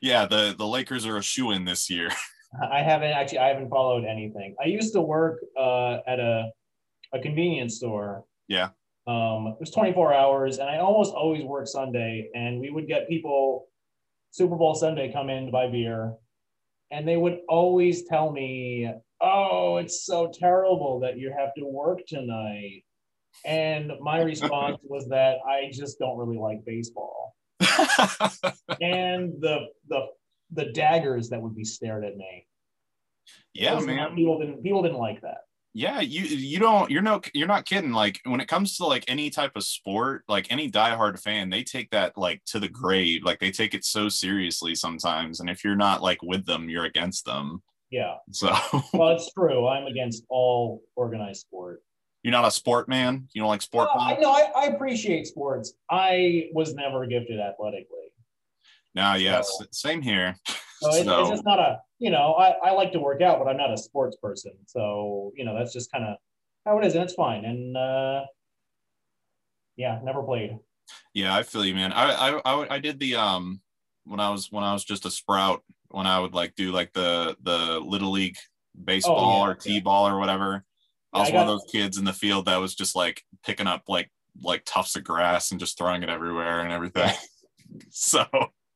yeah, 0.00 0.24
the 0.24 0.54
the 0.56 0.64
Lakers 0.64 1.04
are 1.04 1.16
a 1.16 1.22
shoe 1.22 1.50
in 1.50 1.64
this 1.64 1.90
year. 1.90 2.10
I 2.72 2.78
haven't 2.80 3.10
actually. 3.10 3.38
I 3.38 3.48
haven't 3.48 3.68
followed 3.68 4.04
anything. 4.04 4.54
I 4.64 4.68
used 4.68 4.92
to 4.92 5.00
work 5.00 5.40
uh, 5.58 5.98
at 6.06 6.20
a 6.20 6.48
a 7.12 7.18
convenience 7.18 7.74
store. 7.78 8.24
Yeah. 8.46 8.68
Um, 9.08 9.48
it 9.48 9.56
was 9.58 9.72
24 9.72 10.14
hours, 10.14 10.58
and 10.58 10.70
I 10.70 10.78
almost 10.78 11.12
always 11.12 11.42
work 11.42 11.66
Sunday. 11.66 12.30
And 12.36 12.60
we 12.60 12.70
would 12.70 12.86
get 12.86 13.08
people 13.08 13.66
Super 14.30 14.56
Bowl 14.56 14.74
Sunday 14.74 15.12
come 15.12 15.28
in 15.30 15.46
to 15.46 15.52
buy 15.52 15.68
beer, 15.68 16.14
and 16.90 17.06
they 17.06 17.16
would 17.16 17.40
always 17.48 18.04
tell 18.04 18.30
me, 18.30 18.90
"Oh, 19.20 19.76
it's 19.78 20.04
so 20.04 20.30
terrible 20.32 21.00
that 21.00 21.18
you 21.18 21.32
have 21.36 21.54
to 21.54 21.64
work 21.64 22.00
tonight." 22.06 22.84
And 23.44 23.92
my 24.00 24.20
response 24.22 24.78
was 24.82 25.08
that 25.08 25.38
I 25.46 25.70
just 25.72 25.98
don't 25.98 26.18
really 26.18 26.38
like 26.38 26.64
baseball. 26.64 27.34
and 28.80 29.40
the 29.40 29.66
the 29.88 30.06
the 30.52 30.66
daggers 30.72 31.28
that 31.30 31.40
would 31.40 31.54
be 31.54 31.64
stared 31.64 32.04
at 32.04 32.16
me. 32.16 32.46
yeah, 33.54 33.74
Those- 33.74 33.86
man. 33.86 34.14
People 34.16 34.38
didn't 34.38 34.62
people 34.62 34.82
didn't 34.82 34.98
like 34.98 35.20
that. 35.22 35.42
Yeah, 35.72 36.00
you 36.00 36.22
you 36.22 36.58
don't 36.58 36.90
you're 36.90 37.00
no 37.02 37.20
you're 37.32 37.46
not 37.46 37.64
kidding. 37.64 37.92
Like 37.92 38.20
when 38.24 38.40
it 38.40 38.48
comes 38.48 38.76
to 38.78 38.86
like 38.86 39.04
any 39.06 39.30
type 39.30 39.52
of 39.54 39.62
sport, 39.62 40.24
like 40.28 40.46
any 40.50 40.68
diehard 40.70 41.20
fan, 41.22 41.48
they 41.48 41.62
take 41.62 41.90
that 41.90 42.18
like 42.18 42.42
to 42.46 42.58
the 42.58 42.68
grave. 42.68 43.22
Like 43.24 43.38
they 43.38 43.52
take 43.52 43.74
it 43.74 43.84
so 43.84 44.08
seriously 44.08 44.74
sometimes. 44.74 45.38
And 45.38 45.48
if 45.48 45.62
you're 45.62 45.76
not 45.76 46.02
like 46.02 46.22
with 46.22 46.44
them, 46.44 46.68
you're 46.68 46.86
against 46.86 47.24
them. 47.24 47.62
Yeah. 47.90 48.14
So 48.32 48.48
Well, 48.92 49.10
it's 49.10 49.32
true. 49.32 49.68
I'm 49.68 49.86
against 49.86 50.24
all 50.28 50.82
organized 50.96 51.42
sport. 51.42 51.82
you're 52.24 52.32
not 52.32 52.44
a 52.46 52.50
sport 52.50 52.88
man. 52.88 53.28
You 53.32 53.42
don't 53.42 53.48
like 53.48 53.62
sport. 53.62 53.88
I 53.96 54.14
ball? 54.20 54.34
I, 54.34 54.50
I 54.56 54.66
appreciate 54.66 55.28
sports. 55.28 55.74
I 55.88 56.48
was 56.52 56.74
never 56.74 57.06
gifted 57.06 57.38
athletically. 57.38 58.12
No, 58.96 59.14
yes 59.14 59.48
So- 59.58 59.66
same 59.70 60.02
here. 60.02 60.34
So 60.80 60.88
it's, 60.94 61.04
So- 61.04 61.20
it's 61.20 61.30
just 61.30 61.44
not 61.44 61.58
a, 61.58 61.80
you 61.98 62.10
know, 62.10 62.32
I, 62.34 62.52
I 62.62 62.70
like 62.72 62.92
to 62.92 62.98
work 62.98 63.20
out, 63.20 63.38
but 63.38 63.48
I'm 63.48 63.56
not 63.58 63.72
a 63.72 63.76
sports 63.76 64.16
person. 64.16 64.52
So, 64.66 65.32
you 65.36 65.44
know, 65.44 65.54
that's 65.54 65.72
just 65.72 65.92
kind 65.92 66.04
of 66.04 66.16
how 66.64 66.78
it 66.78 66.86
is. 66.86 66.94
And 66.94 67.04
it's 67.04 67.14
fine. 67.14 67.44
And 67.44 67.76
uh, 67.76 68.22
yeah, 69.76 70.00
never 70.02 70.22
played. 70.22 70.58
Yeah, 71.14 71.34
I 71.36 71.42
feel 71.42 71.64
you, 71.64 71.74
man. 71.74 71.92
I, 71.92 72.12
I 72.12 72.40
I 72.44 72.74
I 72.74 72.78
did 72.78 72.98
the 72.98 73.16
um 73.16 73.60
when 74.04 74.20
I 74.20 74.30
was 74.30 74.50
when 74.50 74.64
I 74.64 74.72
was 74.72 74.84
just 74.84 75.06
a 75.06 75.10
sprout 75.10 75.62
when 75.88 76.06
I 76.06 76.18
would 76.18 76.34
like 76.34 76.54
do 76.56 76.72
like 76.72 76.92
the 76.92 77.36
the 77.42 77.78
little 77.80 78.10
league 78.10 78.36
baseball 78.82 79.18
Oh, 79.18 79.44
yeah, 79.44 79.50
or 79.50 79.54
t-ball 79.54 80.08
or 80.08 80.18
whatever. 80.18 80.64
I 81.12 81.20
was 81.20 81.30
I 81.30 81.32
one 81.34 81.42
of 81.42 81.48
those 81.48 81.70
kids 81.70 81.98
in 81.98 82.04
the 82.04 82.12
field 82.12 82.46
that 82.46 82.56
was 82.58 82.74
just 82.74 82.96
like 82.96 83.22
picking 83.44 83.66
up 83.66 83.82
like 83.88 84.10
like 84.42 84.64
tufts 84.64 84.96
of 84.96 85.04
grass 85.04 85.50
and 85.50 85.60
just 85.60 85.76
throwing 85.76 86.02
it 86.02 86.08
everywhere 86.08 86.60
and 86.60 86.72
everything. 86.72 87.14
so 87.90 88.24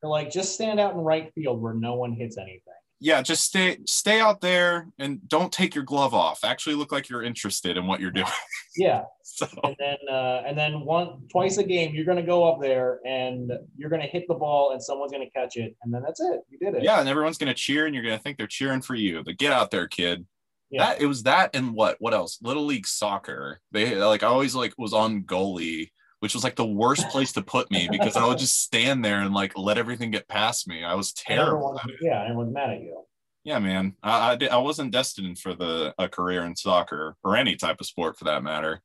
They're 0.05 0.11
like, 0.11 0.31
just 0.31 0.53
stand 0.53 0.79
out 0.79 0.93
in 0.93 0.99
right 0.99 1.33
field 1.35 1.63
where 1.63 1.73
no 1.73 1.95
one 1.95 2.13
hits 2.13 2.37
anything. 2.37 2.61
yeah, 3.01 3.23
just 3.23 3.43
stay 3.43 3.79
stay 3.87 4.21
out 4.21 4.43
there 4.43 4.89
and 4.99 5.27
don't 5.31 5.51
take 5.51 5.75
your 5.75 5.83
glove 5.85 6.13
off. 6.13 6.41
Actually 6.45 6.75
look 6.75 6.93
like 6.93 7.09
you're 7.09 7.23
interested 7.23 7.79
in 7.79 7.87
what 7.87 8.01
you're 8.01 8.11
doing. 8.11 8.27
Yeah. 8.77 9.05
so 9.23 9.47
and 9.63 9.77
then 9.79 9.97
uh, 10.11 10.43
and 10.45 10.59
then 10.59 10.85
one 10.85 11.29
twice 11.31 11.59
a 11.59 11.63
game 11.65 11.95
you're 11.95 12.05
going 12.05 12.19
to 12.19 12.25
go 12.25 12.43
up 12.45 12.61
there 12.61 12.99
and 13.07 13.51
you're 13.77 13.89
going 13.89 14.03
to 14.03 14.09
hit 14.09 14.25
the 14.27 14.35
ball 14.35 14.73
and 14.73 14.83
someone's 14.83 15.13
going 15.13 15.25
to 15.25 15.31
catch 15.31 15.57
it 15.57 15.77
and 15.85 15.95
then 15.95 16.03
that's 16.03 16.21
it 16.21 16.41
you 16.51 16.59
did 16.59 16.75
it 16.75 16.83
yeah, 16.83 16.99
and 16.99 17.09
everyone's 17.09 17.39
gonna 17.39 17.55
cheer 17.55 17.87
and 17.87 17.95
you're 17.95 18.03
gonna 18.03 18.19
think 18.19 18.37
they're 18.37 18.47
cheering 18.49 18.83
for 18.83 18.97
you. 18.97 19.23
But 19.25 19.39
get 19.39 19.53
out 19.53 19.71
there, 19.71 19.87
kid. 19.87 20.27
yeah 20.71 20.87
That 20.87 21.01
it 21.01 21.07
was 21.07 21.23
that 21.23 21.55
and 21.55 21.73
what? 21.73 21.97
What 22.01 22.15
else? 22.15 22.39
Little 22.43 22.67
League 22.67 22.87
soccer. 22.87 23.61
They 23.71 23.95
like 23.95 24.23
I 24.25 24.27
always 24.27 24.55
like 24.57 24.75
was 24.77 24.93
on 24.93 25.23
goalie, 25.23 25.91
which 26.25 26.33
was 26.33 26.43
like 26.43 26.57
the 26.57 26.65
worst 26.65 27.07
place 27.11 27.33
to 27.33 27.43
put 27.43 27.71
me 27.71 27.87
because 27.91 28.17
I 28.17 28.27
would 28.27 28.39
just 28.39 28.63
stand 28.63 29.05
there 29.05 29.21
and 29.21 29.35
like 29.35 29.59
let 29.59 29.77
everything 29.77 30.11
get 30.11 30.27
past 30.27 30.67
me. 30.67 30.83
I 30.83 30.95
was 30.95 31.13
terrible. 31.13 31.79
everyone's, 31.79 32.01
yeah 32.01 32.23
everyone's 32.23 32.55
mad 32.55 32.71
at 32.71 32.81
you 32.81 33.05
Yeah, 33.45 33.59
man. 33.59 33.97
I 34.03 34.39
I, 34.41 34.49
I 34.53 34.57
wasn't 34.57 34.91
destined 34.91 35.39
for 35.39 35.53
the 35.53 35.95
a 35.99 36.09
career 36.09 36.47
in 36.47 36.57
soccer 36.57 37.17
or 37.23 37.37
any 37.37 37.57
type 37.57 37.79
of 37.79 37.87
sport 37.87 38.17
for 38.17 38.25
that 38.25 38.43
matter. 38.43 38.81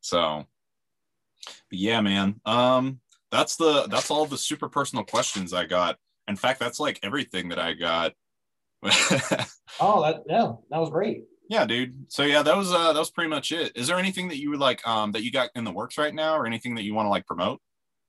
So, 0.00 0.44
but 1.44 1.78
yeah, 1.80 2.00
man. 2.02 2.40
Um, 2.44 3.00
that's 3.32 3.56
the 3.56 3.88
that's 3.88 4.12
all 4.12 4.24
the 4.26 4.38
super 4.38 4.68
personal 4.68 5.04
questions 5.04 5.52
I 5.52 5.66
got. 5.66 5.96
In 6.28 6.36
fact, 6.36 6.60
that's 6.60 6.78
like 6.78 7.00
everything 7.02 7.48
that 7.48 7.58
I 7.58 7.72
got. 7.72 8.12
oh 9.80 10.02
that 10.02 10.22
yeah 10.28 10.52
that 10.70 10.78
was 10.78 10.90
great 10.90 11.24
Yeah, 11.48 11.64
dude. 11.64 12.06
So 12.08 12.22
yeah, 12.24 12.42
that 12.42 12.56
was 12.56 12.72
uh 12.72 12.92
that 12.92 12.98
was 12.98 13.10
pretty 13.10 13.30
much 13.30 13.52
it. 13.52 13.72
Is 13.76 13.86
there 13.86 13.98
anything 13.98 14.28
that 14.28 14.38
you 14.38 14.50
would 14.50 14.58
like 14.60 14.86
um 14.86 15.12
that 15.12 15.22
you 15.22 15.30
got 15.30 15.50
in 15.54 15.64
the 15.64 15.72
works 15.72 15.96
right 15.98 16.14
now 16.14 16.36
or 16.36 16.46
anything 16.46 16.74
that 16.74 16.82
you 16.84 16.94
want 16.94 17.06
to 17.06 17.10
like 17.10 17.26
promote? 17.26 17.60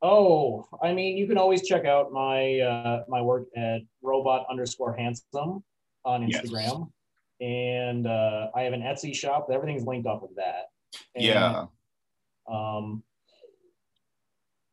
oh 0.04 0.64
i 0.84 0.94
mean 0.94 1.18
you 1.18 1.26
can 1.26 1.40
always 1.40 1.68
check 1.68 1.86
out 1.86 2.12
my 2.12 2.60
uh, 2.60 3.04
my 3.08 3.20
work 3.20 3.48
at 3.58 3.82
robot 4.04 4.46
underscore 4.48 4.96
handsome 4.96 5.64
on 6.06 6.22
Yes. 6.30 6.44
instagram 6.46 6.88
and 7.42 8.06
uh, 8.06 8.52
i 8.56 8.62
have 8.62 8.74
an 8.74 8.82
etsy 8.82 9.12
shop 9.12 9.48
everything's 9.52 9.86
linked 9.88 10.08
off 10.08 10.22
of 10.22 10.30
that 10.36 10.66
And, 11.16 11.26
yeah. 11.26 11.66
Um, 12.48 13.02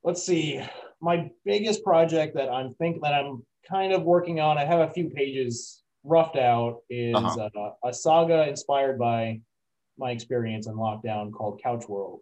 let's 0.02 0.22
see. 0.22 0.60
My 1.00 1.30
biggest 1.46 1.82
project 1.82 2.36
that 2.36 2.50
I'm 2.50 2.74
thinking 2.74 3.00
that 3.00 3.14
I'm 3.14 3.46
kind 3.66 3.94
of 3.94 4.02
working 4.02 4.40
on. 4.40 4.58
I 4.58 4.66
have 4.66 4.80
a 4.80 4.92
few 4.92 5.08
pages 5.08 5.83
roughed 6.04 6.36
out. 6.36 6.82
Is 6.90 7.14
Uh-huh. 7.14 7.48
uh, 7.56 7.70
a 7.88 7.92
saga 7.92 8.46
inspired 8.48 8.98
by 8.98 9.40
my 9.98 10.10
experience 10.10 10.66
in 10.66 10.74
lockdown 10.74 11.32
called 11.32 11.60
Couch 11.62 11.88
World, 11.88 12.20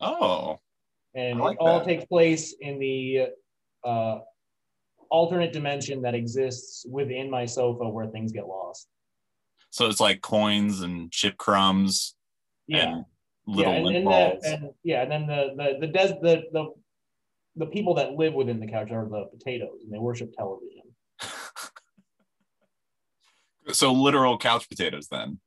Oh. 0.00 0.58
and 1.14 1.38
like 1.40 1.54
it 1.54 1.60
all 1.60 1.78
that. 1.78 1.84
takes 1.86 2.04
place 2.06 2.54
in 2.60 2.78
the 2.78 3.28
uh, 3.84 4.20
alternate 5.10 5.52
dimension 5.52 6.02
that 6.02 6.14
exists 6.14 6.84
within 6.90 7.30
my 7.30 7.44
sofa 7.44 7.88
where 7.88 8.06
things 8.08 8.32
get 8.32 8.46
lost. 8.46 8.88
So 9.70 9.88
it's 9.88 10.00
like 10.00 10.20
coins 10.22 10.80
and 10.82 11.10
chip 11.12 11.36
crumbs 11.36 12.14
Yeah. 12.66 12.94
and 12.96 13.04
little 13.46 13.72
yeah, 13.72 13.78
and, 13.78 13.96
and, 13.96 14.04
balls. 14.06 14.42
the, 14.42 14.48
and 14.54 14.70
yeah, 14.82 15.02
and 15.02 15.12
then 15.12 15.26
the 15.26 15.54
the 15.56 15.86
the, 15.86 15.92
des- 15.92 16.18
the 16.22 16.42
the 16.52 16.72
the 17.56 17.66
people 17.66 17.94
that 17.94 18.14
live 18.14 18.34
within 18.34 18.58
the 18.58 18.66
couch 18.66 18.90
are 18.90 19.08
the 19.08 19.26
potatoes, 19.26 19.82
and 19.84 19.92
they 19.92 19.98
worship 19.98 20.32
television. 20.32 20.73
So 23.72 23.92
literal 23.92 24.36
couch 24.38 24.68
potatoes 24.68 25.08
then. 25.10 25.38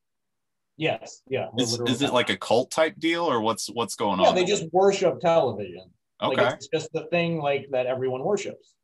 Yes, 0.78 1.22
yeah. 1.28 1.48
Is, 1.58 1.80
is 1.88 2.02
it 2.04 2.14
like 2.14 2.30
a 2.30 2.38
cult 2.38 2.70
type 2.72 2.96
deal 3.00 3.24
or 3.26 3.42
what's 3.42 3.68
what's 3.68 3.96
going 3.96 4.20
Yeah, 4.20 4.28
on? 4.28 4.36
they 4.36 4.46
just 4.46 4.66
worship 4.72 5.20
television. 5.20 5.90
okay. 6.22 6.44
Like 6.44 6.54
it's 6.56 6.68
just 6.68 6.92
the 6.94 7.06
thing 7.12 7.40
like 7.40 7.68
that 7.72 7.86
everyone 7.88 8.24
worships. 8.24 8.76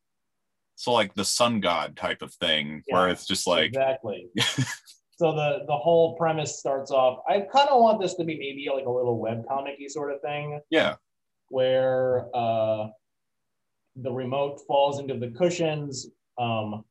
so 0.75 0.91
like 0.91 1.13
the 1.13 1.23
sun 1.25 1.59
god 1.59 1.95
type 1.95 2.21
of 2.23 2.34
thing 2.36 2.81
where 2.88 3.09
it's 3.09 3.27
just 3.27 3.45
like 3.45 3.65
exactly. 3.65 4.27
so 4.39 5.31
the 5.34 5.65
the 5.67 5.77
whole 5.77 6.15
premise 6.17 6.57
starts 6.59 6.89
off. 6.89 7.19
I 7.29 7.41
kind 7.41 7.69
of 7.69 7.79
want 7.79 8.01
this 8.01 8.15
to 8.15 8.23
be 8.23 8.39
maybe 8.39 8.67
like 8.75 8.86
a 8.88 8.91
little 8.91 9.19
web 9.19 9.43
comic-y 9.47 9.86
sort 9.88 10.11
of 10.13 10.21
thing. 10.21 10.59
yeah. 10.71 10.95
where 11.49 12.25
uh, 12.36 12.88
the 13.97 14.11
remote 14.11 14.59
falls 14.67 14.99
into 14.99 15.13
the 15.19 15.29
cushions. 15.29 16.07
Um, 16.39 16.84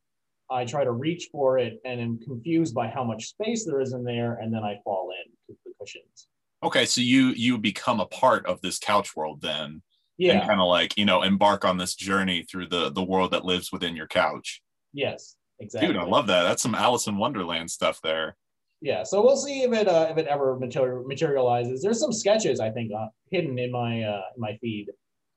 I 0.52 0.64
try 0.64 0.84
to 0.84 0.92
reach 0.92 1.28
for 1.32 1.58
it 1.58 1.80
and 1.84 2.00
am 2.00 2.18
confused 2.18 2.74
by 2.74 2.88
how 2.88 3.04
much 3.04 3.28
space 3.28 3.64
there 3.64 3.80
is 3.80 3.92
in 3.92 4.04
there, 4.04 4.34
and 4.34 4.52
then 4.52 4.62
I 4.62 4.78
fall 4.84 5.10
into 5.10 5.58
the 5.64 5.72
cushions. 5.80 6.28
Okay, 6.62 6.86
so 6.86 7.00
you 7.00 7.28
you 7.28 7.58
become 7.58 8.00
a 8.00 8.06
part 8.06 8.46
of 8.46 8.60
this 8.60 8.78
couch 8.78 9.16
world 9.16 9.40
then 9.40 9.82
yeah, 10.18 10.34
and 10.34 10.48
kind 10.48 10.60
of 10.60 10.68
like, 10.68 10.96
you 10.96 11.04
know, 11.04 11.22
embark 11.22 11.64
on 11.64 11.78
this 11.78 11.94
journey 11.94 12.44
through 12.44 12.68
the 12.68 12.90
the 12.90 13.02
world 13.02 13.32
that 13.32 13.44
lives 13.44 13.72
within 13.72 13.96
your 13.96 14.06
couch. 14.06 14.62
yes, 14.92 15.36
exactly. 15.58 15.88
Dude, 15.88 15.96
I 15.96 16.04
love 16.04 16.26
that. 16.28 16.44
That's 16.44 16.62
some 16.62 16.74
Alice 16.74 17.06
in 17.06 17.16
Wonderland 17.16 17.70
stuff 17.70 18.00
there. 18.02 18.36
Yeah, 18.80 19.04
so 19.04 19.22
we'll 19.22 19.36
see 19.36 19.62
if 19.62 19.72
it 19.72 19.88
uh, 19.88 20.08
if 20.10 20.18
it 20.18 20.26
ever 20.26 20.58
material, 20.58 21.04
materializes. 21.06 21.82
There's 21.82 22.00
some 22.00 22.12
sketches 22.12 22.60
I 22.60 22.70
think 22.70 22.92
uh, 22.92 23.06
hidden 23.30 23.58
in 23.58 23.72
my 23.72 24.02
uh, 24.02 24.22
in 24.36 24.40
my 24.40 24.56
feed. 24.60 24.88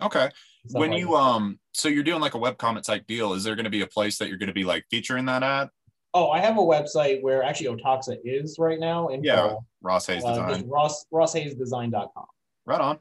Okay. 0.02 0.30
when 0.72 0.92
like 0.92 1.00
you 1.00 1.08
that. 1.08 1.14
um 1.16 1.60
so 1.74 1.88
you're 1.88 2.04
doing 2.04 2.22
like 2.22 2.34
a 2.34 2.38
web 2.38 2.58
webcomic 2.58 2.84
type 2.84 3.06
deal, 3.08 3.34
is 3.34 3.44
there 3.44 3.56
going 3.56 3.64
to 3.66 3.70
be 3.70 3.82
a 3.82 3.88
place 3.88 4.18
that 4.18 4.28
you're 4.30 4.38
going 4.38 4.48
to 4.48 4.54
be 4.54 4.64
like 4.64 4.86
featuring 4.90 5.26
that 5.26 5.44
at? 5.44 5.70
oh, 6.18 6.30
I 6.30 6.40
have 6.40 6.58
a 6.58 6.62
website 6.62 7.22
where 7.22 7.44
actually 7.44 7.76
Otaxa 7.76 8.16
is 8.24 8.56
right 8.58 8.80
now. 8.80 9.10
Info, 9.10 9.26
Yeah, 9.26 9.56
Ross 9.82 10.08
Hayes 10.08 10.24
uh, 10.24 10.30
design. 10.30 10.66
Ross 10.68 11.06
RossHayesDesign.com. 11.14 12.26
right 12.66 12.80
on. 12.82 13.00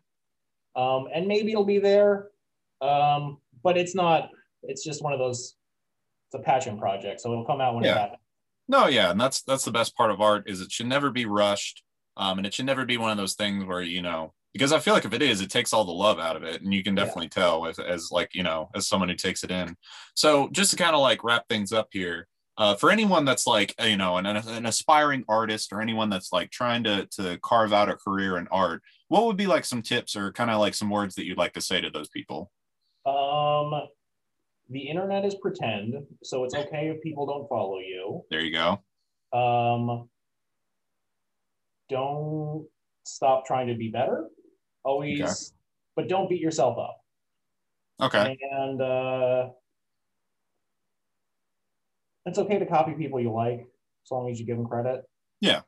um, 0.74 1.06
and 1.14 1.26
maybe 1.28 1.52
it'll 1.52 1.64
be 1.64 1.78
there. 1.78 2.30
Um, 2.80 3.38
but 3.62 3.76
it's 3.78 3.94
not. 3.94 4.30
It's 4.64 4.82
just 4.84 5.02
one 5.02 5.12
of 5.12 5.20
those. 5.20 5.54
It's 6.26 6.34
a 6.34 6.38
passion 6.40 6.76
project, 6.78 7.20
so 7.20 7.30
it'll 7.32 7.44
come 7.44 7.60
out 7.60 7.74
when 7.76 7.84
Yeah. 7.84 7.92
it 7.92 7.98
happens. 8.00 8.18
No, 8.66 8.86
yeah, 8.88 9.10
and 9.12 9.20
that's 9.20 9.42
that's 9.42 9.64
the 9.64 9.70
best 9.70 9.96
part 9.96 10.10
of 10.10 10.20
art 10.20 10.48
is 10.50 10.60
it 10.60 10.72
should 10.72 10.86
never 10.86 11.10
be 11.10 11.24
rushed, 11.26 11.84
um, 12.16 12.38
and 12.38 12.46
it 12.46 12.52
should 12.54 12.66
never 12.66 12.84
be 12.84 12.96
one 12.96 13.10
of 13.12 13.16
those 13.16 13.34
things 13.34 13.64
where 13.64 13.82
you 13.82 14.02
know 14.02 14.32
because 14.54 14.72
I 14.72 14.78
feel 14.78 14.94
like 14.94 15.04
if 15.04 15.12
it 15.12 15.20
is, 15.20 15.40
it 15.42 15.50
takes 15.50 15.72
all 15.74 15.84
the 15.84 15.92
love 15.92 16.18
out 16.18 16.36
of 16.36 16.44
it, 16.44 16.62
and 16.62 16.72
you 16.72 16.82
can 16.82 16.96
Yeah. 16.96 17.04
definitely 17.04 17.28
tell 17.28 17.66
as 17.66 17.78
as 17.78 18.10
like 18.10 18.34
you 18.34 18.42
know 18.42 18.70
as 18.74 18.88
someone 18.88 19.10
who 19.10 19.16
takes 19.16 19.44
it 19.44 19.50
in. 19.50 19.76
So 20.14 20.48
just 20.50 20.70
to 20.70 20.76
kind 20.76 20.94
of 20.94 21.00
like 21.02 21.22
wrap 21.24 21.46
things 21.48 21.72
up 21.72 21.88
here, 21.90 22.28
uh, 22.56 22.76
for 22.76 22.90
anyone 22.90 23.24
that's 23.24 23.46
like 23.46 23.74
you 23.84 23.96
know 23.96 24.16
an, 24.16 24.26
an 24.26 24.64
aspiring 24.64 25.24
artist 25.28 25.72
or 25.72 25.82
anyone 25.82 26.08
that's 26.08 26.32
like 26.32 26.50
trying 26.50 26.84
to 26.84 27.06
to 27.18 27.36
carve 27.42 27.72
out 27.72 27.88
a 27.90 27.96
career 27.96 28.38
in 28.38 28.46
art, 28.48 28.80
what 29.08 29.26
would 29.26 29.36
be 29.36 29.46
like 29.46 29.64
some 29.64 29.82
tips 29.82 30.14
or 30.16 30.32
kind 30.32 30.50
of 30.50 30.60
like 30.60 30.74
some 30.74 30.88
words 30.88 31.16
that 31.16 31.24
you'd 31.26 31.36
like 31.38 31.52
to 31.54 31.60
say 31.60 31.80
to 31.80 31.90
those 31.90 32.08
people? 32.08 32.50
Um, 33.04 33.74
the 34.70 34.88
internet 34.88 35.24
is 35.24 35.34
pretend, 35.34 35.94
so 36.22 36.44
it's 36.44 36.54
okay 36.54 36.88
if 36.88 37.02
people 37.02 37.26
don't 37.26 37.48
follow 37.48 37.80
you. 37.80 38.22
There 38.30 38.40
you 38.40 38.52
go. 38.52 38.80
Um, 39.36 40.08
don't 41.90 42.66
stop 43.04 43.44
trying 43.44 43.66
to 43.66 43.74
be 43.74 43.88
better. 43.88 44.28
Always, 44.84 45.20
Okay. 45.20 45.32
but 45.96 46.08
don't 46.08 46.28
beat 46.28 46.40
yourself 46.40 46.78
up. 46.78 47.00
Okay. 48.02 48.38
And 48.52 48.82
uh, 48.82 49.48
it's 52.26 52.38
okay 52.38 52.58
to 52.58 52.66
copy 52.66 52.92
people 52.92 53.20
you 53.20 53.32
like 53.32 53.60
as 53.60 54.10
long 54.10 54.30
as 54.30 54.38
you 54.38 54.46
give 54.46 54.56
them 54.56 54.66
credit. 54.66 55.02
Yeah. 55.40 55.60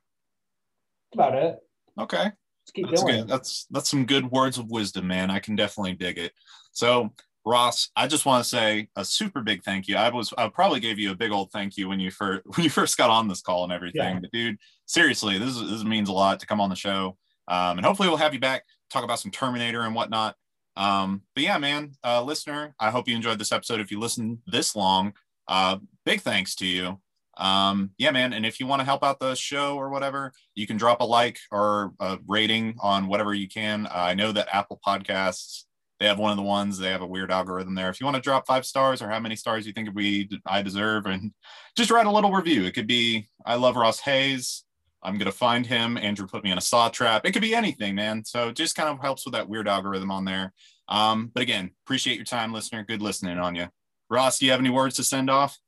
That's 1.12 1.14
about 1.14 1.34
it. 1.34 1.58
Okay. 1.98 2.30
That's 2.74 3.02
doing 3.02 3.20
good. 3.20 3.28
That's 3.28 3.66
that's 3.70 3.88
some 3.88 4.04
good 4.06 4.30
words 4.30 4.58
of 4.58 4.70
wisdom, 4.70 5.06
man. 5.06 5.30
I 5.30 5.38
can 5.38 5.54
definitely 5.54 5.94
dig 5.94 6.18
it. 6.18 6.32
So, 6.72 7.12
Ross, 7.44 7.90
I 7.94 8.08
just 8.08 8.26
want 8.26 8.42
to 8.42 8.48
say 8.48 8.88
a 8.96 9.04
super 9.04 9.40
big 9.40 9.62
thank 9.62 9.86
you. 9.86 9.96
I 9.96 10.08
was 10.08 10.34
I 10.36 10.48
probably 10.48 10.80
gave 10.80 10.98
you 10.98 11.12
a 11.12 11.14
big 11.14 11.30
old 11.30 11.52
thank 11.52 11.76
you 11.76 11.88
when 11.88 12.00
you 12.00 12.10
first 12.10 12.42
when 12.56 12.64
you 12.64 12.70
first 12.70 12.98
got 12.98 13.08
on 13.08 13.28
this 13.28 13.40
call 13.40 13.64
and 13.64 13.72
everything. 13.72 14.14
Yeah. 14.14 14.18
But 14.20 14.32
dude, 14.32 14.58
seriously, 14.86 15.38
this 15.38 15.50
is, 15.56 15.70
this 15.70 15.84
means 15.84 16.08
a 16.08 16.12
lot 16.12 16.40
to 16.40 16.46
come 16.46 16.60
on 16.60 16.70
the 16.70 16.76
show. 16.76 17.16
Um, 17.48 17.78
and 17.78 17.86
hopefully 17.86 18.08
we'll 18.08 18.18
have 18.18 18.34
you 18.34 18.40
back 18.40 18.64
talk 18.90 19.04
about 19.04 19.20
some 19.20 19.30
Terminator 19.30 19.82
and 19.82 19.94
whatnot. 19.94 20.36
Um, 20.76 21.22
but 21.34 21.44
yeah, 21.44 21.58
man, 21.58 21.92
uh, 22.04 22.22
listener, 22.22 22.74
I 22.78 22.90
hope 22.90 23.08
you 23.08 23.16
enjoyed 23.16 23.38
this 23.38 23.52
episode. 23.52 23.80
If 23.80 23.90
you 23.90 23.98
listened 23.98 24.38
this 24.46 24.76
long, 24.76 25.14
uh, 25.48 25.78
big 26.04 26.20
thanks 26.20 26.54
to 26.56 26.66
you. 26.66 27.00
Um, 27.38 27.90
yeah, 27.98 28.10
man. 28.10 28.32
And 28.32 28.46
if 28.46 28.60
you 28.60 28.66
want 28.66 28.80
to 28.80 28.84
help 28.84 29.04
out 29.04 29.20
the 29.20 29.34
show 29.34 29.76
or 29.76 29.90
whatever, 29.90 30.32
you 30.54 30.66
can 30.66 30.76
drop 30.76 31.00
a 31.00 31.04
like 31.04 31.38
or 31.50 31.92
a 32.00 32.18
rating 32.26 32.76
on 32.80 33.08
whatever 33.08 33.34
you 33.34 33.48
can. 33.48 33.86
Uh, 33.86 33.90
I 33.94 34.14
know 34.14 34.32
that 34.32 34.54
Apple 34.54 34.80
Podcasts, 34.86 35.64
they 35.98 36.06
have 36.06 36.18
one 36.18 36.30
of 36.30 36.36
the 36.36 36.42
ones, 36.42 36.78
they 36.78 36.90
have 36.90 37.02
a 37.02 37.06
weird 37.06 37.30
algorithm 37.30 37.74
there. 37.74 37.88
If 37.88 38.00
you 38.00 38.06
want 38.06 38.16
to 38.16 38.22
drop 38.22 38.46
five 38.46 38.66
stars 38.66 39.00
or 39.00 39.08
how 39.08 39.20
many 39.20 39.36
stars 39.36 39.66
you 39.66 39.72
think 39.72 39.88
we 39.94 40.28
I 40.46 40.60
deserve, 40.62 41.06
and 41.06 41.32
just 41.74 41.90
write 41.90 42.06
a 42.06 42.10
little 42.10 42.32
review. 42.32 42.64
It 42.64 42.74
could 42.74 42.86
be, 42.86 43.28
I 43.46 43.54
love 43.54 43.76
Ross 43.76 44.00
Hayes. 44.00 44.64
I'm 45.06 45.18
gonna 45.18 45.30
find 45.30 45.64
him. 45.64 45.96
Andrew 45.96 46.26
put 46.26 46.42
me 46.42 46.50
in 46.50 46.58
a 46.58 46.60
saw 46.60 46.88
trap. 46.88 47.24
It 47.24 47.30
could 47.30 47.40
be 47.40 47.54
anything, 47.54 47.94
man. 47.94 48.24
So 48.24 48.48
it 48.48 48.56
just 48.56 48.74
kind 48.74 48.88
of 48.88 49.00
helps 49.00 49.24
with 49.24 49.34
that 49.34 49.48
weird 49.48 49.68
algorithm 49.68 50.10
on 50.10 50.24
there. 50.24 50.52
Um, 50.88 51.30
but 51.32 51.42
again, 51.42 51.70
appreciate 51.84 52.16
your 52.16 52.24
time, 52.24 52.52
listener. 52.52 52.82
Good 52.82 53.00
listening 53.00 53.38
on 53.38 53.54
you. 53.54 53.68
Ross, 54.10 54.40
do 54.40 54.46
you 54.46 54.50
have 54.50 54.60
any 54.60 54.70
words 54.70 54.96
to 54.96 55.04
send 55.04 55.30
off? 55.30 55.58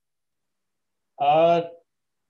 Uh, 1.21 1.63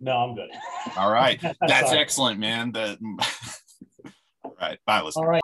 no, 0.01 0.13
I'm 0.13 0.35
good. 0.35 0.51
All 0.97 1.11
right. 1.11 1.41
That's 1.67 1.93
excellent, 1.93 2.39
man. 2.39 2.73
That 2.73 2.99
all 4.45 4.55
right. 4.61 4.79
Bye, 4.87 5.01
listener. 5.01 5.25
All 5.25 5.31
right. 5.31 5.43